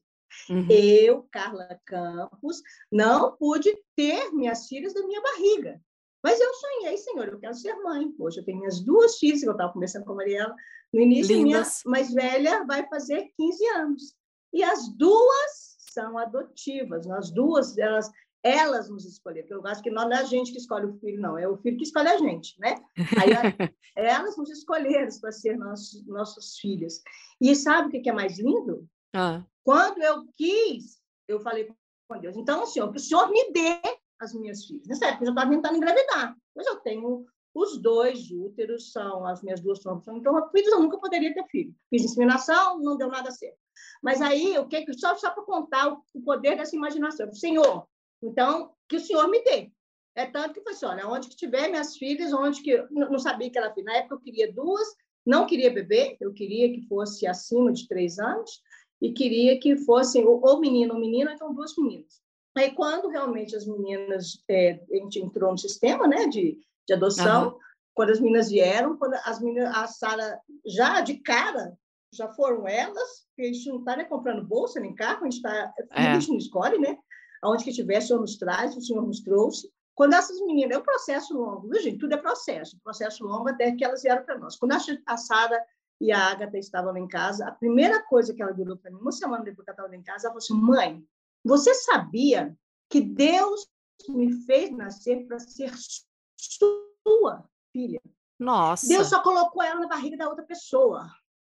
Uhum. 0.50 0.68
Eu, 0.70 1.28
Carla 1.34 1.78
Campos, 1.86 2.62
não 2.89 3.36
pude 3.36 3.78
ter 3.94 4.32
minhas 4.32 4.68
filhas 4.68 4.94
da 4.94 5.06
minha 5.06 5.22
barriga. 5.22 5.82
Mas 6.26 6.42
eu 6.42 6.52
sonhei, 6.56 6.98
Senhor, 6.98 7.28
eu 7.28 7.38
quero 7.38 7.54
ser 7.54 7.76
mãe. 7.84 8.12
Hoje 8.18 8.40
eu 8.40 8.44
tenho 8.44 8.58
minhas 8.58 8.80
duas 8.80 9.20
filhas, 9.20 9.44
eu 9.44 9.52
estava 9.52 9.72
conversando 9.72 10.06
com 10.06 10.14
a 10.14 10.16
Mariela 10.16 10.56
no 10.92 11.00
início, 11.00 11.36
Lindas. 11.36 11.44
minha 11.44 11.64
mais 11.86 12.12
velha 12.12 12.66
vai 12.66 12.84
fazer 12.88 13.32
15 13.38 13.68
anos. 13.68 14.16
e 14.52 14.64
as 14.64 14.90
duas 14.98 15.76
são 15.78 16.18
adotivas. 16.18 17.06
Nós 17.06 17.30
duas, 17.30 17.78
elas, 17.78 18.10
elas 18.42 18.90
nos 18.90 19.06
escolheram. 19.06 19.50
Eu 19.52 19.68
acho 19.68 19.84
que 19.84 19.92
não 19.92 20.12
é 20.12 20.16
a 20.16 20.24
gente 20.24 20.52
que 20.52 20.58
escolhe 20.58 20.88
o 20.88 20.98
filho, 20.98 21.22
não, 21.22 21.38
é 21.38 21.48
o 21.48 21.58
filho 21.58 21.78
que 21.78 21.84
escolhe 21.84 22.08
a 22.08 22.18
gente, 22.18 22.60
né? 22.60 22.84
Aí, 23.22 23.30
elas 23.96 24.36
nos 24.36 24.50
escolheram 24.50 25.08
para 25.22 25.32
ser 25.32 25.56
nossos, 25.56 26.08
nossos 26.08 26.58
filhos. 26.58 27.04
E 27.40 27.56
sabe 27.56 28.00
o 28.00 28.02
que 28.02 28.10
é 28.10 28.14
mais 28.14 28.40
lindo? 28.40 28.90
Ah. 29.14 29.44
Quando 29.64 30.02
eu 30.02 30.26
quis, 30.36 31.00
eu 31.28 31.40
falei 31.40 31.72
com 32.10 32.20
Deus, 32.20 32.36
então, 32.36 32.66
Senhor, 32.66 32.92
que 32.92 32.98
o 32.98 33.00
Senhor 33.00 33.30
me 33.30 33.52
dê 33.52 33.80
as 34.19 34.34
minhas 34.34 34.65
filhas. 34.65 34.88
Nessa 34.88 35.08
época 35.08 35.23
eu 35.23 35.28
já 35.28 35.34
estava 35.34 35.51
tentando 35.51 35.78
engravidar, 35.78 36.36
mas 36.56 36.67
eu 36.67 36.78
tenho 36.78 37.25
os 37.54 37.78
dois 37.78 38.30
úteros, 38.32 38.91
são 38.91 39.25
as 39.25 39.41
minhas 39.41 39.62
duas 39.62 39.80
trombas. 39.80 40.06
Então, 40.08 40.49
filhos 40.49 40.73
eu 40.73 40.82
nunca 40.82 40.97
poderia 40.97 41.34
ter 41.34 41.45
filho. 41.47 41.73
Fiz 41.89 42.04
inseminação, 42.04 42.80
não 42.80 42.97
deu 42.97 43.08
nada 43.08 43.32
certo. 43.32 43.58
Mas 44.04 44.21
aí, 44.21 44.58
o 44.58 44.67
que 44.67 44.93
só, 44.93 45.15
só 45.15 45.32
para 45.32 45.43
contar 45.43 45.97
o 46.13 46.21
poder 46.21 46.58
dessa 46.58 46.75
imaginação. 46.75 47.34
Senhor, 47.34 47.88
então, 48.21 48.73
que 48.89 48.97
o 48.97 48.99
Senhor 48.99 49.30
me 49.30 49.41
dê. 49.41 49.71
É 50.15 50.25
tanto 50.25 50.54
que 50.54 50.62
foi 50.62 50.73
assim, 50.73 50.86
olha, 50.86 51.08
onde 51.08 51.30
que 51.30 51.36
tiver 51.36 51.69
minhas 51.69 51.95
filhas, 51.97 52.34
onde 52.34 52.62
que... 52.62 52.86
Não 52.91 53.19
sabia 53.19 53.49
que 53.49 53.58
era 53.58 53.73
filha. 53.73 53.86
Na 53.86 53.97
época, 53.97 54.15
eu 54.15 54.19
queria 54.19 54.51
duas, 54.51 54.88
não 55.25 55.45
queria 55.45 55.73
bebê, 55.73 56.17
eu 56.19 56.34
queria 56.34 56.71
que 56.73 56.88
fosse 56.88 57.25
acima 57.25 57.71
de 57.71 57.88
três 57.88 58.19
anos, 58.19 58.62
e 59.01 59.13
queria 59.13 59.60
que 59.60 59.78
fossem 59.78 60.25
ou 60.25 60.60
menino 60.60 60.93
ou 60.93 60.99
menina, 60.99 61.34
então 61.34 61.54
duas 61.54 61.75
meninas. 61.78 62.21
Aí, 62.58 62.72
quando 62.72 63.10
realmente 63.10 63.56
as 63.56 63.65
meninas, 63.65 64.41
é, 64.50 64.80
a 64.91 64.96
gente 64.96 65.20
entrou 65.20 65.52
no 65.52 65.58
sistema 65.58 66.08
né, 66.08 66.28
de, 66.28 66.58
de 66.88 66.94
adoção, 66.94 67.50
uhum. 67.50 67.60
quando 67.94 68.12
as 68.12 68.20
meninas 68.20 68.50
vieram, 68.50 68.98
quando 68.98 69.15
as 69.26 69.41
meninas, 69.41 69.76
a 69.76 69.88
Sara, 69.88 70.39
já 70.65 71.02
de 71.02 71.15
cara, 71.15 71.78
já 72.13 72.30
foram 72.30 72.65
elas, 72.65 73.26
porque 73.28 73.50
a 73.50 73.54
gente 73.54 73.70
não 73.70 73.80
está 73.80 73.98
né, 73.98 74.06
comprando 74.06 74.48
bolsa 74.48 74.80
nem 74.80 74.96
carro, 74.96 75.22
a 75.22 75.24
gente 75.26 75.36
está, 75.36 75.74
é. 75.91 76.08
a 76.08 76.13
gente 76.13 76.30
não 76.30 76.38
escolhe, 76.38 76.78
né? 76.78 76.98
Aonde 77.41 77.65
que 77.65 77.74
tiver, 77.74 77.98
o 77.98 78.02
Senhor 78.02 78.20
nos 78.22 78.38
traz, 78.38 78.76
o 78.76 78.82
Senhor 78.82 79.06
nos 79.06 79.20
trouxe. 79.20 79.70
Quando 79.94 80.13
essas 80.13 80.39
meninas, 80.41 80.78
é 80.78 80.80
um 80.80 80.84
processo 80.84 81.38
longo, 81.38 81.70
viu, 81.70 81.82
gente? 81.82 82.00
Tudo 82.00 82.13
é 82.13 82.18
processo, 82.18 82.80
processo 82.84 83.24
longo 83.26 83.50
até 83.50 83.72
que 83.74 83.84
elas 83.84 84.02
vieram 84.02 84.24
para 84.24 84.38
nós. 84.38 84.56
Quando 84.56 84.74
a 85.06 85.18
Sara 85.18 85.62
e 86.00 86.12
a 86.12 86.32
Agatha 86.32 86.58
estavam 86.58 86.94
lá 86.94 87.00
em 87.00 87.08
casa, 87.08 87.48
a 87.48 87.52
primeira 87.52 88.02
coisa 88.04 88.34
que 88.34 88.41
ela 88.41 88.54
virou 88.54 88.78
para 88.78 88.91
mim, 88.91 88.98
uma 89.00 89.12
semana 89.12 89.44
depois 89.44 89.65
que 89.65 89.72
ela 89.72 89.76
estava 89.76 89.89
lá 89.89 89.96
em 89.96 90.04
casa, 90.04 90.28
ela 90.28 90.34
falou 90.34 90.38
assim: 90.38 90.54
mãe, 90.54 91.06
você 91.46 91.74
sabia 91.76 92.58
que 92.90 93.00
Deus 93.00 93.68
me 94.10 94.34
fez 94.46 94.72
nascer 94.72 95.28
para 95.28 95.40
ser 95.40 95.72
sua 96.38 97.48
filha? 97.72 98.02
Nossa. 98.40 98.88
Deus 98.88 99.08
só 99.08 99.22
colocou 99.22 99.62
ela 99.62 99.80
na 99.80 99.88
barriga 99.88 100.18
da 100.18 100.28
outra 100.28 100.44
pessoa 100.44 101.10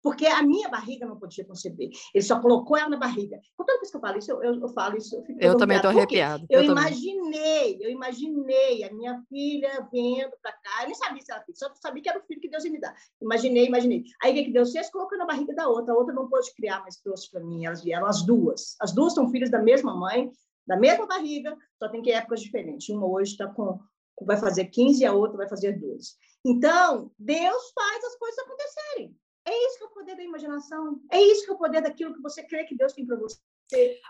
porque 0.07 0.25
a 0.25 0.41
minha 0.41 0.69
barriga 0.69 1.05
não 1.05 1.19
podia 1.19 1.43
conceber. 1.43 1.89
Ele 2.13 2.23
só 2.23 2.39
colocou 2.39 2.77
ela 2.77 2.87
na 2.87 2.95
barriga. 2.95 3.41
Toda 3.57 3.77
vez 3.77 3.91
que 3.91 3.97
eu 3.97 3.99
falo 3.99 4.17
isso, 4.17 4.31
eu, 4.31 4.41
eu, 4.41 4.61
eu 4.61 4.69
falo 4.69 4.95
isso. 4.95 5.17
Eu, 5.37 5.51
eu 5.51 5.57
também 5.57 5.75
estou 5.75 5.91
arrepiado. 5.91 6.45
Eu, 6.49 6.61
eu 6.61 6.71
imaginei, 6.71 7.77
eu 7.81 7.89
imaginei 7.89 8.85
a 8.85 8.93
minha 8.93 9.21
filha 9.27 9.85
vindo 9.91 10.31
para 10.41 10.53
cá. 10.53 10.83
Eu 10.83 10.85
nem 10.85 10.95
sabia 10.95 11.21
se 11.21 11.29
era 11.29 11.43
filha, 11.43 11.57
só 11.57 11.69
sabia 11.75 12.01
que 12.01 12.07
era 12.07 12.19
o 12.19 12.23
filho 12.23 12.39
que 12.39 12.47
Deus 12.47 12.63
ia 12.63 12.71
me 12.71 12.79
dar. 12.79 12.95
Imaginei, 13.21 13.65
imaginei. 13.65 14.05
Aí 14.23 14.31
o 14.31 14.45
que 14.45 14.53
Deus 14.53 14.71
fez? 14.71 14.89
Colocou 14.89 15.17
na 15.17 15.25
barriga 15.25 15.53
da 15.53 15.67
outra. 15.67 15.93
A 15.93 15.97
outra 15.97 16.13
não 16.13 16.29
pôde 16.29 16.55
criar, 16.55 16.81
mas 16.85 16.95
trouxe 17.01 17.29
para 17.29 17.43
mim. 17.43 17.65
Elas 17.65 17.83
vieram 17.83 18.07
as 18.07 18.25
duas. 18.25 18.77
As 18.79 18.93
duas 18.93 19.13
são 19.13 19.29
filhas 19.29 19.51
da 19.51 19.61
mesma 19.61 19.93
mãe, 19.93 20.31
da 20.65 20.77
mesma 20.77 21.05
barriga, 21.05 21.53
só 21.77 21.89
tem 21.89 22.01
que 22.01 22.13
épocas 22.13 22.39
diferentes. 22.39 22.87
Uma 22.87 23.05
hoje 23.05 23.31
está 23.31 23.45
com 23.45 23.77
vai 24.25 24.37
fazer 24.37 24.65
15 24.67 25.03
e 25.03 25.05
a 25.05 25.13
outra 25.13 25.35
vai 25.35 25.49
fazer 25.49 25.73
12. 25.73 26.13
Então, 26.45 27.11
Deus 27.19 27.71
faz 27.75 28.05
as 28.05 28.15
coisas 28.15 28.39
acontecerem. 28.39 29.15
É 29.47 29.67
isso 29.67 29.77
que 29.77 29.83
é 29.85 29.87
o 29.87 29.91
poder 29.91 30.15
da 30.17 30.23
imaginação. 30.23 31.01
É 31.09 31.21
isso 31.21 31.45
que 31.45 31.51
é 31.51 31.53
o 31.53 31.57
poder 31.57 31.81
daquilo 31.81 32.13
que 32.13 32.21
você 32.21 32.43
crê 32.43 32.65
que 32.65 32.75
Deus 32.75 32.91
tem 32.91 33.05
para 33.05 33.15
você. 33.15 33.39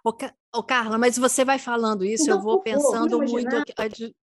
Ô, 0.03 0.09
ô, 0.55 0.63
Carla, 0.63 0.97
mas 0.97 1.17
você 1.17 1.45
vai 1.45 1.59
falando 1.59 2.03
isso, 2.03 2.23
então, 2.23 2.37
eu 2.37 2.41
vou 2.41 2.61
pensando 2.61 3.19
muito. 3.19 3.55
Aqui, 3.55 3.73
ai, 3.77 3.89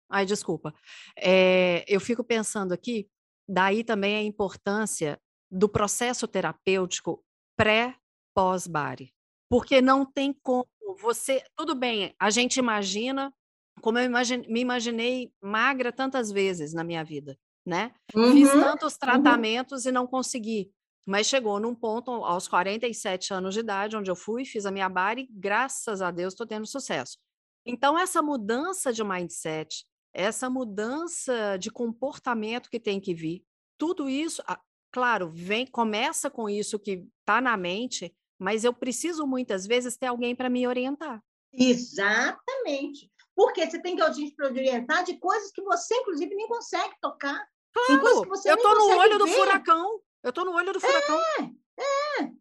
ai, 0.10 0.26
desculpa. 0.26 0.74
É, 1.18 1.84
eu 1.88 2.00
fico 2.00 2.24
pensando 2.24 2.74
aqui, 2.74 3.10
daí 3.48 3.84
também 3.84 4.16
a 4.16 4.24
importância 4.24 5.20
do 5.52 5.68
processo 5.68 6.26
terapêutico 6.26 7.22
pré-pós-bari. 7.58 9.14
Porque 9.50 9.82
não 9.82 10.06
tem 10.06 10.34
como 10.42 10.68
você. 11.02 11.44
Tudo 11.56 11.76
bem, 11.76 12.16
a 12.18 12.30
gente 12.30 12.58
imagina, 12.58 13.34
como 13.82 14.00
eu 14.00 14.06
imagine, 14.06 14.48
me 14.48 14.62
imaginei 14.62 15.34
magra 15.42 15.92
tantas 15.92 16.32
vezes 16.32 16.74
na 16.74 16.84
minha 16.84 17.04
vida, 17.04 17.38
né? 17.66 17.94
Uhum, 18.16 18.32
Fiz 18.32 18.52
tantos 18.52 18.94
uhum. 18.94 19.00
tratamentos 19.00 19.84
uhum. 19.84 19.90
e 19.90 19.94
não 19.94 20.08
consegui. 20.08 20.72
Mas 21.06 21.28
chegou 21.28 21.60
num 21.60 21.76
ponto, 21.76 22.12
aos 22.12 22.48
47 22.48 23.34
anos 23.34 23.54
de 23.54 23.60
idade, 23.60 23.98
onde 23.98 24.10
eu 24.10 24.16
fui, 24.16 24.46
fiz 24.46 24.66
a 24.66 24.72
minha 24.72 24.88
bar 24.88 25.18
e, 25.18 25.28
graças 25.30 26.02
a 26.02 26.12
Deus, 26.12 26.34
estou 26.34 26.48
tendo 26.48 26.66
sucesso. 26.66 27.18
Então, 27.66 27.98
essa 27.98 28.22
mudança 28.22 28.92
de 28.92 29.04
mindset, 29.04 29.86
essa 30.14 30.50
mudança 30.50 31.58
de 31.58 31.70
comportamento 31.70 32.70
que 32.70 32.80
tem 32.80 33.00
que 33.00 33.14
vir, 33.14 33.44
tudo 33.78 34.08
isso, 34.08 34.42
claro, 34.92 35.30
vem, 35.30 35.66
começa 35.66 36.30
com 36.30 36.50
isso 36.50 36.80
que 36.80 37.06
está 37.20 37.42
na 37.42 37.58
mente, 37.58 38.16
mas 38.40 38.64
eu 38.64 38.74
preciso 38.74 39.26
muitas 39.26 39.66
vezes 39.66 39.98
ter 39.98 40.08
alguém 40.08 40.36
para 40.36 40.50
me 40.50 40.68
orientar. 40.68 41.22
Exatamente. 41.52 43.12
Porque 43.36 43.66
você 43.66 43.82
tem 43.82 43.96
que 43.96 44.02
alguém 44.02 44.34
para 44.36 44.48
orientar 44.48 45.04
de 45.04 45.18
coisas 45.18 45.52
que 45.52 45.62
você, 45.62 45.96
inclusive, 45.96 46.36
nem 46.36 46.48
consegue 46.48 46.94
tocar. 47.02 47.46
Claro, 47.74 48.24
eu 48.46 48.56
estou 48.56 48.76
no 48.76 48.98
olho 48.98 49.12
ver. 49.14 49.18
do 49.18 49.28
furacão. 49.28 50.00
Eu 50.24 50.30
estou 50.30 50.46
no 50.46 50.54
olho 50.54 50.72
do 50.72 50.80
furacão. 50.80 51.20
É, 51.20 52.22
é. 52.22 52.32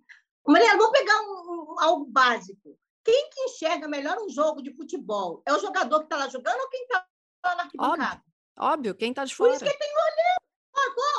Maria, 0.47 0.77
vou 0.77 0.93
pegar 0.93 1.21
um, 1.23 1.73
um, 1.73 1.81
algo 1.81 2.05
básico. 2.07 2.79
Quem 3.05 3.31
que 3.31 3.41
enxerga 3.43 3.89
melhor 3.89 4.17
um 4.19 4.29
jogo 4.29 4.63
de 4.63 4.73
futebol? 4.73 5.43
É 5.45 5.53
o 5.53 5.59
jogador 5.59 5.99
que 5.99 6.05
está 6.05 6.17
lá 6.17 6.29
jogando 6.29 6.61
ou 6.61 6.69
quem 6.69 6.83
está 6.83 7.05
lá 7.45 7.55
na 7.57 7.63
arquibancada? 7.65 8.23
Óbvio, 8.57 8.73
óbvio, 8.73 8.95
quem 8.95 9.11
está 9.11 9.25
de 9.25 9.35
fora. 9.35 9.51
Por 9.51 9.57
isso 9.57 9.65
que 9.65 9.71
ele 9.71 9.79
tem 9.79 9.93
olhando. 9.93 10.43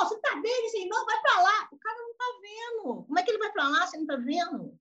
Oh, 0.00 0.08
você 0.08 0.14
está 0.14 0.36
bem, 0.36 0.66
assim, 0.66 0.88
não, 0.88 1.04
vai 1.04 1.20
para 1.20 1.42
lá. 1.42 1.68
O 1.70 1.78
cara 1.78 1.98
não 1.98 2.10
está 2.10 2.24
vendo. 2.40 3.04
Como 3.04 3.18
é 3.18 3.22
que 3.22 3.30
ele 3.30 3.38
vai 3.38 3.52
para 3.52 3.68
lá 3.68 3.86
se 3.86 3.96
não 3.96 4.04
está 4.04 4.16
vendo? 4.16 4.78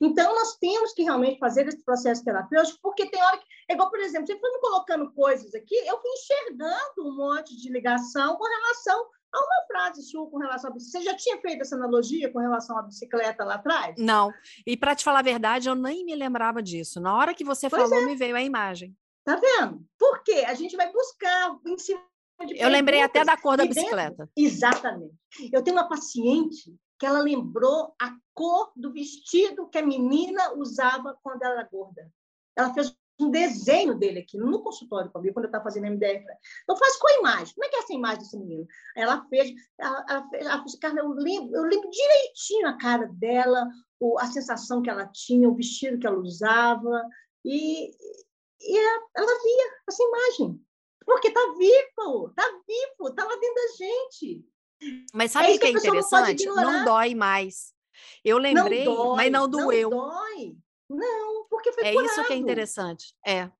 Então, 0.00 0.34
nós 0.34 0.56
temos 0.56 0.92
que 0.92 1.02
realmente 1.02 1.38
fazer 1.38 1.68
esse 1.68 1.84
processo 1.84 2.24
terapêutico, 2.24 2.78
porque 2.82 3.10
tem 3.10 3.22
hora 3.22 3.36
que. 3.36 3.44
É 3.68 3.74
igual, 3.74 3.90
por 3.90 4.00
exemplo, 4.00 4.26
você 4.26 4.38
foi 4.38 4.50
me 4.50 4.60
colocando 4.60 5.12
coisas 5.12 5.54
aqui, 5.54 5.74
eu 5.86 6.00
fui 6.00 6.10
enxergando 6.12 7.06
um 7.06 7.16
monte 7.16 7.54
de 7.54 7.70
ligação 7.70 8.36
com 8.36 8.44
relação 8.44 9.10
Há 9.32 9.38
uma 9.38 9.66
frase 9.66 10.02
sua 10.02 10.28
com 10.30 10.38
relação 10.38 10.70
à 10.70 10.74
bicicleta. 10.74 11.04
Você 11.04 11.10
já 11.10 11.16
tinha 11.16 11.40
feito 11.40 11.60
essa 11.60 11.76
analogia 11.76 12.32
com 12.32 12.38
relação 12.38 12.78
à 12.78 12.82
bicicleta 12.82 13.44
lá 13.44 13.54
atrás? 13.54 13.94
Não. 13.98 14.32
E 14.66 14.76
para 14.76 14.94
te 14.94 15.04
falar 15.04 15.20
a 15.20 15.22
verdade, 15.22 15.68
eu 15.68 15.74
nem 15.74 16.04
me 16.04 16.14
lembrava 16.14 16.62
disso. 16.62 17.00
Na 17.00 17.14
hora 17.16 17.34
que 17.34 17.44
você 17.44 17.68
pois 17.68 17.82
falou, 17.82 18.02
é. 18.02 18.06
me 18.06 18.16
veio 18.16 18.36
a 18.36 18.42
imagem. 18.42 18.96
Tá 19.24 19.36
vendo? 19.36 19.84
Por 19.98 20.22
quê? 20.22 20.44
A 20.46 20.54
gente 20.54 20.76
vai 20.76 20.90
buscar 20.90 21.58
em 21.66 21.76
cima 21.76 22.00
de 22.46 22.58
Eu 22.58 22.68
lembrei 22.70 23.02
até 23.02 23.24
da 23.24 23.36
cor 23.36 23.56
da 23.56 23.66
bicicleta. 23.66 24.24
Dentro. 24.24 24.32
Exatamente. 24.36 25.14
Eu 25.52 25.62
tenho 25.62 25.76
uma 25.76 25.88
paciente 25.88 26.74
que 26.98 27.06
ela 27.06 27.20
lembrou 27.20 27.94
a 28.00 28.16
cor 28.34 28.72
do 28.74 28.92
vestido 28.92 29.68
que 29.68 29.78
a 29.78 29.86
menina 29.86 30.54
usava 30.54 31.16
quando 31.22 31.42
ela 31.42 31.60
era 31.60 31.68
gorda. 31.70 32.10
Ela 32.56 32.72
fez 32.72 32.96
um 33.20 33.30
desenho 33.30 33.94
dele 33.98 34.20
aqui 34.20 34.38
no 34.38 34.62
consultório 34.62 35.10
comigo, 35.10 35.34
quando 35.34 35.46
eu 35.46 35.48
estava 35.48 35.64
fazendo 35.64 35.86
MDR. 35.86 36.24
Eu 36.68 36.76
faço 36.76 36.98
com 36.98 37.08
a 37.08 37.18
imagem. 37.18 37.54
Como 37.54 37.64
é 37.64 37.68
que 37.68 37.76
é 37.76 37.78
essa 37.80 37.92
imagem 37.92 38.18
desse 38.18 38.38
menino? 38.38 38.66
Ela 38.96 39.26
fez, 39.28 39.52
ela, 39.78 40.06
ela 40.08 40.28
fez, 40.28 40.46
ela 40.46 40.62
fez 40.62 40.74
cara, 40.76 40.98
eu 41.00 41.08
lembro, 41.10 41.56
eu 41.56 41.62
lembro 41.62 41.90
direitinho 41.90 42.68
a 42.68 42.78
cara 42.78 43.06
dela, 43.14 43.68
o, 43.98 44.18
a 44.18 44.26
sensação 44.26 44.82
que 44.82 44.90
ela 44.90 45.06
tinha, 45.06 45.48
o 45.48 45.54
vestido 45.54 45.98
que 45.98 46.06
ela 46.06 46.18
usava, 46.18 47.02
e, 47.44 47.90
e 48.60 48.78
ela 49.16 49.42
via 49.42 49.72
essa 49.88 50.02
imagem. 50.02 50.60
Porque 51.04 51.28
está 51.28 51.40
vivo, 51.56 52.28
está 52.28 52.44
vivo, 52.66 53.08
está 53.08 53.24
lá 53.24 53.36
dentro 53.36 53.54
da 53.54 53.76
gente. 53.76 54.44
Mas 55.12 55.32
sabe 55.32 55.52
é 55.52 55.56
o 55.56 55.58
que 55.58 55.66
é 55.66 55.70
interessante? 55.70 56.46
Não, 56.46 56.54
não, 56.54 56.84
dói 56.84 57.14
mais. 57.14 57.72
Eu 58.24 58.38
lembrei, 58.38 58.84
não 58.84 58.94
dói, 58.94 59.16
mas 59.16 59.32
não 59.32 59.48
doeu. 59.48 59.90
Não 59.90 60.08
dói. 60.08 60.56
Não, 60.88 61.46
porque 61.48 61.72
foi 61.72 61.84
É 61.84 61.92
curado. 61.92 62.10
isso 62.10 62.24
que 62.24 62.32
é 62.32 62.36
interessante. 62.36 63.14
É. 63.26 63.50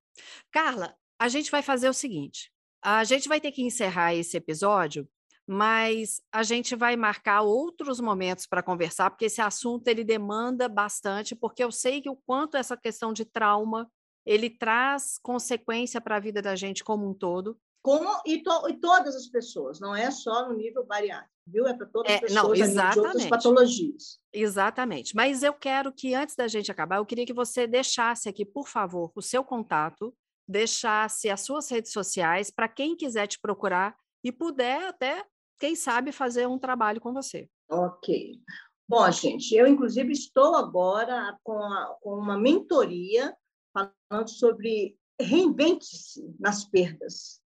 Carla, 0.51 0.95
a 1.19 1.27
gente 1.27 1.51
vai 1.51 1.61
fazer 1.61 1.89
o 1.89 1.93
seguinte: 1.93 2.51
a 2.83 3.03
gente 3.03 3.27
vai 3.27 3.39
ter 3.39 3.51
que 3.51 3.61
encerrar 3.61 4.15
esse 4.15 4.35
episódio, 4.37 5.07
mas 5.47 6.21
a 6.31 6.43
gente 6.43 6.75
vai 6.75 6.95
marcar 6.95 7.41
outros 7.41 7.99
momentos 7.99 8.45
para 8.45 8.63
conversar, 8.63 9.09
porque 9.09 9.25
esse 9.25 9.41
assunto 9.41 9.87
ele 9.87 10.03
demanda 10.03 10.67
bastante, 10.69 11.35
porque 11.35 11.63
eu 11.63 11.71
sei 11.71 12.01
que 12.01 12.09
o 12.09 12.15
quanto 12.15 12.55
essa 12.57 12.77
questão 12.77 13.11
de 13.13 13.25
trauma 13.25 13.89
ele 14.25 14.49
traz 14.49 15.17
consequência 15.17 15.99
para 15.99 16.17
a 16.17 16.19
vida 16.19 16.41
da 16.41 16.55
gente 16.55 16.83
como 16.83 17.09
um 17.09 17.13
todo. 17.13 17.59
Como 17.81 18.07
e, 18.25 18.43
to, 18.43 18.69
e 18.69 18.77
todas 18.79 19.15
as 19.15 19.27
pessoas, 19.27 19.79
não 19.79 19.95
é 19.95 20.11
só 20.11 20.47
no 20.47 20.55
nível 20.55 20.85
bariátrico 20.85 21.33
viu? 21.49 21.67
É 21.67 21.73
para 21.73 21.85
todas 21.87 22.11
as 22.11 22.17
é, 22.17 22.21
pessoas, 22.21 22.43
não, 22.43 22.53
exatamente. 22.53 22.93
de 22.93 22.99
outras 22.99 23.25
patologias. 23.25 24.19
Exatamente. 24.31 25.15
Mas 25.15 25.43
eu 25.43 25.53
quero 25.53 25.91
que, 25.91 26.13
antes 26.13 26.35
da 26.35 26.47
gente 26.47 26.71
acabar, 26.71 26.97
eu 26.97 27.05
queria 27.05 27.25
que 27.25 27.33
você 27.33 27.67
deixasse 27.67 28.29
aqui, 28.29 28.45
por 28.45 28.67
favor, 28.67 29.11
o 29.15 29.21
seu 29.21 29.43
contato, 29.43 30.15
deixasse 30.47 31.29
as 31.29 31.41
suas 31.41 31.69
redes 31.69 31.91
sociais 31.91 32.49
para 32.49 32.67
quem 32.67 32.95
quiser 32.95 33.27
te 33.27 33.39
procurar 33.39 33.95
e 34.23 34.31
puder 34.31 34.87
até, 34.87 35.25
quem 35.59 35.75
sabe, 35.75 36.11
fazer 36.11 36.47
um 36.47 36.57
trabalho 36.57 37.01
com 37.01 37.13
você. 37.13 37.49
Ok. 37.69 38.39
Bom, 38.87 39.09
gente, 39.11 39.53
eu 39.53 39.67
inclusive 39.67 40.11
estou 40.11 40.55
agora 40.55 41.37
com, 41.43 41.61
a, 41.61 41.95
com 42.01 42.15
uma 42.15 42.37
mentoria 42.39 43.35
falando 43.71 44.27
sobre 44.27 44.97
reinvente-se 45.21 46.35
nas 46.39 46.65
perdas. 46.65 47.39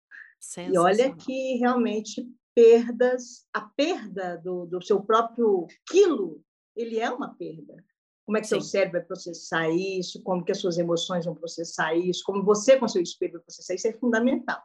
E 0.58 0.78
olha 0.78 1.16
que 1.16 1.56
realmente 1.56 2.28
perdas, 2.56 3.46
a 3.54 3.62
perda 3.62 4.38
do, 4.38 4.66
do 4.66 4.82
seu 4.82 5.02
próprio 5.02 5.68
quilo, 5.88 6.42
ele 6.76 7.00
é 7.00 7.10
uma 7.10 7.34
perda. 7.36 7.84
Como 8.26 8.38
é 8.38 8.42
que 8.42 8.48
Sim. 8.48 8.56
seu 8.56 8.62
cérebro 8.62 9.00
vai 9.00 9.08
processar 9.08 9.70
isso? 9.70 10.22
Como 10.24 10.44
que 10.46 10.52
as 10.52 10.60
suas 10.60 10.78
emoções 10.78 11.26
vão 11.26 11.36
processar 11.36 11.94
isso? 11.94 12.24
Como 12.26 12.44
você 12.44 12.78
com 12.78 12.88
seu 12.88 13.02
espelho 13.02 13.34
vai 13.34 13.42
processar 13.42 13.74
isso? 13.74 13.88
É 13.88 13.94
fundamental. 13.94 14.62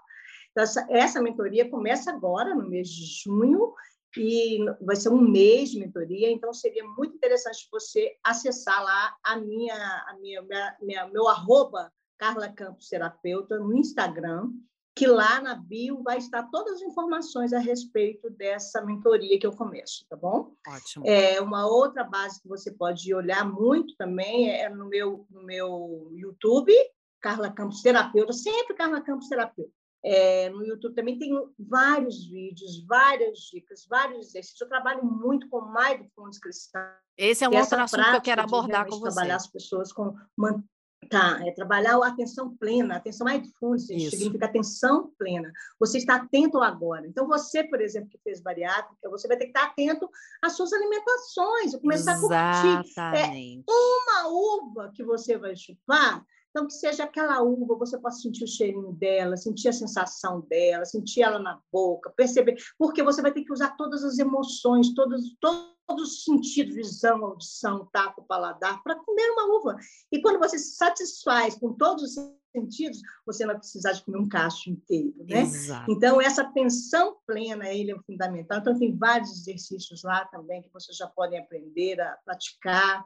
Então, 0.51 0.63
essa, 0.63 0.87
essa 0.91 1.23
mentoria 1.23 1.69
começa 1.69 2.11
agora, 2.11 2.55
no 2.55 2.69
mês 2.69 2.89
de 2.89 3.05
junho, 3.23 3.75
e 4.17 4.65
vai 4.81 4.97
ser 4.97 5.11
um 5.11 5.21
mês 5.21 5.71
de 5.71 5.79
mentoria, 5.79 6.31
então 6.31 6.53
seria 6.53 6.85
muito 6.85 7.15
interessante 7.15 7.69
você 7.71 8.17
acessar 8.25 8.83
lá 8.83 9.17
a 9.23 9.37
minha, 9.37 9.75
a 9.75 10.17
minha, 10.19 10.43
minha, 10.43 10.77
minha 10.81 11.09
meu 11.09 11.29
arroba 11.29 11.93
Carla 12.17 12.49
Campos 12.49 12.89
Terapeuta 12.89 13.59
no 13.59 13.77
Instagram, 13.77 14.51
que 14.99 15.07
lá 15.07 15.41
na 15.41 15.55
bio 15.55 16.03
vai 16.03 16.19
estar 16.19 16.43
todas 16.51 16.75
as 16.75 16.83
informações 16.83 17.53
a 17.53 17.59
respeito 17.61 18.29
dessa 18.31 18.83
mentoria 18.85 19.39
que 19.39 19.47
eu 19.47 19.53
começo, 19.53 20.05
tá 20.09 20.17
bom? 20.17 20.53
Ótimo. 20.67 21.07
É, 21.07 21.41
uma 21.41 21.67
outra 21.67 22.03
base 22.03 22.43
que 22.43 22.49
você 22.49 22.73
pode 22.73 23.15
olhar 23.15 23.49
muito 23.49 23.95
também 23.97 24.51
é 24.51 24.69
no 24.69 24.89
meu, 24.89 25.25
no 25.31 25.45
meu 25.45 26.11
YouTube, 26.13 26.73
Carla 27.21 27.53
Campos 27.53 27.81
Terapeuta, 27.81 28.33
sempre 28.33 28.75
Carla 28.75 29.01
Campos 29.01 29.29
Terapeuta. 29.29 29.73
É, 30.05 30.49
no 30.51 30.65
YouTube 30.65 30.95
também 30.95 31.19
tem 31.19 31.33
vários 31.59 32.29
vídeos, 32.29 32.85
várias 32.87 33.39
dicas, 33.41 33.87
vários 33.89 34.29
exercícios. 34.29 34.61
Eu 34.61 34.69
trabalho 34.69 35.05
muito 35.05 35.49
com 35.49 35.61
mindfulness 35.73 36.39
cristão. 36.39 36.83
Esse 37.17 37.45
é 37.45 37.49
um 37.49 37.57
outro 37.57 37.81
assunto 37.81 38.11
que 38.11 38.17
eu 38.17 38.23
quero 38.23 38.43
abordar 38.43 38.87
com 38.87 38.99
você. 38.99 39.15
Trabalhar 39.15 39.37
as 39.37 39.47
pessoas 39.49 39.93
com 39.93 40.15
Tá, 41.09 41.41
é 41.47 41.53
trabalhar 41.53 41.97
a 41.97 42.09
atenção 42.09 42.55
plena. 42.57 42.97
Atenção 42.97 43.27
mindfulness 43.27 43.87
significa 43.87 44.45
atenção 44.45 45.11
plena. 45.19 45.51
Você 45.79 45.99
está 45.99 46.17
atento 46.17 46.59
agora. 46.59 47.07
Então, 47.07 47.27
você, 47.27 47.65
por 47.65 47.81
exemplo, 47.81 48.11
que 48.11 48.19
fez 48.19 48.41
bariátrica, 48.41 49.09
você 49.09 49.27
vai 49.27 49.37
ter 49.37 49.47
que 49.47 49.51
estar 49.51 49.69
atento 49.69 50.11
às 50.43 50.55
suas 50.55 50.73
alimentações, 50.73 51.75
começar 51.77 52.13
Exatamente. 52.13 52.95
a 52.99 53.05
curtir. 53.05 53.65
É 53.67 53.73
uma 53.73 54.29
uva 54.29 54.93
que 54.95 55.03
você 55.03 55.39
vai 55.39 55.57
chupar, 55.57 56.27
então, 56.51 56.67
que 56.67 56.73
seja 56.73 57.05
aquela 57.05 57.43
uva, 57.43 57.77
você 57.77 57.99
possa 57.99 58.21
sentir 58.21 58.45
o 58.45 58.49
cheirinho 58.49 58.93
dela, 58.93 59.37
sentir 59.37 59.69
a 59.69 59.73
sensação 59.73 60.41
dela, 60.41 60.85
sentir 60.85 61.23
ela 61.23 61.39
na 61.39 61.61
boca, 61.71 62.11
perceber, 62.17 62.57
porque 62.77 63.03
você 63.03 63.23
vai 63.23 63.33
ter 63.33 63.45
que 63.45 63.53
usar 63.53 63.77
todas 63.77 64.03
as 64.03 64.19
emoções, 64.19 64.93
todos, 64.95 65.37
todos 65.41 65.78
os 65.97 66.25
sentidos, 66.25 66.75
visão, 66.75 67.25
audição, 67.25 67.89
tato, 67.93 68.23
paladar, 68.23 68.83
para 68.83 68.97
comer 68.97 69.31
uma 69.31 69.59
uva. 69.59 69.77
E 70.13 70.21
quando 70.21 70.39
você 70.39 70.59
se 70.59 70.77
satisfaz 70.77 71.55
com 71.55 71.73
todos 71.73 72.03
os 72.05 72.15
sentidos, 72.55 73.01
você 73.27 73.45
não 73.45 73.53
vai 73.53 73.61
precisar 73.61 73.93
de 73.93 74.03
comer 74.03 74.19
um 74.19 74.29
cacho 74.29 74.71
inteiro, 74.71 75.15
né? 75.29 75.43
Exato. 75.43 75.91
Então, 75.91 76.21
essa 76.21 76.43
atenção 76.43 77.17
plena, 77.27 77.73
ele 77.73 77.93
é 77.93 77.99
fundamental. 78.07 78.59
Então, 78.59 78.79
tem 78.79 78.97
vários 78.97 79.31
exercícios 79.31 80.03
lá 80.03 80.25
também 80.27 80.63
que 80.63 80.73
vocês 80.73 80.97
já 80.97 81.07
podem 81.07 81.39
aprender 81.39 82.01
a 82.01 82.17
praticar. 82.25 83.03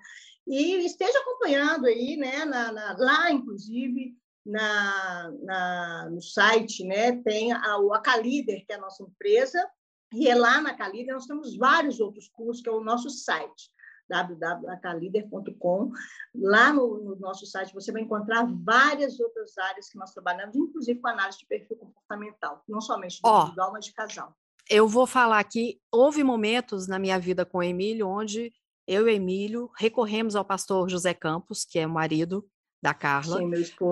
E 0.47 0.85
esteja 0.85 1.19
acompanhando 1.21 1.87
aí, 1.87 2.17
né? 2.17 2.45
Na, 2.45 2.73
na, 2.73 2.97
lá, 2.99 3.31
inclusive, 3.31 4.17
na, 4.45 5.33
na, 5.43 6.11
no 6.11 6.21
site, 6.21 6.85
né? 6.85 7.23
Tem 7.23 7.53
a, 7.53 7.79
o 7.79 7.93
Acalider, 7.93 8.65
que 8.67 8.73
é 8.73 8.77
a 8.77 8.81
nossa 8.81 9.03
empresa, 9.03 9.65
e 10.13 10.29
é 10.29 10.35
lá 10.35 10.61
na 10.61 10.71
Acalider 10.71 11.15
nós 11.15 11.27
temos 11.27 11.57
vários 11.57 12.01
outros 12.01 12.29
cursos, 12.29 12.63
que 12.63 12.69
é 12.69 12.73
o 12.73 12.83
nosso 12.83 13.11
site 13.11 13.71
www.acalider.com. 14.09 15.91
Lá 16.35 16.73
no, 16.73 17.03
no, 17.03 17.17
nosso 17.17 17.47
site 17.47 17.73
você 17.73 17.91
vai 17.91 18.03
encontrar 18.03 18.47
várias 18.63 19.19
outras 19.19 19.57
áreas 19.57 19.89
que 19.89 19.97
nós 19.97 20.13
trabalhamos, 20.13 20.55
inclusive 20.55 21.01
com 21.01 21.09
análise 21.09 21.39
de 21.39 21.47
perfil 21.47 21.77
comportamental, 21.77 22.63
não 22.69 22.81
somente 22.81 23.21
de 23.23 23.29
individual, 23.29 23.69
oh, 23.71 23.73
mas 23.73 23.87
de 23.87 23.95
casal. 23.95 24.37
Eu 24.69 24.87
vou 24.87 25.07
falar 25.07 25.39
aqui, 25.39 25.81
houve 25.91 26.23
momentos 26.23 26.87
na 26.87 26.99
minha 26.99 27.19
vida 27.19 27.45
com 27.45 27.59
o 27.59 27.63
Emílio 27.63 28.07
onde 28.07 28.53
eu 28.87 29.09
e 29.09 29.15
Emílio 29.15 29.71
recorremos 29.77 30.37
ao 30.37 30.45
pastor 30.45 30.89
José 30.89 31.15
Campos, 31.15 31.65
que 31.65 31.79
é 31.79 31.87
o 31.87 31.91
marido 31.91 32.47
da 32.83 32.93
Carla, 32.93 33.41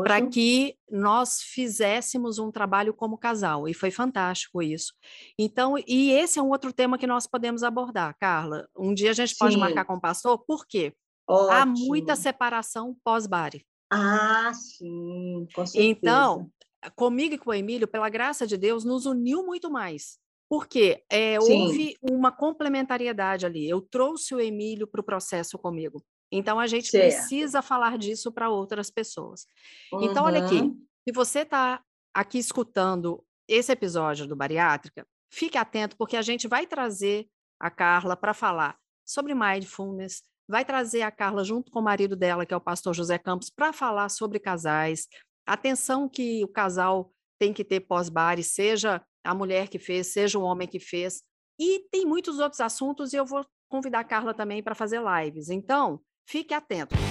para 0.02 0.26
que 0.26 0.76
nós 0.90 1.40
fizéssemos 1.40 2.40
um 2.40 2.50
trabalho 2.50 2.92
como 2.92 3.16
casal, 3.16 3.68
e 3.68 3.72
foi 3.72 3.92
fantástico 3.92 4.60
isso. 4.60 4.92
Então, 5.38 5.76
e 5.86 6.10
esse 6.10 6.40
é 6.40 6.42
um 6.42 6.50
outro 6.50 6.72
tema 6.72 6.98
que 6.98 7.06
nós 7.06 7.24
podemos 7.24 7.62
abordar, 7.62 8.16
Carla. 8.18 8.68
Um 8.76 8.92
dia 8.92 9.10
a 9.10 9.14
gente 9.14 9.36
pode 9.36 9.54
sim. 9.54 9.60
marcar 9.60 9.84
com 9.84 9.94
o 9.94 10.00
pastor, 10.00 10.44
por 10.44 10.66
quê? 10.66 10.92
Ótimo. 11.28 11.52
Há 11.52 11.66
muita 11.66 12.16
separação 12.16 12.96
pós-bari. 13.04 13.64
Ah, 13.88 14.50
sim, 14.52 15.46
com 15.54 15.64
certeza. 15.64 15.88
Então, 15.88 16.50
comigo 16.96 17.34
e 17.34 17.38
com 17.38 17.50
o 17.50 17.54
Emílio, 17.54 17.86
pela 17.86 18.08
graça 18.08 18.44
de 18.44 18.56
Deus, 18.56 18.84
nos 18.84 19.06
uniu 19.06 19.46
muito 19.46 19.70
mais. 19.70 20.18
Porque 20.48 21.04
é, 21.08 21.38
houve 21.38 21.96
uma 22.02 22.32
complementariedade 22.32 23.46
ali. 23.46 23.68
Eu 23.68 23.80
trouxe 23.80 24.34
o 24.34 24.40
Emílio 24.40 24.84
para 24.84 25.00
o 25.00 25.04
processo 25.04 25.56
comigo. 25.56 26.02
Então, 26.30 26.60
a 26.60 26.66
gente 26.66 26.88
certo. 26.88 27.14
precisa 27.14 27.62
falar 27.62 27.98
disso 27.98 28.30
para 28.30 28.48
outras 28.48 28.90
pessoas. 28.90 29.46
Uhum. 29.92 30.04
Então, 30.04 30.24
olha 30.24 30.44
aqui, 30.44 30.60
se 31.06 31.12
você 31.12 31.40
está 31.40 31.82
aqui 32.14 32.38
escutando 32.38 33.24
esse 33.48 33.72
episódio 33.72 34.26
do 34.26 34.36
Bariátrica, 34.36 35.06
fique 35.32 35.58
atento, 35.58 35.96
porque 35.96 36.16
a 36.16 36.22
gente 36.22 36.46
vai 36.46 36.66
trazer 36.66 37.28
a 37.58 37.70
Carla 37.70 38.16
para 38.16 38.32
falar 38.32 38.78
sobre 39.04 39.34
mindfulness, 39.34 40.22
vai 40.48 40.64
trazer 40.64 41.02
a 41.02 41.10
Carla 41.10 41.44
junto 41.44 41.70
com 41.70 41.80
o 41.80 41.82
marido 41.84 42.16
dela, 42.16 42.46
que 42.46 42.54
é 42.54 42.56
o 42.56 42.60
pastor 42.60 42.94
José 42.94 43.18
Campos, 43.18 43.50
para 43.50 43.72
falar 43.72 44.08
sobre 44.08 44.38
casais, 44.38 45.08
atenção 45.46 46.08
que 46.08 46.44
o 46.44 46.48
casal 46.48 47.12
tem 47.38 47.52
que 47.52 47.64
ter 47.64 47.80
pós-bari, 47.80 48.42
seja 48.42 49.02
a 49.24 49.34
mulher 49.34 49.68
que 49.68 49.78
fez, 49.78 50.08
seja 50.08 50.38
o 50.38 50.42
homem 50.42 50.68
que 50.68 50.78
fez. 50.78 51.22
E 51.58 51.86
tem 51.90 52.06
muitos 52.06 52.38
outros 52.38 52.60
assuntos 52.60 53.12
e 53.12 53.16
eu 53.16 53.26
vou 53.26 53.44
convidar 53.68 54.00
a 54.00 54.04
Carla 54.04 54.34
também 54.34 54.62
para 54.62 54.74
fazer 54.74 55.00
lives. 55.00 55.50
Então, 55.50 56.00
fique 56.30 56.54
atento. 56.54 57.09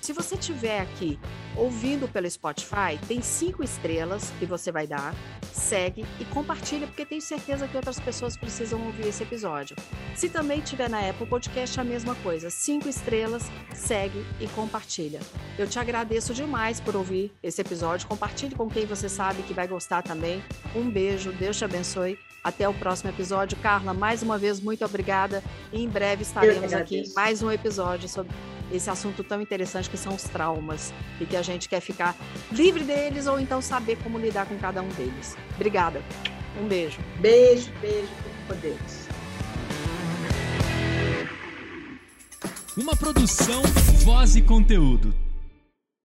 Se 0.00 0.14
você 0.14 0.34
estiver 0.34 0.80
aqui 0.80 1.18
ouvindo 1.56 2.08
pelo 2.08 2.28
Spotify, 2.30 2.98
tem 3.06 3.20
cinco 3.20 3.62
estrelas 3.62 4.32
que 4.38 4.46
você 4.46 4.72
vai 4.72 4.86
dar, 4.86 5.14
segue 5.52 6.06
e 6.18 6.24
compartilha, 6.24 6.86
porque 6.86 7.04
tenho 7.04 7.20
certeza 7.20 7.68
que 7.68 7.76
outras 7.76 8.00
pessoas 8.00 8.36
precisam 8.36 8.82
ouvir 8.86 9.08
esse 9.08 9.22
episódio. 9.22 9.76
Se 10.14 10.30
também 10.30 10.60
tiver 10.60 10.88
na 10.88 11.08
Apple 11.08 11.26
Podcast, 11.26 11.78
a 11.78 11.84
mesma 11.84 12.14
coisa. 12.16 12.48
Cinco 12.48 12.88
estrelas, 12.88 13.50
segue 13.74 14.24
e 14.40 14.46
compartilha. 14.48 15.20
Eu 15.58 15.68
te 15.68 15.78
agradeço 15.78 16.32
demais 16.32 16.80
por 16.80 16.96
ouvir 16.96 17.30
esse 17.42 17.60
episódio. 17.60 18.08
Compartilhe 18.08 18.54
com 18.54 18.70
quem 18.70 18.86
você 18.86 19.08
sabe 19.08 19.42
que 19.42 19.52
vai 19.52 19.68
gostar 19.68 20.02
também. 20.02 20.42
Um 20.74 20.90
beijo, 20.90 21.30
Deus 21.32 21.58
te 21.58 21.64
abençoe. 21.64 22.18
Até 22.42 22.66
o 22.66 22.72
próximo 22.72 23.10
episódio. 23.10 23.58
Carla, 23.58 23.92
mais 23.92 24.22
uma 24.22 24.38
vez, 24.38 24.60
muito 24.60 24.82
obrigada. 24.82 25.44
E 25.70 25.82
em 25.82 25.88
breve 25.88 26.22
estaremos 26.22 26.72
aqui 26.72 27.02
mais 27.14 27.42
um 27.42 27.50
episódio 27.50 28.08
sobre 28.08 28.32
esse 28.72 28.88
assunto 28.90 29.22
tão 29.24 29.40
interessante 29.40 29.88
que 29.90 29.96
são 29.96 30.14
os 30.14 30.22
traumas 30.24 30.92
e 31.20 31.26
que 31.26 31.36
a 31.36 31.42
gente 31.42 31.68
quer 31.68 31.80
ficar 31.80 32.16
livre 32.52 32.84
deles 32.84 33.26
ou 33.26 33.38
então 33.40 33.60
saber 33.60 33.96
como 34.02 34.18
lidar 34.18 34.46
com 34.46 34.56
cada 34.58 34.82
um 34.82 34.88
deles. 34.88 35.36
Obrigada. 35.54 36.02
Um 36.60 36.66
beijo. 36.66 36.98
Beijo, 37.18 37.70
beijo, 37.80 38.08
por 38.46 38.56
Deus. 38.56 39.08
Uma 42.76 42.96
produção, 42.96 43.62
voz 44.04 44.36
e 44.36 44.42
conteúdo. 44.42 45.14